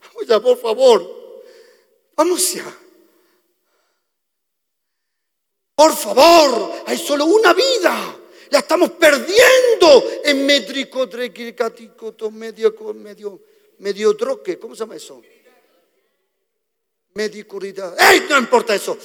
Vamos 0.00 0.26
ya, 0.26 0.40
por 0.40 0.58
favor. 0.58 1.42
Vamos 2.16 2.52
ya. 2.52 2.78
Por 5.74 5.96
favor, 5.96 6.84
hay 6.86 6.98
solo 6.98 7.24
una 7.24 7.52
vida. 7.52 8.18
La 8.50 8.58
estamos 8.60 8.90
perdiendo 8.90 10.04
en 10.24 10.46
métrico, 10.46 11.08
medio, 12.30 12.74
medio, 12.94 13.40
medio 13.82 14.16
troque. 14.16 14.58
¿Cómo 14.58 14.74
se 14.74 14.80
llama 14.80 14.96
eso? 14.96 15.22
Medicuridad. 17.14 17.94
¡Ey! 18.00 18.26
No 18.28 18.38
importa 18.38 18.74
eso. 18.74 18.96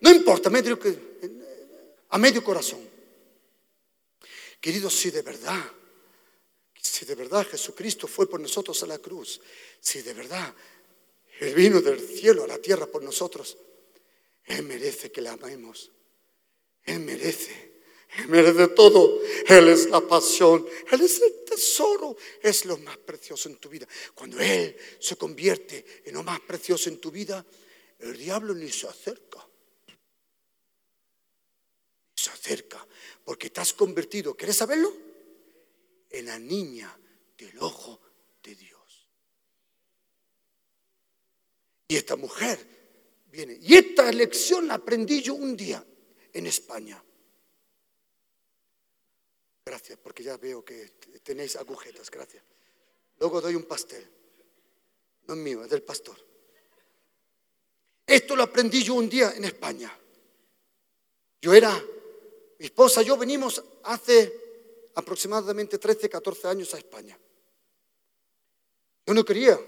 No 0.00 0.10
importa, 0.10 0.50
medio, 0.50 0.78
a 2.10 2.18
medio 2.18 2.42
corazón. 2.42 2.80
Queridos, 4.60 4.94
si 4.94 5.10
de 5.10 5.22
verdad, 5.22 5.62
si 6.80 7.04
de 7.04 7.14
verdad 7.14 7.46
Jesucristo 7.46 8.06
fue 8.06 8.28
por 8.28 8.40
nosotros 8.40 8.82
a 8.82 8.86
la 8.86 8.98
cruz, 8.98 9.40
si 9.80 10.02
de 10.02 10.12
verdad 10.12 10.52
Él 11.40 11.54
vino 11.54 11.80
del 11.80 12.00
cielo 12.00 12.44
a 12.44 12.46
la 12.46 12.58
tierra 12.58 12.86
por 12.86 13.02
nosotros, 13.02 13.56
Él 14.44 14.62
merece 14.64 15.12
que 15.12 15.20
le 15.20 15.28
amemos. 15.28 15.92
Él 16.84 17.00
merece. 17.00 17.65
Él 18.18 18.28
merece 18.28 18.68
todo. 18.68 19.20
Él 19.46 19.68
es 19.68 19.90
la 19.90 20.00
pasión. 20.00 20.66
Él 20.90 21.00
es 21.02 21.20
el 21.20 21.44
tesoro. 21.44 22.16
Es 22.42 22.64
lo 22.64 22.78
más 22.78 22.96
precioso 22.98 23.48
en 23.48 23.56
tu 23.56 23.68
vida. 23.68 23.86
Cuando 24.14 24.40
Él 24.40 24.76
se 24.98 25.16
convierte 25.16 26.02
en 26.04 26.14
lo 26.14 26.22
más 26.22 26.40
precioso 26.40 26.88
en 26.88 26.98
tu 26.98 27.10
vida, 27.10 27.44
el 27.98 28.16
diablo 28.16 28.54
ni 28.54 28.70
se 28.70 28.88
acerca. 28.88 29.46
Se 32.14 32.30
acerca. 32.30 32.86
Porque 33.24 33.50
te 33.50 33.60
has 33.60 33.72
convertido, 33.72 34.34
¿quieres 34.34 34.56
saberlo? 34.56 34.92
En 36.10 36.26
la 36.26 36.38
niña 36.38 36.98
del 37.36 37.58
ojo 37.58 38.00
de 38.42 38.54
Dios. 38.54 39.08
Y 41.88 41.96
esta 41.96 42.16
mujer 42.16 42.58
viene. 43.30 43.58
Y 43.60 43.74
esta 43.74 44.10
lección 44.10 44.68
la 44.68 44.74
aprendí 44.74 45.20
yo 45.20 45.34
un 45.34 45.56
día 45.56 45.84
en 46.32 46.46
España. 46.46 47.02
Gracias, 49.66 49.98
porque 50.00 50.22
ya 50.22 50.36
veo 50.36 50.64
que 50.64 50.92
tenéis 51.24 51.56
agujetas, 51.56 52.08
gracias. 52.08 52.40
Luego 53.18 53.40
doy 53.40 53.56
un 53.56 53.64
pastel. 53.64 54.08
No 55.26 55.34
es 55.34 55.40
mío, 55.40 55.64
es 55.64 55.70
del 55.70 55.82
pastor. 55.82 56.16
Esto 58.06 58.36
lo 58.36 58.44
aprendí 58.44 58.84
yo 58.84 58.94
un 58.94 59.08
día 59.08 59.32
en 59.32 59.44
España. 59.44 59.92
Yo 61.42 61.52
era, 61.52 61.84
mi 62.60 62.66
esposa 62.66 63.02
y 63.02 63.06
yo 63.06 63.16
venimos 63.16 63.60
hace 63.82 64.90
aproximadamente 64.94 65.78
13, 65.78 66.08
14 66.08 66.46
años 66.46 66.72
a 66.72 66.78
España. 66.78 67.18
Yo 69.04 69.14
no 69.14 69.24
quería. 69.24 69.58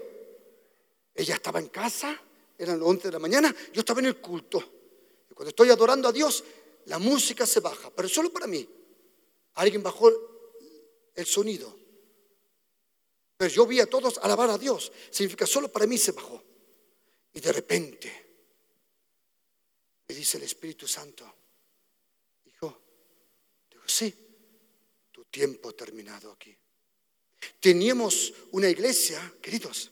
Ella 1.13 1.35
estaba 1.35 1.59
en 1.59 1.67
casa, 1.67 2.17
eran 2.57 2.79
las 2.79 2.87
11 2.87 3.09
de 3.09 3.11
la 3.11 3.19
mañana, 3.19 3.53
yo 3.73 3.81
estaba 3.81 3.99
en 3.99 4.05
el 4.05 4.21
culto. 4.21 4.59
Y 5.29 5.33
cuando 5.33 5.49
estoy 5.49 5.69
adorando 5.71 6.07
a 6.07 6.13
Dios, 6.13 6.41
la 6.85 6.99
música 6.99 7.45
se 7.45 7.59
baja, 7.59 7.91
pero 7.93 8.07
solo 8.07 8.31
para 8.31 8.47
mí. 8.47 8.78
Alguien 9.55 9.83
bajó 9.83 10.11
el 11.15 11.25
sonido. 11.25 11.77
Pero 13.37 13.53
yo 13.53 13.65
vi 13.65 13.79
a 13.79 13.85
todos 13.85 14.17
alabar 14.17 14.49
a 14.49 14.57
Dios. 14.57 14.91
Significa 15.09 15.45
solo 15.45 15.71
para 15.71 15.87
mí 15.87 15.97
se 15.97 16.11
bajó. 16.11 16.43
Y 17.33 17.39
de 17.39 17.53
repente 17.53 18.29
me 20.07 20.15
dice 20.15 20.37
el 20.37 20.43
Espíritu 20.43 20.87
Santo, 20.87 21.23
hijo, 22.45 22.81
digo, 23.69 23.83
sí, 23.85 24.13
tu 25.11 25.23
tiempo 25.25 25.69
ha 25.69 25.73
terminado 25.73 26.31
aquí. 26.31 26.55
Teníamos 27.59 28.33
una 28.51 28.67
iglesia, 28.67 29.35
queridos, 29.41 29.91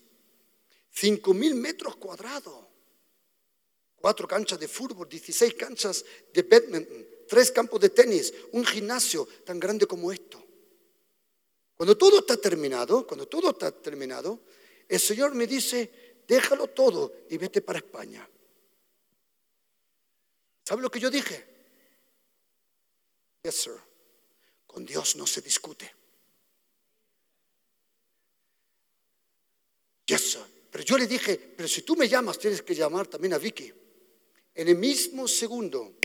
cinco 0.92 1.34
mil 1.34 1.56
metros 1.56 1.96
cuadrados, 1.98 2.66
cuatro 3.96 4.28
canchas 4.28 4.60
de 4.60 4.68
fútbol, 4.68 5.08
16 5.08 5.54
canchas 5.54 6.04
de 6.34 6.42
badminton, 6.42 7.06
tres 7.28 7.52
campos 7.52 7.80
de 7.82 7.90
tenis, 7.90 8.34
un 8.54 8.66
gimnasio 8.66 9.28
tan 9.46 9.60
grande 9.60 9.86
como 9.86 10.12
esto. 10.12 10.44
Cuando 11.76 11.98
todo 11.98 12.20
está 12.20 12.38
terminado, 12.38 13.06
cuando 13.06 13.28
todo 13.28 13.52
está 13.52 13.72
terminado, 13.72 14.42
el 14.88 15.00
Señor 15.00 15.36
me 15.36 15.46
dice, 15.46 16.24
déjalo 16.28 16.68
todo 16.68 17.14
y 17.30 17.38
vete 17.38 17.62
para 17.62 17.80
España. 17.80 18.28
¿Sabe 20.64 20.82
lo 20.82 20.90
que 20.90 21.00
yo 21.00 21.10
dije? 21.10 21.46
Yes, 23.44 23.56
sir. 23.56 23.76
Con 24.66 24.86
Dios 24.86 25.16
no 25.16 25.26
se 25.26 25.42
discute. 25.42 25.94
Yes, 30.08 30.32
sir. 30.32 30.58
Pero 30.72 30.84
yo 30.84 30.98
le 30.98 31.08
dije, 31.08 31.38
pero 31.56 31.68
si 31.70 31.84
tú 31.84 31.96
me 31.96 32.10
llamas, 32.10 32.38
tienes 32.38 32.62
que 32.62 32.76
llamar 32.76 33.08
también 33.08 33.34
a 33.34 33.38
Vicky. 33.38 33.72
En 34.56 34.68
el 34.68 34.76
mismo 34.76 35.28
segundo, 35.28 35.96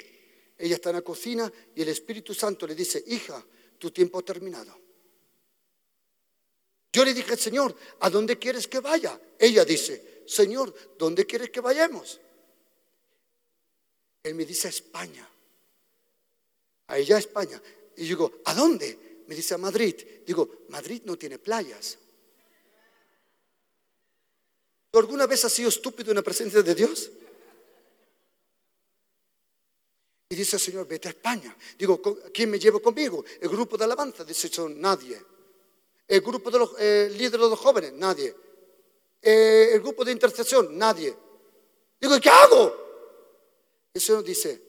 ella 0.63 0.77
está 0.77 0.91
en 0.91 0.97
la 0.97 1.03
cocina 1.03 1.53
y 1.75 1.83
el 1.83 1.89
Espíritu 1.89 2.33
Santo 2.33 2.69
le 2.69 2.77
dice, 2.77 3.03
hija, 3.09 3.45
tu 3.79 3.91
tiempo 3.91 4.21
ha 4.21 4.23
terminado. 4.23 4.79
Yo 6.93 7.05
le 7.05 7.13
dije, 7.13 7.37
Señor, 7.37 7.75
¿a 7.99 8.09
dónde 8.09 8.39
quieres 8.39 8.69
que 8.69 8.79
vaya? 8.79 9.21
Ella 9.41 9.65
dice, 9.65 10.23
Señor, 10.25 10.73
¿dónde 10.97 11.27
quieres 11.27 11.51
que 11.51 11.61
vayamos? 11.61 12.21
Él 14.23 14.37
me 14.37 14.45
dice, 14.45 14.69
a 14.69 14.71
España. 14.71 15.29
A 16.87 16.97
ella, 16.97 17.17
a 17.17 17.19
España. 17.19 17.61
Y 17.97 18.03
yo 18.03 18.09
digo, 18.11 18.33
¿a 18.45 18.55
dónde? 18.55 19.25
Me 19.27 19.35
dice, 19.35 19.55
a 19.55 19.59
Madrid. 19.59 19.97
Digo, 20.25 20.49
Madrid 20.69 21.03
no 21.07 21.19
tiene 21.19 21.41
playas. 21.41 21.99
¿Tú 24.93 24.99
alguna 25.01 25.27
vez 25.27 25.45
has 25.45 25.53
sido 25.53 25.71
estúpido 25.71 26.13
en 26.13 26.19
la 26.19 26.23
presencia 26.23 26.63
de 26.63 26.73
Dios? 26.73 27.11
Y 30.33 30.35
dice 30.35 30.57
el 30.57 30.63
Señor, 30.63 30.89
vete 30.89 31.09
a 31.09 31.11
España. 31.11 31.55
Digo, 31.79 32.01
¿quién 32.33 32.49
me 32.49 32.59
llevo 32.59 32.81
conmigo? 32.81 33.23
El 33.39 33.51
grupo 33.51 33.77
de 33.77 33.85
alabanza. 33.85 34.25
Dice, 34.25 34.49
son 34.49 34.81
nadie. 34.81 35.23
El 36.09 36.23
grupo 36.23 36.51
de 36.51 36.59
los 36.59 36.71
eh, 36.79 37.11
líderes 37.13 37.33
de 37.33 37.39
los 37.51 37.59
jóvenes, 37.59 37.93
nadie. 37.93 38.35
Eh, 39.21 39.69
el 39.75 39.83
grupo 39.83 40.07
de 40.07 40.13
intercesión, 40.13 40.79
nadie. 40.79 41.15
Digo, 42.01 42.19
¿qué 42.19 42.31
hago? 42.31 42.75
El 43.93 44.01
Señor 44.01 44.25
dice, 44.25 44.63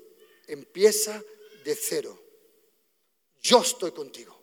empieza 0.47 1.23
de 1.63 1.75
cero. 1.75 2.19
Yo 3.41 3.61
estoy 3.61 3.93
contigo. 3.93 4.37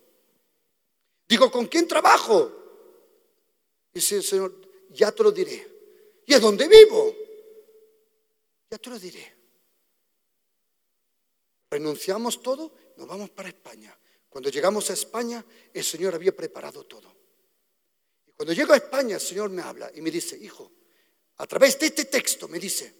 Digo, 1.29 1.51
¿con 1.51 1.67
quién 1.67 1.87
trabajo? 1.87 2.51
Dice 3.93 4.15
el 4.15 4.23
Señor, 4.23 4.55
ya 4.89 5.11
te 5.11 5.21
lo 5.21 5.31
diré. 5.31 5.67
¿Y 6.25 6.33
a 6.33 6.39
dónde 6.39 6.67
vivo? 6.67 7.15
Ya 8.71 8.79
te 8.79 8.89
lo 8.89 8.97
diré. 8.97 9.40
Renunciamos 11.71 12.43
todo, 12.43 12.73
nos 12.97 13.07
vamos 13.07 13.29
para 13.29 13.47
España. 13.47 13.97
Cuando 14.29 14.49
llegamos 14.49 14.89
a 14.89 14.93
España, 14.93 15.43
el 15.73 15.83
Señor 15.85 16.13
había 16.13 16.35
preparado 16.35 16.83
todo. 16.83 17.15
Y 18.27 18.31
cuando 18.31 18.51
llego 18.51 18.73
a 18.73 18.77
España, 18.77 19.15
el 19.15 19.21
Señor 19.21 19.49
me 19.49 19.61
habla 19.61 19.89
y 19.95 20.01
me 20.01 20.11
dice, 20.11 20.37
hijo, 20.37 20.69
a 21.37 21.47
través 21.47 21.79
de 21.79 21.85
este 21.85 22.05
texto 22.05 22.49
me 22.49 22.59
dice, 22.59 22.93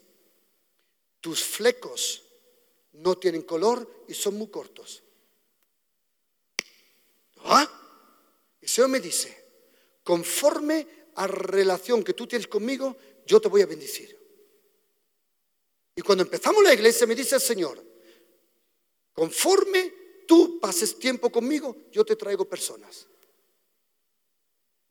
tus 1.20 1.44
flecos 1.44 2.24
no 2.94 3.18
tienen 3.18 3.42
color 3.42 4.06
y 4.08 4.14
son 4.14 4.36
muy 4.36 4.48
cortos. 4.48 5.04
¿Ah? 7.44 7.68
El 8.62 8.70
Señor 8.70 8.90
me 8.90 9.02
dice, 9.02 9.38
conforme 10.04 11.10
a 11.16 11.28
relación 11.28 12.06
que 12.06 12.14
tú 12.14 12.26
tienes 12.26 12.48
conmigo, 12.48 12.96
yo 13.26 13.42
te 13.42 13.50
voy 13.50 13.64
a 13.64 13.66
bendecir. 13.66 14.18
Y 15.94 16.02
cuando 16.02 16.24
empezamos 16.24 16.64
la 16.64 16.74
iglesia, 16.74 17.06
me 17.06 17.16
dice 17.16 17.36
el 17.36 17.42
Señor, 17.42 17.91
conforme 19.14 19.94
tú 20.28 20.60
pases 20.60 20.98
tiempo 20.98 21.32
conmigo, 21.32 21.76
yo 21.92 22.06
te 22.06 22.16
traigo 22.16 22.46
personas. 22.46 23.08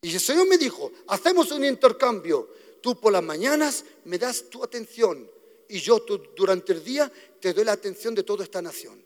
Y 0.03 0.15
el 0.15 0.21
Señor 0.21 0.47
me 0.47 0.59
dijo, 0.59 0.91
hacemos 1.09 1.51
un 1.53 1.65
intercambio. 1.65 2.49
Tú 2.83 2.99
por 2.99 3.13
las 3.13 3.23
mañanas 3.23 3.85
me 4.05 4.19
das 4.19 4.49
tu 4.49 4.65
atención 4.65 5.31
y 5.69 5.79
yo 5.79 5.99
durante 6.35 6.73
el 6.73 6.83
día 6.83 7.11
te 7.41 7.53
doy 7.53 7.65
la 7.65 7.73
atención 7.73 8.15
de 8.15 8.23
toda 8.23 8.45
esta 8.45 8.63
nación. 8.63 9.05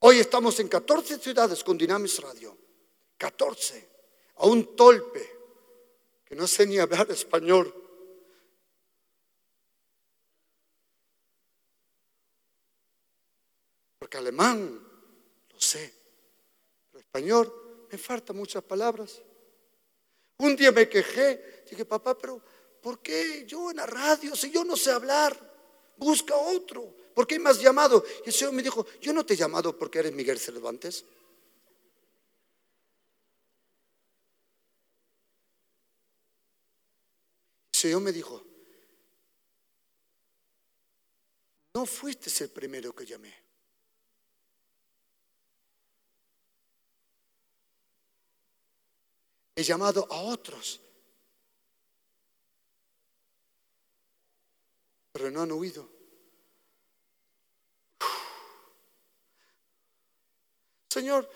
Hoy 0.00 0.18
estamos 0.18 0.58
en 0.60 0.68
14 0.68 1.18
ciudades 1.18 1.62
con 1.62 1.76
Dynamis 1.76 2.20
Radio. 2.20 2.56
14. 3.18 3.88
A 4.36 4.46
un 4.46 4.74
tolpe 4.74 5.28
que 6.24 6.34
no 6.34 6.46
sé 6.46 6.66
ni 6.66 6.78
hablar 6.78 7.10
español. 7.10 7.74
Porque 14.10 14.18
alemán, 14.18 14.84
lo 15.52 15.60
sé. 15.60 15.94
Pero 16.90 16.98
español, 16.98 17.86
me 17.92 17.96
faltan 17.96 18.36
muchas 18.36 18.60
palabras. 18.64 19.22
Un 20.38 20.56
día 20.56 20.72
me 20.72 20.88
quejé, 20.88 21.62
dije, 21.70 21.84
papá, 21.84 22.18
pero 22.18 22.42
¿por 22.82 23.00
qué 23.00 23.44
yo 23.46 23.70
en 23.70 23.76
la 23.76 23.86
radio, 23.86 24.34
si 24.34 24.50
yo 24.50 24.64
no 24.64 24.76
sé 24.76 24.90
hablar? 24.90 25.38
Busca 25.96 26.34
otro. 26.34 26.92
¿Por 27.14 27.24
qué 27.24 27.38
me 27.38 27.50
has 27.50 27.60
llamado? 27.60 28.04
Y 28.24 28.30
el 28.30 28.34
Señor 28.34 28.52
me 28.52 28.64
dijo, 28.64 28.84
yo 29.00 29.12
no 29.12 29.24
te 29.24 29.34
he 29.34 29.36
llamado 29.36 29.78
porque 29.78 30.00
eres 30.00 30.12
Miguel 30.12 30.40
Cervantes. 30.40 31.04
El 37.72 37.78
Señor 37.78 38.00
me 38.00 38.10
dijo, 38.10 38.42
no 41.74 41.86
fuiste 41.86 42.28
el 42.42 42.50
primero 42.50 42.92
que 42.92 43.06
llamé. 43.06 43.49
He 49.54 49.62
llamado 49.62 50.06
a 50.10 50.20
otros, 50.22 50.80
pero 55.12 55.30
no 55.30 55.42
han 55.42 55.52
oído. 55.52 55.88
Señor, 60.88 61.30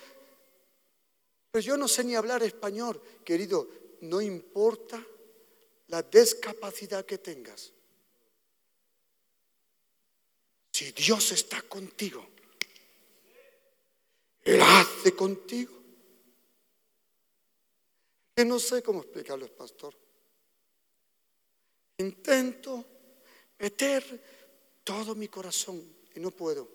pero 1.50 1.62
yo 1.64 1.76
no 1.76 1.86
sé 1.86 2.02
ni 2.02 2.16
hablar 2.16 2.42
español, 2.42 3.00
querido, 3.24 3.68
no 4.00 4.20
importa 4.20 5.00
la 5.88 6.02
discapacidad 6.02 7.04
que 7.04 7.18
tengas. 7.18 7.72
Si 10.72 10.90
Dios 10.90 11.30
está 11.30 11.62
contigo, 11.62 12.26
Él 14.42 14.60
hace 14.60 15.14
contigo. 15.14 15.83
Que 18.34 18.44
no 18.44 18.58
sé 18.58 18.82
cómo 18.82 19.00
explicarlo, 19.00 19.48
pastor. 19.48 19.94
Intento 21.98 22.84
meter 23.58 24.80
todo 24.82 25.14
mi 25.14 25.28
corazón 25.28 25.82
y 26.14 26.20
no 26.20 26.30
puedo. 26.30 26.68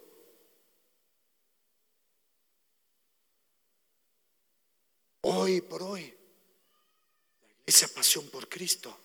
Hoy 5.22 5.62
por 5.62 5.84
hoy, 5.84 6.02
la 6.02 7.62
iglesia 7.64 7.90
Pasión 7.90 8.30
por 8.30 8.48
Cristo 8.48 8.98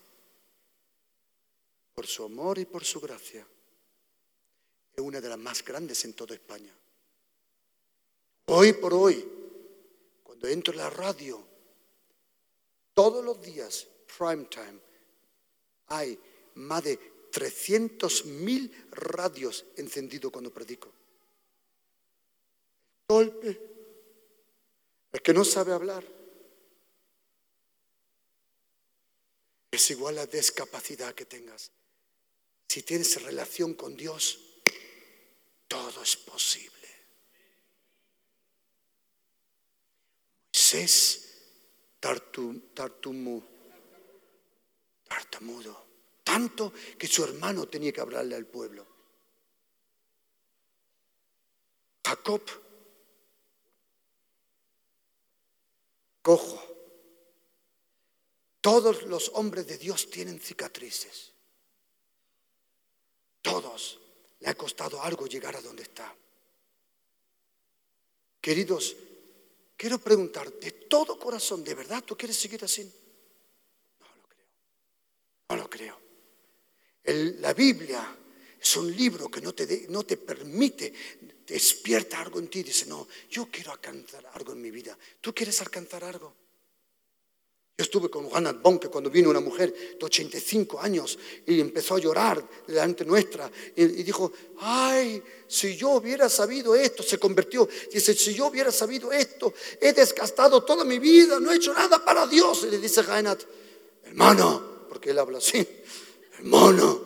por 1.95 2.07
su 2.07 2.25
amor 2.25 2.59
y 2.59 2.65
por 2.65 2.85
su 2.85 3.01
gracia, 3.01 3.47
es 4.97 5.01
una 5.01 5.21
de 5.21 5.29
las 5.29 5.39
más 5.39 5.65
grandes 5.65 6.05
en 6.05 6.15
toda 6.15 6.35
España. 6.35 6.75
Hoy 8.47 8.73
por 8.75 8.93
hoy, 8.93 9.25
cuando 10.23 10.49
entro 10.49 10.73
en 10.73 10.79
la 10.79 10.91
radio, 10.91 11.47
todos 12.95 13.25
los 13.25 13.41
días, 13.43 13.87
prime 14.17 14.45
time, 14.47 14.81
hay 15.89 16.19
más 16.55 16.85
de 16.85 16.99
300.000 17.31 18.91
radios 18.93 19.65
encendidos 19.77 20.33
cuando 20.33 20.53
predico. 20.53 20.93
Golpe. 23.09 23.61
El 25.13 25.23
que 25.23 25.35
no 25.35 25.45
sabe 25.45 25.73
hablar. 25.73 26.05
Es 29.71 29.91
igual 29.91 30.15
la 30.15 30.27
discapacidad 30.27 31.15
que 31.15 31.25
tengas. 31.25 31.71
Si 32.69 32.83
tienes 32.83 33.21
relación 33.23 33.75
con 33.75 33.97
Dios, 33.97 34.39
todo 35.69 36.03
es 36.03 36.17
posible. 36.17 36.75
Moisés 40.75 41.24
tartumo, 42.05 43.43
tartamudo, 45.09 45.87
tanto 46.23 46.71
que 46.99 47.07
su 47.07 47.25
hermano 47.25 47.67
tenía 47.67 47.93
que 47.93 48.03
hablarle 48.03 48.35
al 48.35 48.45
pueblo. 48.45 48.87
Jacob, 52.05 52.43
cojo. 56.21 56.63
Todos 58.61 59.05
los 59.05 59.31
hombres 59.35 59.67
de 59.67 59.79
Dios 59.79 60.11
tienen 60.11 60.39
cicatrices. 60.41 61.33
Todos. 63.41 64.01
Le 64.41 64.51
ha 64.51 64.55
costado 64.55 65.01
algo 65.03 65.27
llegar 65.27 65.57
a 65.57 65.63
donde 65.63 65.85
está. 65.85 66.15
Queridos, 68.43 68.95
quiero 69.77 69.99
preguntar 69.99 70.53
de 70.53 70.71
todo 70.73 71.19
corazón, 71.19 71.65
¿de 71.65 71.75
verdad 71.75 72.03
tú 72.05 72.17
quieres 72.17 72.37
seguir 72.37 72.65
así? 72.65 72.85
No 74.01 74.07
lo 74.07 74.23
creo. 74.29 74.47
No 75.51 75.57
lo 75.57 75.71
creo. 75.71 76.01
la 77.41 77.53
Biblia 77.53 78.17
es 78.61 78.77
un 78.77 78.95
libro 78.95 79.31
que 79.31 79.41
no 79.41 79.53
te, 79.53 79.87
no 79.89 80.05
te 80.05 80.17
permite, 80.17 80.93
despierta 81.47 82.21
algo 82.21 82.39
en 82.39 82.49
ti. 82.49 82.63
Dice, 82.63 82.87
no, 82.87 83.07
yo 83.31 83.49
quiero 83.51 83.73
alcanzar 83.73 84.25
algo 84.33 84.53
en 84.53 84.63
mi 84.63 84.71
vida. 84.71 84.97
¿Tú 85.21 85.35
quieres 85.35 85.61
alcanzar 85.61 86.05
algo? 86.05 86.44
Yo 87.77 87.83
estuve 87.83 88.09
con 88.09 88.29
Juan 88.29 88.61
Bonke 88.63 88.89
cuando 88.89 89.11
vino 89.11 89.31
una 89.31 89.41
mujer 89.41 89.75
de 89.99 90.05
85 90.05 90.81
años 90.81 91.19
y 91.45 91.61
empezó 91.61 91.97
a 91.97 91.99
llorar 91.99 92.49
delante 92.69 93.05
nuestra 93.05 93.51
y, 93.75 93.83
y, 93.83 94.03
dijo, 94.05 94.31
ay, 94.61 95.21
si 95.49 95.77
yo 95.77 95.91
hubiera 95.91 96.29
sabido 96.29 96.77
esto, 96.77 97.03
se 97.03 97.19
convirtió. 97.19 97.69
Dice, 97.93 98.15
si 98.15 98.33
yo 98.33 98.47
hubiera 98.47 98.71
sabido 98.71 99.11
esto, 99.11 99.53
he 99.81 99.93
desgastado 99.93 100.63
toda 100.63 100.85
mi 100.85 101.01
vida, 101.01 101.41
no 101.41 101.51
he 101.51 101.57
hecho 101.57 101.75
nada 101.75 102.05
para 102.05 102.29
Dios. 102.29 102.63
Y 102.63 102.71
le 102.71 102.79
dice 102.79 103.03
Jainat, 103.03 103.43
hermano, 104.05 104.87
porque 104.89 105.11
él 105.11 105.19
habla 105.19 105.39
así, 105.39 105.67
hermano, 106.39 107.01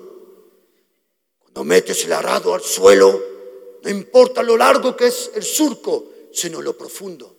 cuando 1.38 1.64
metes 1.64 2.04
el 2.04 2.12
arado 2.12 2.52
al 2.52 2.60
suelo, 2.60 3.18
no 3.82 3.88
importa 3.88 4.42
lo 4.42 4.54
largo 4.54 4.94
que 4.94 5.06
es 5.06 5.30
el 5.34 5.44
surco, 5.44 6.12
sino 6.30 6.60
lo 6.60 6.76
profundo. 6.76 7.38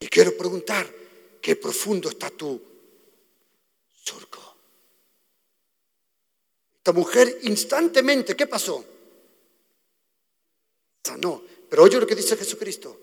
Y 0.00 0.08
quiero 0.08 0.36
preguntar, 0.36 0.92
¿qué 1.40 1.56
profundo 1.56 2.08
está 2.08 2.30
tu 2.30 2.60
surco? 3.94 4.56
Esta 6.76 6.92
mujer 6.92 7.40
instantemente, 7.42 8.36
¿qué 8.36 8.46
pasó? 8.46 8.84
Sanó. 11.02 11.42
Pero 11.68 11.82
oye 11.82 12.00
lo 12.00 12.06
que 12.06 12.14
dice 12.14 12.36
Jesucristo. 12.36 12.98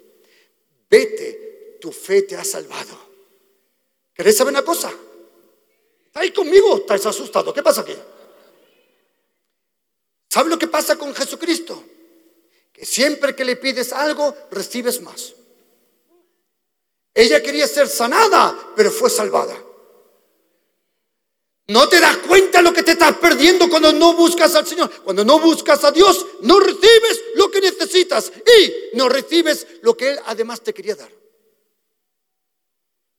Vete, 0.90 1.78
tu 1.82 1.92
fe 1.92 2.24
te 2.24 2.36
ha 2.36 2.44
salvado. 2.44 2.98
¿Querés 4.14 4.38
saber 4.38 4.54
una 4.54 4.64
cosa? 4.64 4.92
¿Está 6.06 6.22
ahí 6.22 6.32
conmigo? 6.32 6.78
¿Estás 6.78 7.06
asustado? 7.06 7.54
¿Qué 7.54 7.62
pasa 7.62 7.82
aquí? 7.82 7.96
¿Sabes 10.30 10.50
lo 10.50 10.58
que 10.58 10.68
pasa 10.68 10.98
con 10.98 11.14
Jesucristo? 11.14 11.84
Que 12.72 12.86
siempre 12.86 13.36
que 13.36 13.46
le 13.46 13.58
pides 13.58 13.94
algo, 13.94 14.36
recibes 14.52 15.02
más. 15.02 15.34
Ella 17.16 17.42
quería 17.42 17.66
ser 17.66 17.88
sanada, 17.88 18.74
pero 18.76 18.92
fue 18.92 19.10
salvada. 19.10 19.58
No 21.68 21.88
te 21.90 22.00
das 22.00 22.18
cuenta 22.18 22.62
lo 22.62 22.74
que 22.74 22.84
te 22.84 22.92
estás 22.92 23.18
perdiendo 23.18 23.70
cuando 23.70 23.94
no 23.94 24.14
buscas 24.14 24.54
al 24.54 24.68
Señor. 24.68 24.92
Cuando 25.02 25.24
no 25.24 25.40
buscas 25.40 25.84
a 25.86 25.92
Dios, 25.92 26.26
no 26.42 26.60
recibes 26.60 27.24
lo 27.36 27.50
que 27.50 27.62
necesitas 27.62 28.32
y 28.60 28.98
no 28.98 29.08
recibes 29.08 29.66
lo 29.82 29.96
que 29.96 30.12
Él 30.12 30.20
además 30.26 30.62
te 30.62 30.74
quería 30.74 30.96
dar. 30.96 31.12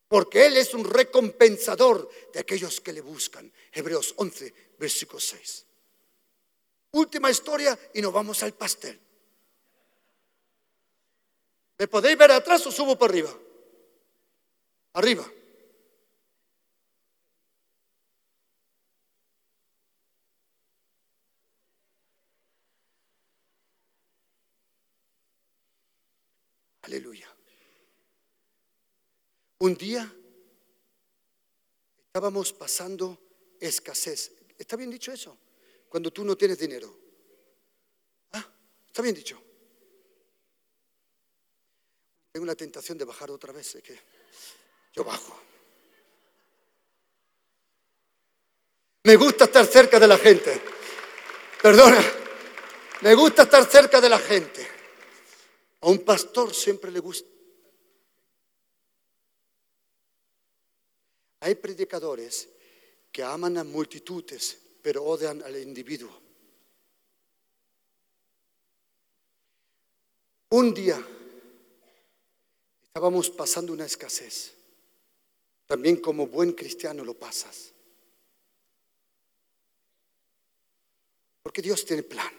Porque 0.09 0.47
Él 0.47 0.59
es 0.59 0.74
un 0.74 0.84
recompensador 0.84 2.09
de 2.34 2.38
aquellos 2.38 2.80
que 2.82 2.92
le 2.92 3.01
buscan. 3.01 3.51
Hebreos 3.72 4.12
11, 4.18 4.55
versículo 4.78 5.18
6. 5.18 5.64
Última 6.92 7.30
historia 7.30 7.76
y 7.94 8.03
nos 8.03 8.12
vamos 8.12 8.42
al 8.42 8.53
pastel. 8.53 9.01
¿Me 11.78 11.88
podéis 11.88 12.16
ver 12.16 12.30
atrás 12.30 12.64
o 12.66 12.70
subo 12.70 12.97
para 12.97 13.11
arriba? 13.11 13.36
Arriba. 14.97 15.30
Aleluya. 26.80 27.28
Un 29.59 29.76
día 29.76 30.11
estábamos 32.07 32.55
pasando 32.55 33.18
escasez. 33.61 34.32
¿Está 34.59 34.76
bien 34.76 34.88
dicho 34.88 35.12
eso? 35.12 35.36
Cuando 35.90 36.11
tú 36.11 36.24
no 36.24 36.38
tienes 36.38 36.59
dinero. 36.59 36.99
¿Ah? 38.32 38.51
¿Está 38.86 39.03
bien 39.03 39.14
dicho? 39.14 39.42
Tengo 42.32 42.47
la 42.47 42.55
tentación 42.55 42.97
de 42.97 43.05
bajar 43.05 43.30
otra 43.30 43.53
vez. 43.53 43.76
Yo 44.97 45.05
bajo. 45.05 45.36
Me 49.05 49.14
gusta 49.16 49.44
estar 49.44 49.66
cerca 49.66 50.01
de 50.01 50.09
la 50.09 50.16
gente. 50.16 50.61
Perdona, 51.62 52.03
me 53.03 53.14
gusta 53.14 53.42
estar 53.42 53.70
cerca 53.70 54.01
de 54.01 54.09
la 54.09 54.18
gente. 54.18 54.66
A 55.82 55.88
un 55.88 55.99
pastor 55.99 56.53
siempre 56.55 56.90
le 56.90 57.01
gusta. 57.01 57.28
Hay 61.40 61.55
predicadores 61.55 62.49
que 63.12 63.22
aman 63.22 63.59
a 63.59 63.64
multitudes, 63.64 64.59
pero 64.82 65.05
odian 65.05 65.42
al 65.42 65.57
individuo. 65.59 66.20
Un 70.49 70.72
día 70.72 71.01
estábamos 72.82 73.30
pasando 73.30 73.72
una 73.72 73.84
escasez. 73.84 74.57
También 75.67 75.97
como 75.97 76.27
buen 76.27 76.53
cristiano 76.53 77.05
lo 77.05 77.14
pasas. 77.14 77.73
Porque 81.43 81.62
Dios 81.62 81.85
tiene 81.85 82.03
plan. 82.03 82.33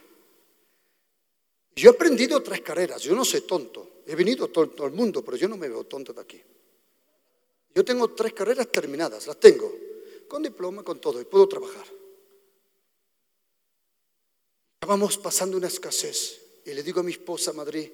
Yo 1.75 1.91
he 1.91 1.93
aprendido 1.93 2.41
tres 2.41 2.61
carreras, 2.61 3.01
yo 3.01 3.15
no 3.15 3.23
soy 3.23 3.41
tonto. 3.41 4.01
He 4.05 4.15
venido 4.15 4.47
todo 4.47 4.85
el 4.85 4.93
mundo, 4.93 5.23
pero 5.23 5.37
yo 5.37 5.47
no 5.47 5.57
me 5.57 5.69
veo 5.69 5.83
tonto 5.83 6.13
de 6.13 6.21
aquí. 6.21 6.41
Yo 7.75 7.85
tengo 7.85 8.09
tres 8.13 8.33
carreras 8.33 8.71
terminadas, 8.71 9.27
las 9.27 9.39
tengo, 9.39 9.71
con 10.27 10.41
diploma, 10.41 10.83
con 10.83 10.99
todo, 10.99 11.21
y 11.21 11.25
puedo 11.25 11.47
trabajar. 11.47 11.85
Estábamos 14.73 15.17
pasando 15.17 15.57
una 15.57 15.67
escasez 15.67 16.41
y 16.65 16.73
le 16.73 16.81
digo 16.81 17.01
a 17.01 17.03
mi 17.03 17.11
esposa 17.11 17.53
Madrid, 17.53 17.91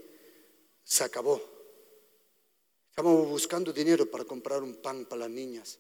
se 0.84 1.04
acabó. 1.04 1.53
Estábamos 2.94 3.28
buscando 3.28 3.74
dinero 3.74 4.06
para 4.06 4.24
comprar 4.24 4.62
un 4.62 4.76
pan 4.76 5.06
para 5.06 5.22
las 5.22 5.30
niñas. 5.32 5.80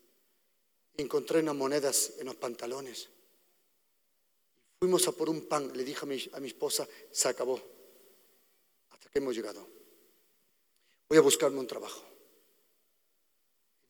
Encontré 0.97 1.41
unas 1.41 1.53
monedas 1.53 2.13
en 2.17 2.25
los 2.25 2.35
pantalones. 2.37 3.07
Fuimos 4.79 5.07
a 5.07 5.11
por 5.11 5.29
un 5.29 5.41
pan. 5.41 5.71
Le 5.77 5.83
dije 5.83 5.99
a 6.01 6.05
mi, 6.07 6.17
a 6.33 6.39
mi 6.39 6.47
esposa, 6.47 6.87
se 7.11 7.27
acabó. 7.27 7.61
Hasta 8.89 9.11
que 9.11 9.19
hemos 9.19 9.35
llegado. 9.35 9.63
Voy 11.07 11.19
a 11.19 11.21
buscarme 11.21 11.59
un 11.59 11.67
trabajo. 11.67 12.01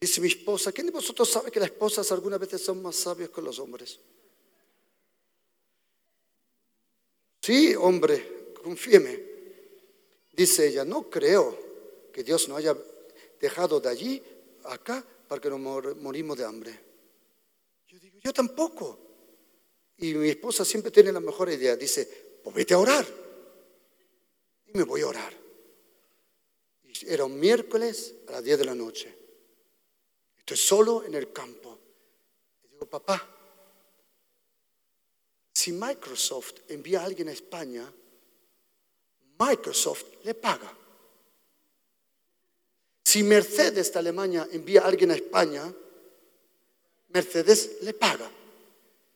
Dice 0.01 0.19
mi 0.19 0.27
esposa, 0.27 0.73
¿quién 0.73 0.87
de 0.87 0.91
vosotros 0.91 1.29
sabe 1.29 1.49
que 1.49 1.61
las 1.61 1.69
esposas 1.69 2.11
algunas 2.11 2.41
veces 2.41 2.61
son 2.61 2.81
más 2.81 2.97
sabias 2.97 3.29
que 3.29 3.41
los 3.41 3.57
hombres? 3.57 4.01
Sí, 7.39 7.73
hombre, 7.73 8.51
confíeme. 8.61 9.17
Dice 10.33 10.67
ella, 10.67 10.83
no 10.83 11.09
creo 11.09 11.57
que 12.11 12.21
Dios 12.21 12.49
no 12.49 12.57
haya 12.57 12.75
dejado 13.43 13.81
de 13.81 13.89
allí 13.89 14.23
acá 14.63 15.05
para 15.27 15.41
que 15.41 15.49
nos 15.49 15.59
morimos 15.97 16.37
de 16.37 16.45
hambre. 16.45 16.79
Yo 17.85 17.99
digo, 17.99 18.17
yo 18.23 18.31
tampoco. 18.31 18.99
Y 19.97 20.13
mi 20.13 20.29
esposa 20.29 20.63
siempre 20.63 20.91
tiene 20.91 21.11
la 21.11 21.19
mejor 21.19 21.49
idea. 21.49 21.75
Dice, 21.75 22.39
pues 22.41 22.55
vete 22.55 22.73
a 22.73 22.79
orar. 22.79 23.05
Y 24.67 24.77
me 24.77 24.83
voy 24.83 25.01
a 25.01 25.07
orar. 25.07 25.33
Era 27.05 27.25
un 27.25 27.37
miércoles 27.37 28.15
a 28.29 28.31
las 28.31 28.43
10 28.45 28.59
de 28.59 28.65
la 28.65 28.75
noche. 28.75 29.13
Estoy 30.37 30.57
solo 30.57 31.03
en 31.03 31.13
el 31.13 31.33
campo. 31.33 31.77
Y 32.63 32.69
digo, 32.69 32.85
papá, 32.85 33.29
si 35.51 35.73
Microsoft 35.73 36.53
envía 36.69 37.01
a 37.01 37.05
alguien 37.05 37.27
a 37.27 37.33
España, 37.33 37.93
Microsoft 39.37 40.23
le 40.23 40.33
paga. 40.33 40.77
Si 43.13 43.21
Mercedes 43.21 43.93
de 43.93 43.99
Alemania 43.99 44.49
envía 44.51 44.81
a 44.81 44.87
alguien 44.87 45.11
a 45.11 45.13
España, 45.13 45.71
Mercedes 47.09 47.77
le 47.83 47.93
paga. 47.93 48.27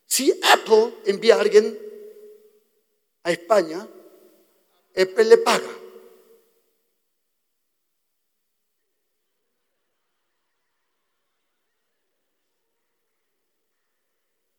Si 0.06 0.38
Apple 0.40 0.98
envía 1.04 1.34
a 1.34 1.40
alguien 1.40 1.76
a 3.24 3.32
España, 3.32 3.88
Apple 4.94 5.24
le 5.24 5.38
paga. 5.38 5.68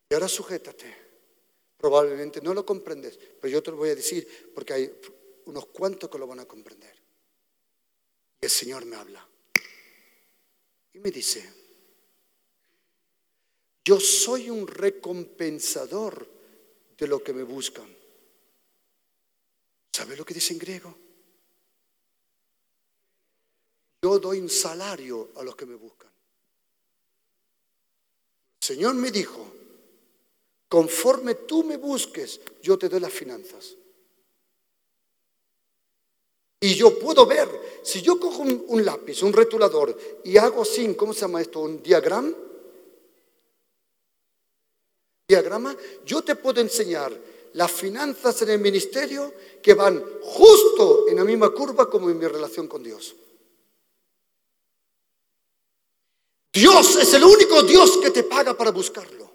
Y 0.09 0.15
ahora 0.15 0.27
sujétate. 0.27 0.93
Probablemente 1.77 2.41
no 2.41 2.53
lo 2.53 2.65
comprendes, 2.65 3.17
pero 3.39 3.53
yo 3.53 3.63
te 3.63 3.71
lo 3.71 3.77
voy 3.77 3.91
a 3.91 3.95
decir 3.95 4.51
porque 4.53 4.73
hay 4.73 4.99
unos 5.45 5.67
cuantos 5.67 6.09
que 6.09 6.17
lo 6.17 6.27
van 6.27 6.41
a 6.41 6.45
comprender. 6.45 6.98
El 8.41 8.49
Señor 8.49 8.85
me 8.85 8.95
habla. 8.95 9.25
Y 10.93 10.99
me 10.99 11.11
dice, 11.11 11.53
yo 13.83 13.99
soy 13.99 14.49
un 14.49 14.67
recompensador 14.67 16.27
de 16.97 17.07
lo 17.07 17.23
que 17.23 17.33
me 17.33 17.43
buscan. 17.43 17.87
¿Sabe 19.91 20.15
lo 20.15 20.25
que 20.25 20.33
dice 20.33 20.53
en 20.53 20.59
griego? 20.59 20.95
Yo 24.01 24.19
doy 24.19 24.39
un 24.39 24.49
salario 24.49 25.31
a 25.35 25.43
los 25.43 25.55
que 25.55 25.65
me 25.65 25.75
buscan. 25.75 26.09
El 28.61 28.65
Señor 28.65 28.95
me 28.95 29.11
dijo, 29.11 29.45
conforme 30.67 31.35
tú 31.35 31.63
me 31.63 31.77
busques, 31.77 32.39
yo 32.61 32.77
te 32.77 32.87
doy 32.87 32.99
las 32.99 33.11
finanzas. 33.11 33.75
Y 36.61 36.75
yo 36.75 36.99
puedo 36.99 37.25
ver, 37.25 37.79
si 37.83 38.01
yo 38.01 38.19
cojo 38.19 38.41
un, 38.41 38.85
lápiz, 38.85 39.23
un 39.23 39.31
retulador 39.31 39.95
y 40.25 40.37
hago 40.37 40.63
así, 40.63 40.93
¿cómo 40.95 41.13
se 41.13 41.21
llama 41.21 41.41
esto? 41.41 41.61
Un 41.61 41.81
diagrama. 41.81 42.33
Diagrama, 45.27 45.75
yo 46.05 46.21
te 46.21 46.35
puedo 46.35 46.59
enseñar 46.59 47.15
las 47.53 47.71
finanzas 47.71 48.41
en 48.41 48.49
el 48.49 48.59
ministerio 48.59 49.33
que 49.61 49.73
van 49.73 50.03
justo 50.21 51.07
en 51.07 51.17
la 51.17 51.23
misma 51.23 51.51
curva 51.51 51.89
como 51.89 52.09
en 52.09 52.17
mi 52.17 52.27
relación 52.27 52.67
con 52.67 52.83
Dios. 52.83 53.15
Dios 56.51 56.95
es 56.97 57.13
el 57.13 57.23
único 57.23 57.63
Dios 57.63 57.97
que 57.97 58.11
te 58.11 58.23
paga 58.23 58.57
para 58.57 58.71
buscarlo. 58.71 59.28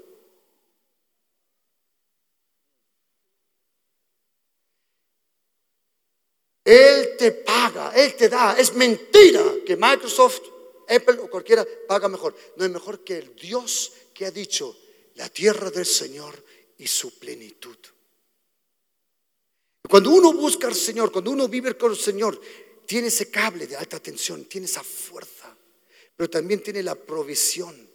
Él 6.64 7.16
te 7.18 7.32
paga, 7.32 7.92
Él 7.94 8.14
te 8.16 8.28
da. 8.28 8.58
Es 8.58 8.74
mentira 8.74 9.44
que 9.66 9.76
Microsoft, 9.76 10.40
Apple 10.88 11.18
o 11.20 11.28
cualquiera 11.28 11.66
paga 11.86 12.08
mejor. 12.08 12.34
No 12.56 12.64
es 12.64 12.70
mejor 12.70 13.04
que 13.04 13.18
el 13.18 13.36
Dios 13.36 13.92
que 14.14 14.24
ha 14.24 14.30
dicho 14.30 14.76
la 15.16 15.28
tierra 15.28 15.70
del 15.70 15.84
Señor 15.84 16.42
y 16.78 16.86
su 16.86 17.18
plenitud. 17.18 17.76
Cuando 19.88 20.10
uno 20.10 20.32
busca 20.32 20.66
al 20.66 20.74
Señor, 20.74 21.12
cuando 21.12 21.30
uno 21.30 21.46
vive 21.48 21.76
con 21.76 21.92
el 21.92 21.98
Señor, 21.98 22.40
tiene 22.86 23.08
ese 23.08 23.30
cable 23.30 23.66
de 23.66 23.76
alta 23.76 24.00
tensión, 24.00 24.46
tiene 24.46 24.66
esa 24.66 24.82
fuerza, 24.82 25.54
pero 26.16 26.30
también 26.30 26.62
tiene 26.62 26.82
la 26.82 26.94
provisión. 26.94 27.90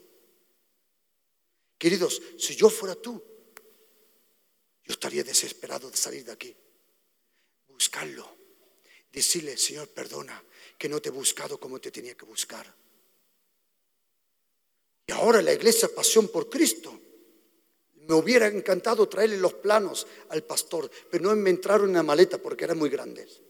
Queridos, 1.76 2.22
si 2.38 2.54
yo 2.54 2.70
fuera 2.70 2.94
tú, 2.94 3.20
yo 4.84 4.92
estaría 4.92 5.24
desesperado 5.24 5.90
de 5.90 5.96
salir 5.96 6.24
de 6.24 6.32
aquí. 6.32 6.54
Buscarlo 7.68 8.39
Decirle, 9.12 9.56
Señor, 9.56 9.88
perdona 9.88 10.42
que 10.78 10.88
no 10.88 11.00
te 11.00 11.08
he 11.08 11.12
buscado 11.12 11.58
como 11.58 11.80
te 11.80 11.90
tenía 11.90 12.14
que 12.16 12.24
buscar. 12.24 12.72
Y 15.06 15.12
ahora 15.12 15.42
la 15.42 15.52
iglesia 15.52 15.88
Pasión 15.94 16.28
por 16.28 16.48
Cristo. 16.48 16.98
Me 18.06 18.14
hubiera 18.14 18.46
encantado 18.46 19.08
traerle 19.08 19.38
los 19.38 19.54
planos 19.54 20.06
al 20.30 20.42
pastor, 20.42 20.90
pero 21.10 21.24
no 21.24 21.36
me 21.36 21.50
entraron 21.50 21.90
en 21.90 21.96
la 21.96 22.02
maleta 22.02 22.38
porque 22.38 22.64
eran 22.64 22.78
muy 22.78 22.90
grandes. 22.90 23.40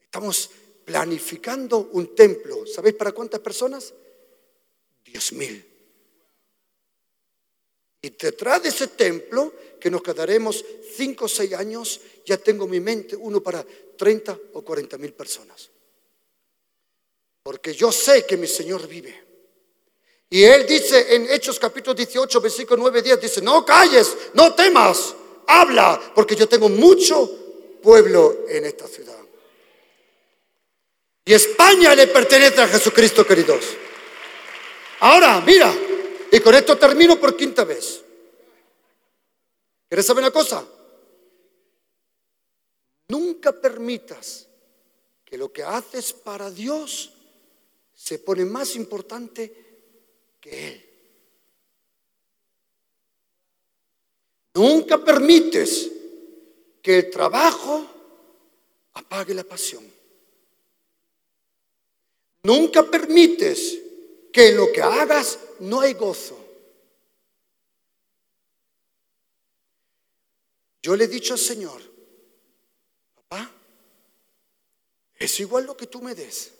Estamos 0.00 0.50
planificando 0.84 1.90
un 1.92 2.14
templo. 2.14 2.66
¿Sabéis 2.66 2.96
para 2.96 3.12
cuántas 3.12 3.40
personas? 3.40 3.94
Diez 5.04 5.32
mil. 5.32 5.71
Y 8.02 8.10
detrás 8.10 8.62
de 8.64 8.70
ese 8.70 8.88
templo, 8.88 9.52
que 9.80 9.88
nos 9.88 10.02
quedaremos 10.02 10.64
cinco 10.96 11.26
o 11.26 11.28
seis 11.28 11.52
años, 11.54 12.00
ya 12.26 12.36
tengo 12.36 12.64
en 12.64 12.70
mi 12.70 12.80
mente 12.80 13.14
uno 13.14 13.40
para 13.40 13.64
30 13.96 14.38
o 14.54 14.62
40 14.62 14.98
mil 14.98 15.12
personas. 15.12 15.70
Porque 17.44 17.72
yo 17.72 17.92
sé 17.92 18.26
que 18.26 18.36
mi 18.36 18.48
Señor 18.48 18.88
vive. 18.88 19.22
Y 20.30 20.42
Él 20.42 20.66
dice 20.66 21.14
en 21.14 21.30
Hechos 21.30 21.60
capítulo 21.60 21.94
18, 21.94 22.40
versículo 22.40 22.82
9, 22.82 23.02
10, 23.02 23.20
dice, 23.20 23.42
no 23.42 23.64
calles, 23.64 24.16
no 24.34 24.54
temas, 24.54 25.14
habla, 25.46 26.12
porque 26.14 26.34
yo 26.34 26.48
tengo 26.48 26.68
mucho 26.68 27.30
pueblo 27.82 28.46
en 28.48 28.64
esta 28.64 28.88
ciudad. 28.88 29.18
Y 31.24 31.34
España 31.34 31.94
le 31.94 32.08
pertenece 32.08 32.60
a 32.62 32.68
Jesucristo, 32.68 33.24
queridos. 33.24 33.64
Ahora, 35.00 35.40
mira, 35.44 35.72
y 36.32 36.40
con 36.40 36.54
esto 36.54 36.78
termino 36.78 37.20
por 37.20 37.36
quinta 37.36 37.62
vez. 37.62 38.02
¿Quieres 39.86 40.06
saber 40.06 40.24
una 40.24 40.32
cosa? 40.32 40.66
Nunca 43.08 43.52
permitas 43.52 44.48
que 45.26 45.36
lo 45.36 45.52
que 45.52 45.62
haces 45.62 46.14
para 46.14 46.50
Dios 46.50 47.12
se 47.94 48.18
pone 48.18 48.46
más 48.46 48.74
importante 48.76 49.54
que 50.40 50.68
Él. 50.68 50.90
Nunca 54.54 55.04
permites 55.04 55.90
que 56.80 56.98
el 56.98 57.10
trabajo 57.10 57.86
apague 58.94 59.34
la 59.34 59.44
pasión. 59.44 59.84
Nunca 62.42 62.82
permites 62.84 63.78
que 64.32 64.48
en 64.48 64.56
lo 64.56 64.72
que 64.72 64.80
hagas 64.80 65.38
no 65.60 65.80
hay 65.80 65.92
gozo. 65.94 66.38
Yo 70.82 70.96
le 70.96 71.04
he 71.04 71.08
dicho 71.08 71.34
al 71.34 71.38
Señor, 71.38 71.80
papá, 73.14 73.52
es 75.16 75.38
igual 75.38 75.66
lo 75.66 75.76
que 75.76 75.86
tú 75.86 76.02
me 76.02 76.14
des. 76.14 76.52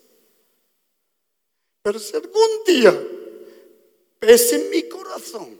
Pero 1.81 1.99
si 1.99 2.15
algún 2.15 2.63
día 2.65 3.07
pese 4.19 4.55
en 4.55 4.69
mi 4.69 4.87
corazón, 4.87 5.59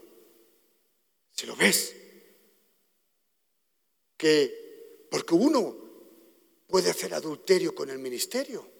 si 1.33 1.45
lo 1.45 1.55
ves, 1.55 1.93
que 4.15 5.07
porque 5.11 5.33
uno 5.33 5.75
puede 6.67 6.89
hacer 6.89 7.13
adulterio 7.13 7.75
con 7.75 7.89
el 7.89 7.99
ministerio, 7.99 8.72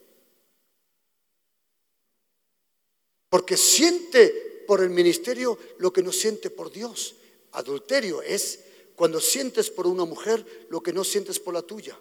porque 3.33 3.57
siente 3.57 4.63
por 4.67 4.81
el 4.81 4.91
ministerio 4.91 5.57
lo 5.79 5.91
que 5.91 6.03
no 6.03 6.11
siente 6.11 6.51
por 6.51 6.71
Dios. 6.71 7.15
Adulterio 7.53 8.21
es 8.21 8.59
cuando 8.95 9.19
sientes 9.19 9.71
por 9.71 9.87
una 9.87 10.05
mujer 10.05 10.67
lo 10.69 10.83
que 10.83 10.93
no 10.93 11.03
sientes 11.03 11.39
por 11.39 11.55
la 11.55 11.63
tuya. 11.63 11.97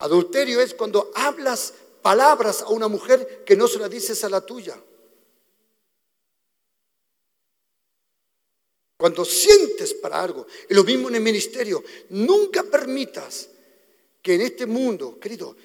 Adulterio 0.00 0.60
es 0.60 0.74
cuando 0.74 1.10
hablas 1.14 1.72
palabras 2.02 2.60
a 2.60 2.68
una 2.68 2.88
mujer 2.88 3.42
que 3.46 3.56
no 3.56 3.66
se 3.66 3.78
la 3.78 3.88
dices 3.88 4.22
a 4.22 4.28
la 4.28 4.42
tuya. 4.42 4.78
Cuando 8.98 9.24
sientes 9.24 9.94
para 9.94 10.22
algo, 10.22 10.46
y 10.68 10.74
lo 10.74 10.84
mismo 10.84 11.08
en 11.08 11.14
el 11.14 11.22
ministerio, 11.22 11.82
nunca 12.10 12.64
permitas 12.64 13.48
que 14.22 14.34
en 14.34 14.42
este 14.42 14.66
mundo, 14.66 15.18
querido, 15.18 15.56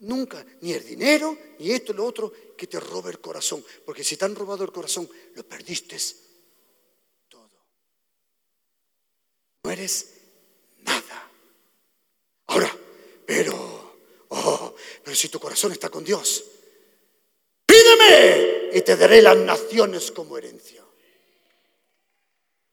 nunca, 0.00 0.44
ni 0.60 0.72
el 0.72 0.84
dinero, 0.84 1.36
ni 1.58 1.70
esto, 1.72 1.92
lo 1.92 2.04
otro, 2.04 2.32
que 2.56 2.66
te 2.66 2.80
robe 2.80 3.10
el 3.10 3.20
corazón. 3.20 3.64
Porque 3.84 4.04
si 4.04 4.16
te 4.16 4.24
han 4.24 4.34
robado 4.34 4.64
el 4.64 4.72
corazón, 4.72 5.08
lo 5.34 5.42
perdiste 5.44 5.98
todo. 7.28 7.50
No 9.64 9.70
eres 9.70 10.08
nada. 10.78 11.30
Ahora, 12.46 12.74
pero, 13.26 13.96
oh, 14.28 14.74
pero 15.04 15.16
si 15.16 15.28
tu 15.28 15.38
corazón 15.38 15.72
está 15.72 15.90
con 15.90 16.04
Dios, 16.04 16.44
pídeme 17.66 18.70
y 18.72 18.80
te 18.82 18.96
daré 18.96 19.20
las 19.20 19.36
naciones 19.36 20.10
como 20.10 20.38
herencia. 20.38 20.82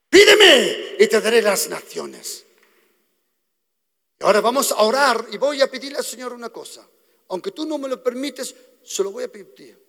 Pídeme 0.09 0.95
y 0.99 1.07
te 1.07 1.19
daré 1.19 1.41
las 1.41 1.67
naciones. 1.67 2.46
Ahora 4.20 4.41
vamos 4.41 4.72
a 4.72 4.82
orar 4.82 5.28
y 5.32 5.38
voy 5.38 5.61
a 5.61 5.70
pedirle 5.70 5.99
al 5.99 6.05
Señor 6.05 6.34
una 6.34 6.49
cosa. 6.49 6.88
Aunque 7.30 7.51
tú 7.51 7.65
no 7.65 7.78
me 7.78 7.88
lo 7.88 8.01
permites, 8.01 8.55
se 8.84 9.03
lo 9.03 9.11
voy 9.11 9.26
a 9.26 9.32
pedir. 9.32 9.86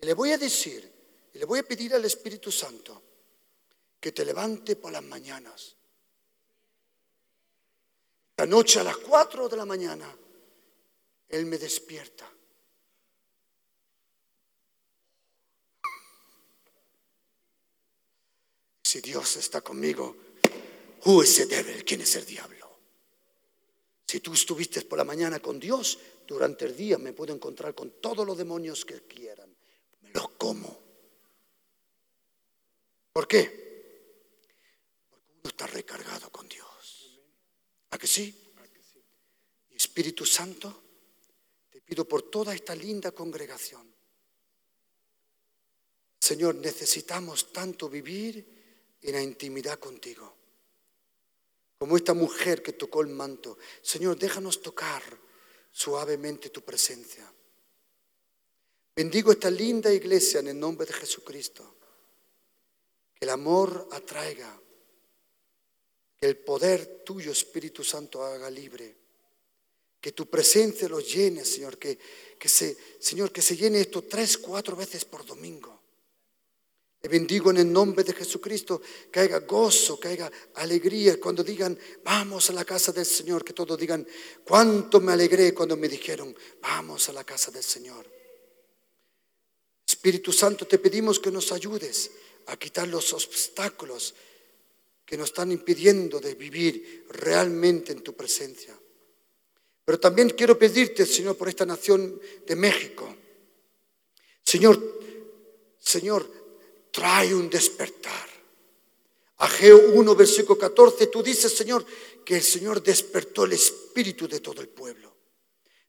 Y 0.00 0.06
le 0.06 0.14
voy 0.14 0.32
a 0.32 0.38
decir, 0.38 0.90
y 1.34 1.38
le 1.38 1.44
voy 1.44 1.58
a 1.58 1.62
pedir 1.62 1.94
al 1.94 2.04
Espíritu 2.04 2.50
Santo 2.50 3.02
que 4.00 4.12
te 4.12 4.24
levante 4.24 4.76
por 4.76 4.92
las 4.92 5.02
mañanas. 5.02 5.76
La 8.36 8.46
noche 8.46 8.80
a 8.80 8.84
las 8.84 8.96
cuatro 8.96 9.48
de 9.48 9.56
la 9.56 9.66
mañana, 9.66 10.16
Él 11.28 11.46
me 11.46 11.58
despierta. 11.58 12.28
Si 18.82 19.00
Dios 19.00 19.36
está 19.36 19.60
conmigo? 19.60 20.16
¿Quién 21.84 22.00
es 22.00 22.16
el 22.16 22.26
diablo? 22.26 22.61
Si 24.12 24.20
tú 24.20 24.34
estuviste 24.34 24.82
por 24.82 24.98
la 24.98 25.04
mañana 25.04 25.40
con 25.40 25.58
Dios, 25.58 25.98
durante 26.26 26.66
el 26.66 26.76
día 26.76 26.98
me 26.98 27.14
puedo 27.14 27.32
encontrar 27.32 27.74
con 27.74 27.92
todos 27.92 28.26
los 28.26 28.36
demonios 28.36 28.84
que 28.84 29.06
quieran. 29.06 29.48
Me 30.02 30.10
los 30.10 30.28
como. 30.32 30.78
¿Por 33.10 33.26
qué? 33.26 33.40
Porque 35.08 35.30
uno 35.30 35.48
está 35.48 35.66
recargado 35.66 36.30
con 36.30 36.46
Dios. 36.46 37.20
¿A 37.88 37.96
que 37.96 38.06
sí? 38.06 38.52
Espíritu 39.70 40.26
Santo, 40.26 40.82
te 41.70 41.80
pido 41.80 42.06
por 42.06 42.28
toda 42.28 42.54
esta 42.54 42.74
linda 42.74 43.12
congregación. 43.12 43.94
Señor, 46.18 46.56
necesitamos 46.56 47.50
tanto 47.50 47.88
vivir 47.88 48.94
en 49.00 49.12
la 49.14 49.22
intimidad 49.22 49.78
contigo 49.78 50.41
como 51.82 51.96
esta 51.96 52.14
mujer 52.14 52.62
que 52.62 52.74
tocó 52.74 53.00
el 53.00 53.08
manto. 53.08 53.58
Señor, 53.82 54.16
déjanos 54.16 54.62
tocar 54.62 55.02
suavemente 55.72 56.48
tu 56.50 56.62
presencia. 56.62 57.28
Bendigo 58.94 59.32
esta 59.32 59.50
linda 59.50 59.92
iglesia 59.92 60.38
en 60.38 60.46
el 60.46 60.60
nombre 60.60 60.86
de 60.86 60.92
Jesucristo. 60.92 61.74
Que 63.12 63.24
el 63.24 63.30
amor 63.30 63.88
atraiga, 63.90 64.62
que 66.20 66.28
el 66.28 66.36
poder 66.36 67.02
tuyo, 67.04 67.32
Espíritu 67.32 67.82
Santo, 67.82 68.24
haga 68.24 68.48
libre. 68.48 68.96
Que 70.00 70.12
tu 70.12 70.30
presencia 70.30 70.88
los 70.88 71.12
llene, 71.12 71.44
Señor. 71.44 71.78
Que, 71.78 71.98
que 72.38 72.48
se, 72.48 72.78
Señor, 73.00 73.32
que 73.32 73.42
se 73.42 73.56
llene 73.56 73.80
esto 73.80 74.02
tres, 74.02 74.38
cuatro 74.38 74.76
veces 74.76 75.04
por 75.04 75.26
domingo. 75.26 75.81
Le 77.02 77.08
bendigo 77.08 77.50
en 77.50 77.56
el 77.56 77.72
nombre 77.72 78.04
de 78.04 78.12
Jesucristo, 78.12 78.80
que 79.10 79.20
haya 79.20 79.40
gozo, 79.40 79.98
que 79.98 80.24
alegría. 80.54 81.18
Cuando 81.18 81.42
digan, 81.42 81.76
vamos 82.04 82.48
a 82.48 82.52
la 82.52 82.64
casa 82.64 82.92
del 82.92 83.04
Señor, 83.04 83.44
que 83.44 83.52
todos 83.52 83.76
digan, 83.76 84.06
cuánto 84.44 85.00
me 85.00 85.12
alegré 85.12 85.52
cuando 85.52 85.76
me 85.76 85.88
dijeron, 85.88 86.34
vamos 86.60 87.08
a 87.08 87.12
la 87.12 87.24
casa 87.24 87.50
del 87.50 87.64
Señor. 87.64 88.06
Espíritu 89.84 90.32
Santo, 90.32 90.64
te 90.64 90.78
pedimos 90.78 91.18
que 91.18 91.32
nos 91.32 91.50
ayudes 91.50 92.12
a 92.46 92.56
quitar 92.56 92.86
los 92.86 93.12
obstáculos 93.12 94.14
que 95.04 95.16
nos 95.16 95.30
están 95.30 95.50
impidiendo 95.50 96.20
de 96.20 96.36
vivir 96.36 97.06
realmente 97.10 97.90
en 97.90 98.02
tu 98.02 98.14
presencia. 98.14 98.78
Pero 99.84 99.98
también 99.98 100.30
quiero 100.30 100.56
pedirte, 100.56 101.04
Señor, 101.04 101.36
por 101.36 101.48
esta 101.48 101.66
nación 101.66 102.20
de 102.46 102.54
México. 102.54 103.12
Señor, 104.44 104.80
Señor, 105.80 106.41
trae 106.92 107.34
un 107.34 107.50
despertar. 107.50 108.28
Ageo 109.38 109.90
1, 109.94 110.14
versículo 110.14 110.56
14, 110.56 111.08
tú 111.08 111.20
dices, 111.20 111.52
Señor, 111.52 111.84
que 112.24 112.36
el 112.36 112.42
Señor 112.42 112.80
despertó 112.80 113.44
el 113.44 113.54
espíritu 113.54 114.28
de 114.28 114.38
todo 114.38 114.60
el 114.60 114.68
pueblo. 114.68 115.10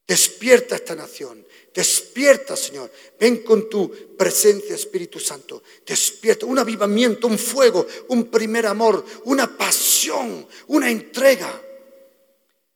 Despierta 0.08 0.76
esta 0.76 0.96
nación, 0.96 1.46
despierta, 1.74 2.58
Señor. 2.58 2.92
Ven 3.20 3.38
con 3.44 3.70
tu 3.70 3.90
presencia, 4.18 4.76
Espíritu 4.76 5.20
Santo. 5.20 5.64
Despierta 5.86 6.46
un 6.46 6.60
avivamiento, 6.60 7.28
un 7.28 7.38
fuego, 7.38 7.86
un 8.10 8.26
primer 8.26 8.66
amor, 8.66 9.06
una 9.26 9.56
pasión, 9.56 10.46
una 10.68 10.90
entrega. 10.90 11.62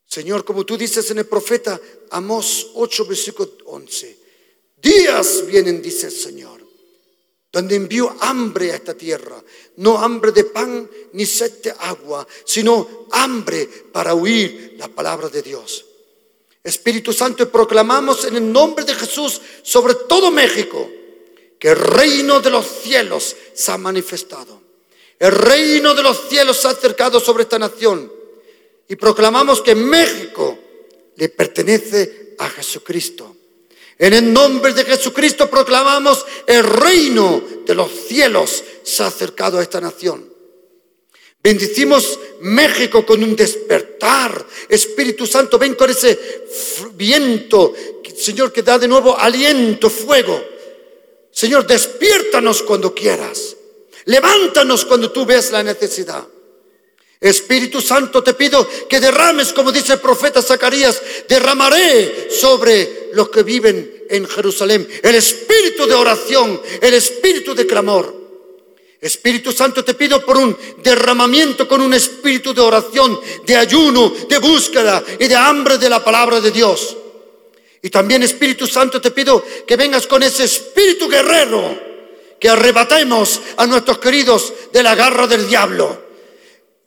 Señor, 0.05 0.45
como 0.45 0.65
tú 0.65 0.78
dices 0.78 1.09
en 1.11 1.17
el 1.17 1.25
profeta 1.25 1.82
Amós 2.11 2.71
8, 2.75 3.05
versículo 3.05 3.57
11, 3.65 4.17
días 4.78 5.45
vienen, 5.45 5.82
dice 5.82 6.07
el 6.07 6.13
Señor 6.13 6.57
donde 7.58 7.76
envió 7.76 8.16
hambre 8.20 8.72
a 8.72 8.76
esta 8.76 8.93
tierra, 8.93 9.43
no 9.78 9.97
hambre 9.97 10.32
de 10.32 10.43
pan 10.43 10.88
ni 11.14 11.26
sed 11.26 11.53
de 11.64 11.72
agua, 11.72 12.28
sino 12.45 13.08
hambre 13.10 13.68
para 13.91 14.14
oír 14.14 14.76
la 14.78 14.88
palabra 14.88 15.28
de 15.28 15.41
Dios. 15.41 15.84
Espíritu 16.64 17.12
Santo, 17.14 17.51
proclamamos 17.51 18.26
en 18.26 18.36
el 18.36 18.51
nombre 18.51 18.86
de 18.86 18.93
Jesús 18.93 19.41
sobre 19.64 19.95
todo 19.95 20.30
México 20.30 20.88
que 21.58 21.70
el 21.70 21.78
reino 21.78 22.41
de 22.41 22.51
los 22.51 22.68
cielos 22.84 23.36
se 23.55 23.72
ha 23.72 23.78
manifestado. 23.80 24.62
El 25.18 25.32
reino 25.32 25.95
de 25.95 26.03
los 26.03 26.30
cielos 26.30 26.58
se 26.58 26.68
ha 26.68 26.72
acercado 26.72 27.20
sobre 27.20 27.41
esta 27.41 27.58
nación. 27.58 28.12
Y 28.88 28.97
proclamamos 28.97 29.64
que 29.64 29.74
México 29.74 30.60
le 31.16 31.30
pertenece 31.30 32.36
a 32.38 32.49
Jesucristo. 32.49 33.36
En 34.00 34.14
el 34.14 34.32
nombre 34.32 34.74
de 34.74 34.86
Jesucristo 34.86 35.50
proclamamos 35.50 36.26
el 36.45 36.64
reino 36.64 37.41
de 37.66 37.74
los 37.74 37.91
cielos 37.91 38.64
se 38.84 39.04
ha 39.04 39.08
acercado 39.08 39.58
a 39.58 39.64
esta 39.64 39.82
nación. 39.82 40.32
Bendicimos 41.41 42.20
México 42.41 43.06
con 43.06 43.24
un 43.24 43.36
despertar. 43.36 44.45
Espíritu 44.70 45.26
Santo, 45.26 45.58
ven 45.58 45.76
con 45.76 45.89
ese 45.89 46.45
viento, 46.93 47.74
Señor, 48.16 48.52
que 48.52 48.64
da 48.64 48.78
de 48.78 48.88
nuevo 48.88 49.18
aliento, 49.18 49.89
fuego. 49.89 50.43
Señor, 51.32 51.66
despiértanos 51.66 52.64
cuando 52.64 52.93
quieras. 52.93 53.56
Levántanos 54.06 54.86
cuando 54.86 55.12
tú 55.12 55.26
veas 55.26 55.52
la 55.52 55.64
necesidad. 55.64 56.26
Espíritu 57.19 57.81
Santo, 57.81 58.23
te 58.23 58.35
pido 58.35 58.68
que 58.88 58.99
derrames, 58.99 59.52
como 59.52 59.72
dice 59.72 59.94
el 59.94 59.99
profeta 59.99 60.41
Zacarías, 60.41 61.02
derramaré 61.27 62.30
sobre 62.30 63.10
los 63.14 63.30
que 63.30 63.41
viven 63.41 64.06
en 64.10 64.27
Jerusalén 64.27 64.88
el 65.02 65.15
espíritu 65.15 65.88
de 65.88 65.95
oración, 65.95 66.61
el 66.80 66.94
espíritu 66.94 67.56
de 67.56 67.65
clamor. 67.65 68.15
Espíritu 69.02 69.52
Santo, 69.52 69.84
te 69.84 69.94
pido 69.94 70.23
por 70.26 70.38
un 70.38 70.57
derramamiento 70.84 71.68
con 71.68 71.81
un 71.81 71.94
espíritu 71.94 72.53
de 72.53 72.61
oración, 72.61 73.19
de 73.45 73.56
ayuno, 73.56 74.14
de 74.27 74.38
búsqueda 74.39 75.03
y 75.19 75.27
de 75.27 75.35
hambre 75.35 75.77
de 75.77 75.89
la 75.89 76.03
palabra 76.03 76.39
de 76.39 76.52
Dios. 76.52 76.98
Y 77.81 77.89
también, 77.89 78.23
Espíritu 78.23 78.65
Santo, 78.65 78.99
te 78.99 79.11
pido 79.11 79.44
que 79.68 79.76
vengas 79.76 80.07
con 80.07 80.23
ese 80.23 80.44
espíritu 80.45 81.07
guerrero, 81.07 81.80
que 82.39 82.49
arrebatemos 82.49 83.39
a 83.56 83.68
nuestros 83.68 83.99
queridos 83.99 84.52
de 84.73 84.84
la 84.84 84.95
garra 84.95 85.27
del 85.27 85.48
diablo 85.48 86.06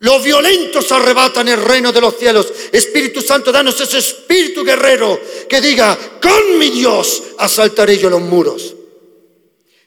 los 0.01 0.23
violentos 0.23 0.91
arrebatan 0.91 1.47
el 1.47 1.61
reino 1.61 1.91
de 1.91 2.01
los 2.01 2.17
cielos. 2.17 2.51
Espíritu 2.71 3.21
Santo, 3.21 3.51
danos 3.51 3.79
ese 3.79 3.99
espíritu 3.99 4.63
guerrero 4.63 5.19
que 5.47 5.61
diga, 5.61 5.95
con 6.19 6.57
mi 6.57 6.71
Dios 6.71 7.23
asaltaré 7.37 7.99
yo 7.99 8.09
los 8.09 8.21
muros. 8.21 8.73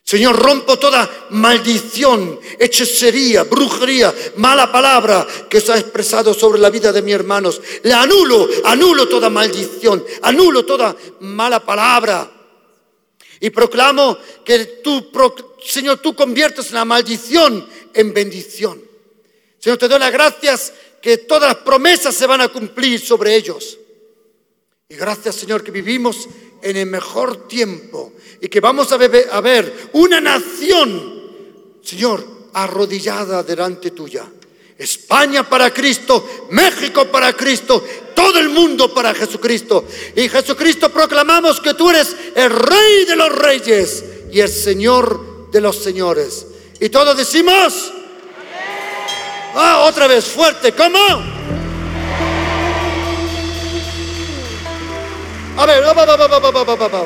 Señor, 0.05 0.37
rompo 0.37 0.79
toda 0.79 1.27
maldición, 1.31 2.39
hechicería, 2.61 3.43
brujería, 3.43 4.15
mala 4.37 4.71
palabra 4.71 5.27
que 5.51 5.61
se 5.61 5.73
ha 5.73 5.79
expresado 5.79 6.33
sobre 6.33 6.61
la 6.61 6.71
vida 6.71 6.93
de 6.93 7.03
mis 7.03 7.15
hermanos. 7.15 7.61
Le 7.83 7.93
anulo, 7.93 8.49
anulo 8.67 9.09
toda 9.09 9.29
maldición, 9.31 10.05
anulo 10.23 10.65
toda 10.65 10.95
mala 11.21 11.65
palabra. 11.65 12.31
Y 13.41 13.51
proclamo 13.51 14.17
que 14.45 14.81
tú, 14.85 15.11
Señor, 15.67 15.99
tú 15.99 16.15
conviertes 16.15 16.71
la 16.71 16.85
maldición 16.85 17.67
en 17.93 18.15
bendición. 18.15 18.94
Señor, 19.65 19.79
te 19.79 19.89
doy 19.89 19.99
las 19.99 20.13
gracias 20.13 20.75
que 21.01 21.17
todas 21.17 21.55
las 21.55 21.65
promesas 21.65 22.15
se 22.15 22.27
van 22.27 22.43
a 22.43 22.49
cumplir 22.49 23.01
sobre 23.01 23.35
ellos. 23.35 23.79
Y 24.91 24.95
gracias, 24.95 25.37
Señor, 25.37 25.65
que 25.65 25.71
vivimos 25.71 26.29
en 26.61 26.77
el 26.77 26.85
mejor 26.85 27.49
tiempo 27.49 28.13
y 28.43 28.49
que 28.49 28.61
vamos 28.61 28.93
a, 28.93 28.99
ver 28.99 29.89
una 29.95 30.21
nación, 30.21 31.79
Señor, 31.83 32.51
arrodillada 32.53 33.43
delante 33.43 33.93
tuya. 33.93 34.31
España 34.77 35.49
para 35.49 35.73
Cristo, 35.73 36.47
México 36.51 37.07
para 37.07 37.33
Cristo, 37.33 37.83
todo 38.15 38.39
el 38.39 38.51
mundo 38.51 38.93
para 38.93 39.15
Jesucristo. 39.15 39.87
Y 40.15 40.29
Jesucristo 40.29 40.91
proclamamos 40.91 41.59
que 41.63 41.73
tú 41.73 41.89
eres 41.89 42.15
el 42.35 42.51
Rey 42.51 43.07
de 43.07 43.17
los 43.17 43.33
Reyes 43.35 44.05
y 44.31 44.41
el 44.41 44.51
Señor 44.51 45.51
de 45.51 45.63
los 45.63 45.83
Señores. 45.83 46.49
Y 46.81 46.91
todos 46.91 47.17
decimos... 47.17 47.95
Ah, 49.55 49.85
otra 49.87 50.09
vez, 50.09 50.27
fuerte, 50.27 50.73
¿cómo? 50.73 50.99
A 55.57 55.67
ver, 55.67 55.85
va, 55.85 55.93
va, 55.93 56.17
va, 56.17 56.75
va, 56.75 57.05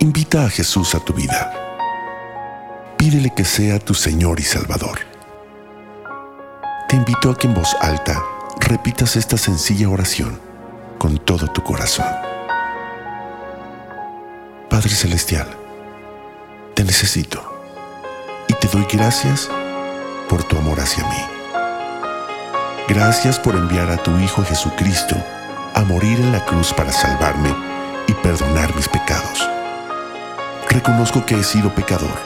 Invita 0.00 0.44
a 0.44 0.50
Jesús 0.50 0.94
a 0.94 1.00
tu 1.00 1.14
vida. 1.14 1.52
Pídele 2.98 3.32
que 3.34 3.44
sea 3.44 3.78
tu 3.78 3.94
Señor 3.94 4.38
y 4.38 4.42
Salvador. 4.42 4.98
Te 6.88 6.96
invito 6.96 7.30
a 7.30 7.38
que 7.38 7.46
en 7.46 7.54
voz 7.54 7.74
alta 7.80 8.22
repitas 8.60 9.16
esta 9.16 9.38
sencilla 9.38 9.88
oración 9.88 10.38
con 10.98 11.16
todo 11.16 11.46
tu 11.48 11.62
corazón. 11.62 12.06
Padre 14.68 14.90
Celestial, 14.90 15.63
necesito 16.84 17.42
y 18.48 18.54
te 18.54 18.68
doy 18.68 18.86
gracias 18.92 19.48
por 20.28 20.42
tu 20.44 20.56
amor 20.56 20.80
hacia 20.80 21.04
mí. 21.04 21.24
Gracias 22.88 23.38
por 23.38 23.56
enviar 23.56 23.90
a 23.90 23.96
tu 23.96 24.16
Hijo 24.18 24.44
Jesucristo 24.44 25.16
a 25.74 25.82
morir 25.82 26.20
en 26.20 26.32
la 26.32 26.44
cruz 26.44 26.72
para 26.72 26.92
salvarme 26.92 27.54
y 28.06 28.12
perdonar 28.14 28.74
mis 28.76 28.88
pecados. 28.88 29.48
Reconozco 30.68 31.24
que 31.24 31.38
he 31.38 31.44
sido 31.44 31.74
pecador 31.74 32.18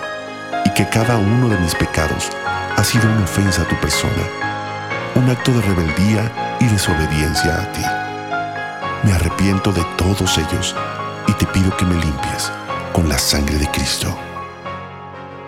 y 0.65 0.71
que 0.71 0.89
cada 0.89 1.17
uno 1.17 1.49
de 1.49 1.59
mis 1.59 1.75
pecados 1.75 2.29
ha 2.77 2.85
sido 2.85 3.09
una 3.09 3.25
ofensa 3.25 3.63
a 3.63 3.69
tu 3.69 3.77
persona, 3.77 4.25
un 5.15 5.31
acto 5.31 5.53
de 5.53 5.63
rebeldía 5.63 6.57
y 6.61 6.67
desobediencia 6.67 7.63
a 7.63 7.73
ti. 7.73 7.85
Me 9.05 9.13
arrepiento 9.13 9.73
de 9.73 9.85
todos 9.97 10.39
ellos 10.39 10.75
y 11.29 11.33
te 11.35 11.47
pido 11.47 11.77
que 11.77 11.85
me 11.85 11.95
limpies 11.95 12.51
con 12.93 13.09
la 13.09 13.19
sangre 13.19 13.59
de 13.59 13.71
Cristo. 13.71 14.28